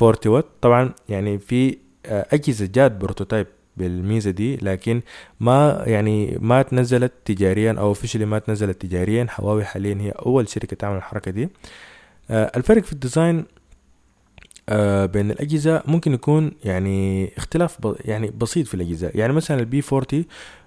40 0.03 0.19
وات. 0.27 0.45
طبعا 0.61 0.93
يعني 1.09 1.39
في 1.39 1.79
آه، 2.07 2.27
أجهزة 2.33 2.67
جات 2.67 2.93
prototype 2.93 3.47
بالميزة 3.77 4.31
دي 4.31 4.57
لكن 4.57 5.01
ما 5.41 5.83
يعني 5.87 6.39
ما 6.41 6.63
تنزلت 6.63 7.13
تجاريا 7.25 7.73
أو 7.73 7.87
officially 7.87 8.25
ما 8.27 8.39
تنزلت 8.39 8.83
تجاريا 8.83 9.27
هواوي 9.41 9.65
حاليا 9.65 9.95
هي 10.01 10.11
أول 10.11 10.49
شركة 10.49 10.77
تعمل 10.77 10.97
الحركة 10.97 11.31
دي. 11.31 11.49
آه، 12.31 12.53
الفرق 12.57 12.83
في 12.83 12.93
ال 12.93 12.99
design 12.99 13.39
آه، 13.39 13.45
بين 15.07 15.31
الأجهزة 15.31 15.83
ممكن 15.87 16.15
يكون 16.15 16.53
يعني 16.65 17.31
اختلاف 17.37 17.79
يعني 18.05 18.31
بسيط 18.31 18.67
في 18.67 18.75
الأجهزة. 18.75 19.11
يعني 19.15 19.33
مثلا 19.33 19.61
ال 19.61 19.83
P40 19.93 20.25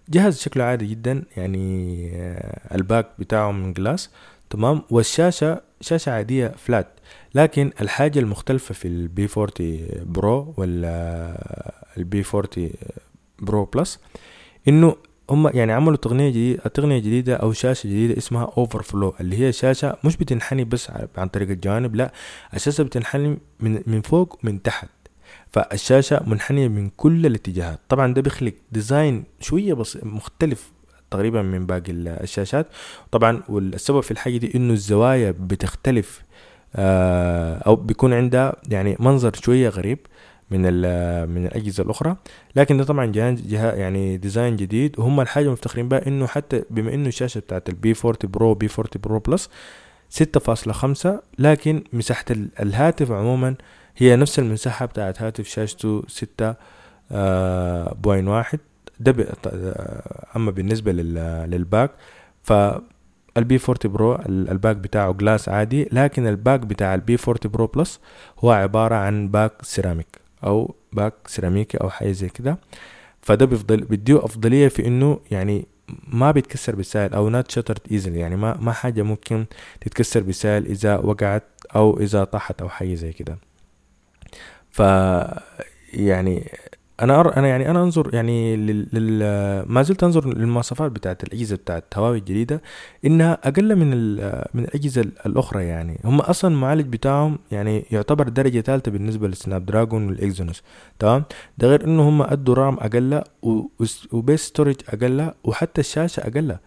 جهاز 0.10 0.40
شكله 0.40 0.64
عادي 0.64 0.86
جدا 0.86 1.24
يعني 1.38 2.12
آه، 2.16 2.76
ال 2.76 2.82
back 2.82 3.08
بتاعه 3.20 3.52
من 3.52 3.74
glass 3.74 4.10
تمام؟ 4.50 4.82
والشاشة 4.90 5.62
شاشة 5.82 6.12
عادية 6.12 6.48
flat 6.48 6.88
لكن 7.36 7.72
الحاجة 7.82 8.20
المختلفة 8.20 8.74
في 8.74 8.88
ال 8.88 9.28
P40 9.38 9.52
Pro 10.04 10.54
ولا 10.58 11.36
ال 11.98 12.24
P40 12.34 12.70
Pro 13.40 13.66
Plus 13.66 14.00
إنه 14.68 14.96
هم 15.30 15.50
يعني 15.54 15.72
عملوا 15.72 15.96
تقنية 15.98 16.30
جديدة 16.30 16.64
تقنية 16.64 17.00
جديدة 17.00 17.36
أو 17.36 17.52
شاشة 17.54 17.88
جديدة 17.88 18.18
اسمها 18.18 18.54
overflow 18.58 19.16
اللي 19.20 19.40
هي 19.40 19.52
شاشة 19.52 19.98
مش 20.04 20.18
بتنحني 20.18 20.64
بس 20.64 20.92
عن 21.18 21.28
طريق 21.28 21.50
الجوانب 21.50 21.96
لا 21.96 22.12
الشاشة 22.54 22.84
بتنحني 22.84 23.38
من 23.60 23.82
من 23.88 24.02
فوق 24.02 24.40
ومن 24.44 24.62
تحت. 24.62 24.90
فالشاشة 25.52 26.22
منحنية 26.28 26.68
من 26.68 26.90
كل 26.98 27.26
الاتجاهات. 27.26 27.80
طبعا 27.90 28.14
ده 28.14 28.22
بيخلق 28.22 28.54
design 28.72 29.24
شوية 29.40 29.74
بس 29.74 29.98
مختلف 30.04 30.72
تقريبا 31.12 31.42
من 31.42 31.66
باقي 31.66 31.92
الشاشات. 31.92 32.68
طبعا 33.12 33.42
والسبب 33.50 34.00
في 34.00 34.12
الحاجة 34.12 34.38
دي 34.38 34.52
إنه 34.56 34.74
الزوايا 34.74 35.32
بتختلف 35.32 36.22
آه، 36.76 37.58
أو 37.58 37.76
بيكون 37.76 38.14
عندها 38.14 38.56
يعني 38.70 38.98
منظر 39.00 39.34
شوية 39.34 39.70
غريب. 39.70 40.00
من 40.52 40.62
من 41.30 41.46
الأجهزة 41.46 41.84
الأخرى. 41.84 42.16
لكن 42.56 42.78
ده 42.78 42.84
طبعا 42.84 43.06
جهاز 43.06 43.54
يعني 43.54 44.18
design 44.18 44.56
جديد. 44.56 45.00
وهم 45.00 45.22
الحاجة 45.22 45.50
مفتخرين 45.52 45.90
بها 45.90 46.08
إنه 46.08 46.28
حتى 46.28 46.64
بما 46.70 46.94
إنه 46.94 47.08
الشاشة 47.08 47.40
بتاعت 47.40 47.70
ال 47.70 47.76
P40 47.76 47.94
Pro 48.06 48.54
P40 48.54 48.70
Pro 48.80 49.20
Plus 49.20 49.50
6.5 50.24 51.10
لكن 51.40 51.84
مساحة 51.94 52.26
الهاتف 52.60 53.12
عموما 53.12 53.56
هي 53.98 54.16
نفس 54.16 54.40
المساحة 54.40 54.86
بتاعت 54.86 55.22
هاتف 55.22 55.48
شاشته 55.48 56.04
6 56.08 56.56
آه، 57.12 57.94
point 58.04 58.28
واحد. 58.28 58.60
ده 59.00 59.16
أما 60.36 60.52
بالنسبة 60.52 60.92
لل 60.92 61.25
back 61.25 61.92
ف 62.44 62.54
ال 63.38 63.43
P40 63.43 63.60
Pro 63.70 64.16
ال 64.30 64.39
back 64.39 64.76
بتاعه 64.76 65.14
glass 65.14 65.50
عادي 65.50 65.90
لكن 65.92 66.28
ال 66.28 66.34
back 66.34 66.60
بتاع 66.60 66.96
ال 66.96 67.18
P40 67.28 67.38
Pro 67.46 67.68
Plus 67.68 68.00
هو 68.40 68.52
عبارة 68.52 68.96
عن 68.96 69.28
back 69.28 69.52
ceramic 69.62 70.08
أو 70.44 70.76
back 70.94 71.14
سيراميكي 71.28 71.78
أو 71.78 71.90
حاجة 71.90 72.12
زي 72.12 72.30
كده. 72.30 72.58
فده 73.22 73.46
بيفضل 73.46 73.78
بيديه 73.86 74.26
أفضلية 74.26 74.68
في 74.68 74.88
إنه 74.88 75.20
يعني 75.32 75.66
ما 76.08 76.32
بيتكسر 76.32 76.76
بسهل 76.76 77.14
أو 77.14 77.30
not 77.30 77.52
shattered 77.52 77.92
easily 77.92 78.20
يعني 78.20 78.36
ما 78.36 78.58
ما 78.62 78.72
حاجة 78.72 79.02
ممكن 79.02 79.46
تتكسر 79.82 80.22
بسهل 80.22 80.66
إذا 80.66 80.98
وقعت 80.98 81.44
أو 81.76 82.00
إذا 82.00 82.24
طاحت 82.24 82.62
أو 82.62 82.70
حاجة 82.70 82.94
زي 82.94 83.14
كده. 83.14 83.38
ف 84.72 84.82
يعني 85.94 86.52
أنا 87.02 87.20
أر... 87.20 87.38
أنا 87.38 87.48
يعني 87.48 87.70
أنا 87.72 87.84
أنظر 87.84 88.16
يعني 88.16 88.56
لل... 88.56 88.88
لل... 88.94 89.20
ما 89.68 89.82
زلت 89.82 90.04
أنظر 90.04 90.28
للمواصفات 90.38 90.92
بتاعت 90.92 91.24
الأجهزة 91.24 91.56
بتاعت 91.56 91.84
هواوي 91.98 92.18
الجديدة 92.18 92.62
إنها 93.06 93.38
أقل 93.44 93.76
من 93.76 93.94
ال... 93.94 94.44
من 94.54 94.64
الأجهزة 94.64 95.02
الأخرى 95.02 95.64
يعني. 95.66 96.00
هم 96.04 96.20
أصلا 96.20 96.54
المعالج 96.54 96.88
بتاعهم 96.88 97.38
يعني 97.52 97.86
يعتبر 97.92 98.30
درجة 98.30 98.62
ثالثة 98.62 98.92
بالنسبة 98.92 99.28
لل 99.28 99.66
Snapdragon 99.66 100.08
وال 100.08 100.22
Exynos 100.22 100.64
تمام؟ 101.00 101.24
ده 101.58 101.68
غير 101.68 101.86
إنه 101.86 102.10
هم 102.10 102.22
أدوا 102.22 102.56
RAM 102.56 102.74
أقل 102.80 103.22
و... 103.42 103.62
و 104.12 104.18
base 104.18 104.42
storage 104.46 104.76
أقل 104.90 105.32
وحتى 105.44 105.82
الشاشة 105.82 106.22
أقل. 106.22 106.58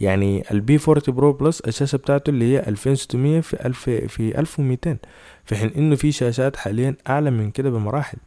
يعني 0.00 0.44
ال 0.50 0.78
P40 0.88 1.02
Pro 1.08 1.32
Plus 1.32 1.60
الشاشة 1.60 1.96
بتاعته 1.96 2.30
اللي 2.30 2.44
هي 2.52 2.60
2600 2.68 3.40
في 3.40 3.66
1000 3.66 3.78
في 3.90 4.38
1200 4.38 4.96
في 5.44 5.56
حين 5.56 5.70
إنه 5.76 5.96
في 5.96 6.12
شاشات 6.12 6.56
حاليا 6.56 6.94
أعلى 7.08 7.30
من 7.30 7.50
كده 7.50 7.70
بمراحل. 7.70 8.18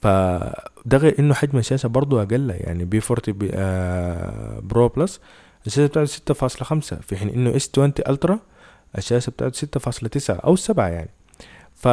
فده 0.00 0.98
غير 0.98 1.18
إنه 1.18 1.34
حجم 1.34 1.58
الشاشة 1.58 1.86
برضو 1.86 2.22
أقل 2.22 2.50
يعني 2.50 2.84
P40 2.84 3.00
P 3.10 3.50
آه 3.54 4.60
Pro 4.60 4.88
Plus 4.88 5.20
الشاشة 5.66 5.86
بتاعته 5.86 6.06
ستة 6.10 6.34
فاصلة 6.34 6.64
خمسة 6.64 6.96
في 6.96 7.16
حين 7.16 7.28
إنه 7.28 7.56
S20 7.56 7.70
Ultra 7.74 8.38
الشاشة 8.98 9.30
بتاعته 9.30 9.56
ستة 9.56 9.80
فاصلة 9.80 10.08
تسعة 10.08 10.36
أو 10.36 10.56
سبعة 10.56 10.88
يعني. 10.88 11.10
ف 11.74 11.88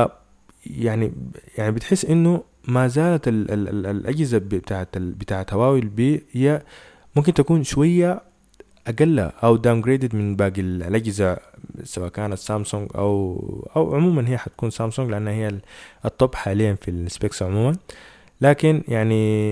يعني 0.65 1.13
يعني 1.57 1.71
بتحس 1.71 2.05
إنه 2.05 2.43
ما 2.67 2.87
زالت 2.87 3.27
ال 3.27 3.51
ال 3.51 3.69
ال 3.69 3.85
الأجهزة 3.85 4.37
بتاعت 4.37 4.97
بتاعت 4.97 5.53
هواوي 5.53 5.79
ال 5.79 6.01
P 6.01 6.23
هي 6.31 6.61
ممكن 7.15 7.33
تكون 7.33 7.63
شوية 7.63 8.21
أقل 8.87 9.19
أو 9.19 9.55
downgraded 9.55 10.15
من 10.15 10.35
باقي 10.35 10.61
الأجهزة 10.61 11.37
سواء 11.83 12.09
كانت 12.09 12.37
سامسونج 12.37 12.89
أو 12.95 13.67
أو 13.75 13.95
عموما 13.95 14.29
هي 14.29 14.37
حتكون 14.37 14.69
سامسونج 14.69 15.09
لانها 15.11 15.33
هي 15.33 15.59
ال 16.05 16.13
top 16.13 16.35
حاليا 16.35 16.77
في 16.81 16.91
ال 16.91 17.00
specs 17.00 17.43
عموما. 17.43 17.77
لكن 18.41 18.83
يعني 18.87 19.49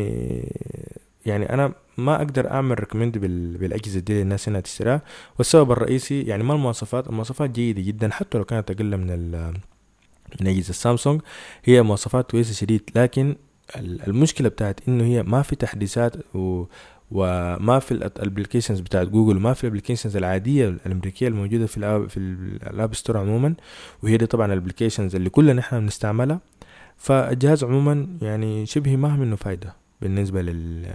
يعني 1.26 1.54
أنا 1.54 1.74
ما 1.98 2.16
أقدر 2.16 2.52
أعمل 2.52 2.80
recommend 2.80 3.18
بالأجهزة 3.58 4.00
دي 4.00 4.14
للناس 4.14 4.48
إنها 4.48 4.62
تشتريها. 4.62 5.02
والسبب 5.38 5.72
الرئيسي 5.72 6.22
يعني 6.22 6.44
ما 6.44 6.54
المواصفات 6.54 7.08
المواصفات 7.08 7.50
جيدة 7.50 7.82
جدا 7.82 8.10
حتى 8.12 8.38
لو 8.38 8.46
كانت 8.46 8.72
أقل 8.72 8.98
من 8.98 9.32
من 10.42 10.48
أجهزة 10.48 10.74
سامسونج 10.74 11.22
هي 11.64 11.82
مواصفات 11.82 12.32
كويسة 12.32 12.54
شديد. 12.54 12.90
لكن 12.96 13.36
المشكلة 13.78 14.50
بتاعت 14.50 14.80
إنه 14.88 15.04
هي 15.04 15.24
ما 15.24 15.42
في 15.42 15.56
تحديثات 15.56 16.36
و 16.36 16.66
وما 17.14 17.80
في 17.80 17.91
ال 17.91 17.98
applications 17.98 18.80
بتاعت 18.80 19.07
جوجل 19.07 19.38
وما 19.38 19.53
في 19.53 19.64
ال 19.64 19.68
applications 19.68 20.18
العادية 20.18 20.70
الأمريكية 20.70 21.28
الموجودة 21.28 21.66
في 21.66 21.78
ال 21.78 21.86
App 21.86 22.10
في 22.09 22.18
ال 22.18 22.37
App 22.37 22.96
Store 22.96 23.18
عموما. 23.18 23.53
وهي 24.03 24.18
دي 24.18 24.26
طبعا 24.26 24.45
ال 24.54 24.58
applications 24.58 25.16
اللي 25.16 25.30
كلنا 25.30 25.59
إحنا 25.59 25.80
بنستعملها. 25.80 26.39
فالجهاز 26.97 27.64
عموما 27.64 28.07
يعني 28.22 28.66
شبه 28.66 28.95
ما 28.95 29.16
منه 29.16 29.36
فايدة 29.36 29.74
بالنسبة 30.01 30.41
لل 30.41 30.88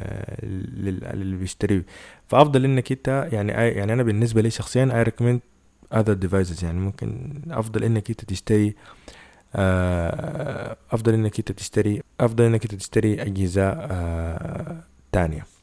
للي 0.42 1.36
بيشتريه 1.36 1.84
فأفضل 2.28 2.64
إنك 2.64 2.92
أنت 2.92 3.28
يعني 3.32 3.52
يعني 3.52 3.92
أنا 3.92 4.02
بالنسبة 4.02 4.40
لي 4.40 4.50
شخصيا 4.50 4.90
I 4.94 5.02
recommend 5.02 5.40
other 5.94 6.12
devices 6.12 6.64
يعني 6.64 6.80
ممكن 6.80 7.40
أفضل 7.50 7.84
إنك 7.84 8.10
أنت 8.10 8.24
تشتري 8.24 8.74
آه، 9.54 10.76
أفضل 10.90 11.14
إنك 11.14 11.38
أنت 11.38 11.52
تشتري 11.52 12.02
أفضل 12.20 12.44
إنك 12.44 12.62
أنت 12.62 12.74
تشتري 12.74 13.22
أجهزة 13.22 13.62
آه، 13.62 14.82
تانية. 15.12 15.57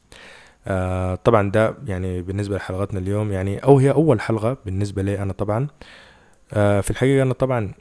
آه 0.66 1.14
طبعا 1.14 1.50
ده 1.50 1.74
يعني 1.86 2.22
بالنسبة 2.22 2.56
لحلقتنا 2.56 3.00
اليوم 3.00 3.32
يعني 3.32 3.58
أو 3.58 3.78
هي 3.78 3.90
أول 3.90 4.20
حلقة 4.20 4.56
بالنسبة 4.66 5.02
لي 5.02 5.22
أنا 5.22 5.32
طبعا. 5.32 5.66
آه 6.52 6.80
في 6.80 6.90
الحقيقة 6.90 7.22
أنا 7.22 7.32
طبعا 7.32 7.72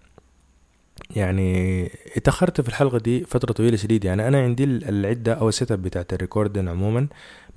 يعني 1.16 1.86
اتأخرت 2.18 2.62
في 2.62 2.70
الحلقة 2.70 2.98
دي 2.98 3.24
فترة 3.24 3.54
طويلة 3.54 3.78
شديد. 3.78 4.06
يعني 4.06 4.28
أنا 4.28 4.44
عندي 4.44 4.64
العدة 4.64 5.34
أو 5.34 5.50
ال 5.50 5.72
setup 5.72 5.82
بتاعت 5.82 6.14
ال 6.14 6.19
recording 6.19 6.70
عموما 6.70 7.08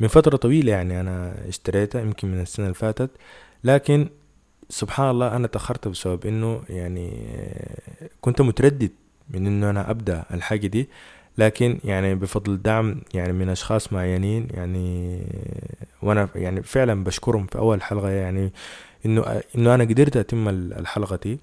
من 0.01 0.09
فترة 0.09 0.37
طويلة 0.37 0.73
يعني 0.73 1.01
أنا 1.01 1.35
اشتريتها 1.49 2.01
يمكن 2.01 2.29
من 2.33 2.41
السنة 2.41 2.67
اللي 2.67 2.75
فاتت. 2.75 3.11
لكن 3.65 4.09
سبحان 4.69 5.11
الله 5.11 5.37
أنا 5.37 5.47
تأخرت 5.47 5.89
بسبب 5.89 6.27
إنه 6.27 6.63
يعني 6.69 7.11
كنت 8.21 8.41
متردد 8.41 8.91
من 9.31 9.47
إنه 9.47 9.71
أنا 9.71 9.91
أبدأ 9.91 10.25
الحاجة 10.35 10.67
دي. 10.67 10.89
لكن 11.39 11.79
يعني 11.85 12.15
بفضل 12.15 12.63
دعم 12.63 13.01
يعني 13.15 13.33
من 13.33 13.49
أشخاص 13.49 13.93
معينين 13.93 14.49
يعني 14.51 15.19
وأنا 16.03 16.29
يعني 16.35 16.63
فعلا 16.63 17.05
بشكرهم 17.05 17.47
في 17.47 17.59
أول 17.59 17.83
حلقة 17.83 18.09
يعني 18.11 18.53
إنه 19.07 19.41
إنه 19.57 19.75
أنا 19.75 19.85
قدرت 19.85 20.17
أتم 20.17 20.49
الحلقة 20.49 21.17
دي. 21.17 21.39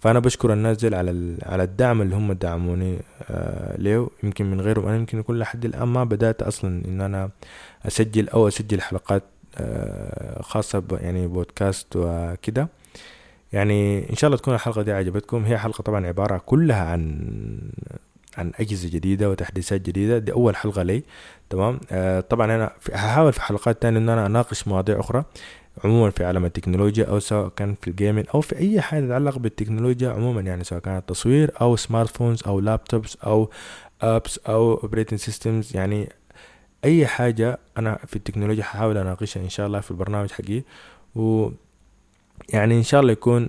فأنا 0.00 0.18
بشكر 0.18 0.52
الناس 0.52 0.84
على 0.84 1.36
على 1.42 1.62
الدعم 1.62 2.02
اللي 2.02 2.16
هم 2.16 2.32
دعموني 2.32 2.98
آه 3.30 3.76
له 3.78 4.10
يمكن 4.22 4.50
من 4.50 4.60
غيرهم 4.60 4.86
أنا 4.86 4.96
يمكن 4.96 5.18
يكون 5.18 5.38
لحد 5.38 5.64
الآن 5.64 5.88
ما 5.88 6.04
بدأت 6.04 6.42
أصلا 6.42 6.84
إن 6.88 7.00
أنا 7.00 7.30
أسجل 7.86 8.28
أو 8.28 8.48
أسجل 8.48 8.80
حلقات 8.80 9.22
آه 9.56 10.42
خاصة 10.42 10.82
يعني 10.92 11.26
بودكاست 11.26 11.86
وكده. 11.96 12.68
يعني 13.52 14.10
إن 14.10 14.16
شاء 14.16 14.28
الله 14.28 14.38
تكون 14.38 14.54
الحلقة 14.54 14.82
دي 14.82 14.92
عجبتكم. 14.92 15.44
هي 15.44 15.58
حلقة 15.58 15.82
طبعا 15.82 16.06
عبارة 16.06 16.38
كلها 16.46 16.84
عن 16.84 17.18
عن 18.38 18.52
أجهزة 18.60 18.88
جديدة 18.88 19.30
وتحديثات 19.30 19.80
جديدة. 19.80 20.18
دي 20.18 20.32
أول 20.32 20.56
حلقة 20.56 20.82
لي. 20.82 21.02
تمام؟ 21.50 21.80
آه 21.90 22.20
طبعا 22.20 22.54
أنا 22.54 22.70
هحاول 22.92 23.32
في 23.32 23.42
حلقات 23.42 23.82
تانية 23.82 23.98
إن 23.98 24.08
أنا 24.08 24.26
أناقش 24.26 24.68
مواضيع 24.68 25.00
أخرى 25.00 25.24
عموما 25.84 26.10
في 26.10 26.24
عالم 26.24 26.44
التكنولوجيا 26.44 27.04
أو 27.04 27.18
سواء 27.18 27.48
كان 27.48 27.74
في 27.82 27.88
ال 27.88 27.93
gaming 27.93 28.26
أو 28.34 28.40
في 28.40 28.58
أي 28.58 28.80
حاجة 28.80 29.04
تتعلق 29.06 29.38
بالتكنولوجيا 29.38 30.10
عموما 30.10 30.40
يعني 30.40 30.64
سواء 30.64 30.80
كانت 30.80 31.08
تصوير 31.08 31.50
أو 31.60 31.76
smart 31.76 32.16
phones 32.16 32.42
أو 32.46 32.60
laptops 32.60 33.16
أو 33.16 33.50
ابس 34.02 34.38
أو 34.38 34.74
operating 34.74 35.18
systems 35.18 35.76
يعني 35.76 36.08
أي 36.84 37.06
حاجة 37.06 37.58
أنا 37.78 37.98
في 38.06 38.16
التكنولوجيا 38.16 38.62
هحاول 38.62 38.98
أناقشها 38.98 39.42
إن 39.42 39.48
شاء 39.48 39.66
الله 39.66 39.80
في 39.80 39.90
البرنامج 39.90 40.30
حقي 40.30 40.62
و 41.16 41.50
يعني 42.52 42.74
إن 42.74 42.82
شاء 42.82 43.00
الله 43.00 43.12
يكون 43.12 43.48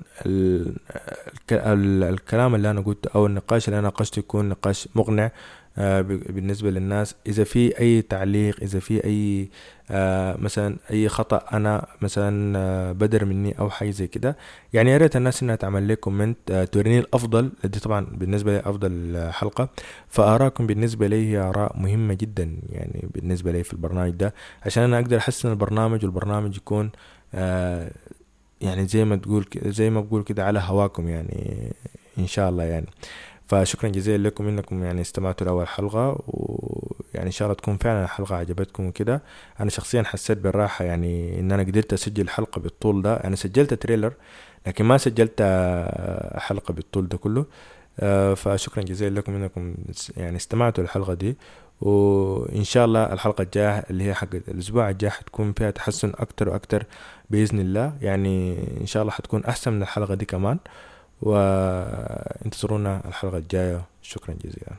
الكلام 1.51 2.55
اللي 2.55 2.71
أنا 2.71 2.81
قلته 2.81 3.09
أو 3.15 3.25
النقاش 3.25 3.67
اللي 3.67 3.79
أنا 3.79 3.87
ناقشته 3.87 4.19
يكون 4.19 4.49
نقاش 4.49 4.87
مقنع 4.95 5.31
آه، 5.77 6.01
بالنسبة 6.01 6.69
للناس. 6.69 7.15
إذا 7.27 7.43
في 7.43 7.79
أي 7.79 8.01
تعليق 8.01 8.57
إذا 8.61 8.79
في 8.79 9.03
أي 9.05 9.49
آه، 9.91 10.37
مثلا 10.37 10.77
أي 10.91 11.09
خطأ 11.09 11.41
أنا 11.53 11.87
مثلا 12.01 12.57
آه، 12.57 12.91
بدر 12.91 13.25
مني 13.25 13.59
أو 13.59 13.69
حاجة 13.69 13.89
زي 13.89 14.07
كده 14.07 14.37
يعني 14.73 14.91
يا 14.91 14.97
ريت 14.97 15.15
الناس 15.15 15.43
إنها 15.43 15.55
تعمل 15.55 15.83
لي 15.83 15.95
comment 15.95 16.67
توريني 16.71 16.99
الأفضل. 16.99 17.51
دي 17.63 17.79
طبعا 17.79 18.05
بالنسبة 18.11 18.51
لي 18.53 18.59
أفضل 18.59 19.17
حلقة. 19.31 19.69
فآراءكم 20.07 20.67
بالنسبة 20.67 21.07
لي 21.07 21.31
هي 21.31 21.37
آراء 21.37 21.77
مهمة 21.79 22.13
جدا 22.13 22.57
يعني 22.69 23.09
بالنسبة 23.15 23.51
لي 23.51 23.63
في 23.63 23.73
البرنامج 23.73 24.11
ده 24.11 24.33
عشان 24.65 24.83
أنا 24.83 24.99
أقدر 24.99 25.17
أحسن 25.17 25.49
البرنامج 25.51 26.05
والبرنامج 26.05 26.57
يكون 26.57 26.91
يعني 28.61 28.87
زي 28.87 29.05
ما 29.05 29.15
تقول 29.15 29.45
زي 29.65 29.89
ما 29.89 30.01
بقول 30.01 30.23
كده 30.23 30.45
على 30.45 30.59
هواكم 30.63 31.09
يعني 31.09 31.71
إن 32.17 32.27
شاء 32.27 32.49
الله 32.49 32.63
يعني. 32.63 32.87
فشكرا 33.47 33.89
جزيلا 33.89 34.27
لكم 34.27 34.47
إنكم 34.47 34.83
يعني 34.83 35.01
استمعتوا 35.01 35.47
لأول 35.47 35.67
حلقة 35.67 36.23
ويعني 36.27 37.27
إن 37.27 37.31
شاء 37.31 37.45
الله 37.45 37.55
تكون 37.55 37.77
فعلا 37.77 38.03
الحلقة 38.03 38.35
عجبتكم 38.35 38.85
وكده. 38.85 39.21
أنا 39.59 39.69
شخصيا 39.69 40.03
حسيت 40.03 40.37
بالراحة 40.37 40.85
يعني 40.85 41.39
إن 41.39 41.51
أنا 41.51 41.63
قدرت 41.63 41.93
أسجل 41.93 42.29
حلقة 42.29 42.59
بالطول 42.61 43.01
ده. 43.01 43.15
أنا 43.15 43.35
سجلت 43.35 43.73
تريلر 43.73 44.13
لكن 44.67 44.85
ما 44.85 44.97
سجلت 44.97 45.41
حلقة 46.37 46.73
بالطول 46.73 47.07
ده 47.07 47.17
كله. 47.17 47.45
آه، 47.99 48.33
فشكرا 48.33 48.83
جزيلا 48.83 49.19
لكم 49.19 49.35
إنكم 49.35 49.75
يعني 50.17 50.37
استمعتوا 50.37 50.83
للحلقة 50.83 51.13
دي. 51.13 51.37
وإن 51.81 52.63
شاء 52.63 52.85
الله 52.85 53.13
الحلقة 53.13 53.41
الجاية 53.41 53.85
اللي 53.89 54.03
هي 54.03 54.13
حق 54.13 54.35
الأسبوع 54.35 54.89
الجاي 54.89 55.09
حتكون 55.09 55.53
فيها 55.53 55.71
تحسن 55.71 56.11
أكتر 56.15 56.49
وأكتر. 56.49 56.85
بإذن 57.29 57.59
الله. 57.59 57.97
يعني 58.01 58.57
إن 58.81 58.85
شاء 58.85 59.01
الله 59.01 59.13
حتكون 59.13 59.45
أحسن 59.45 59.73
من 59.73 59.81
الحلقة 59.81 60.13
دي 60.15 60.25
كمان. 60.25 60.57
وانتظرونا 61.21 63.01
الحلقة 63.05 63.37
الجاية. 63.37 63.81
شكرا 64.01 64.35
جزيلا. 64.43 64.75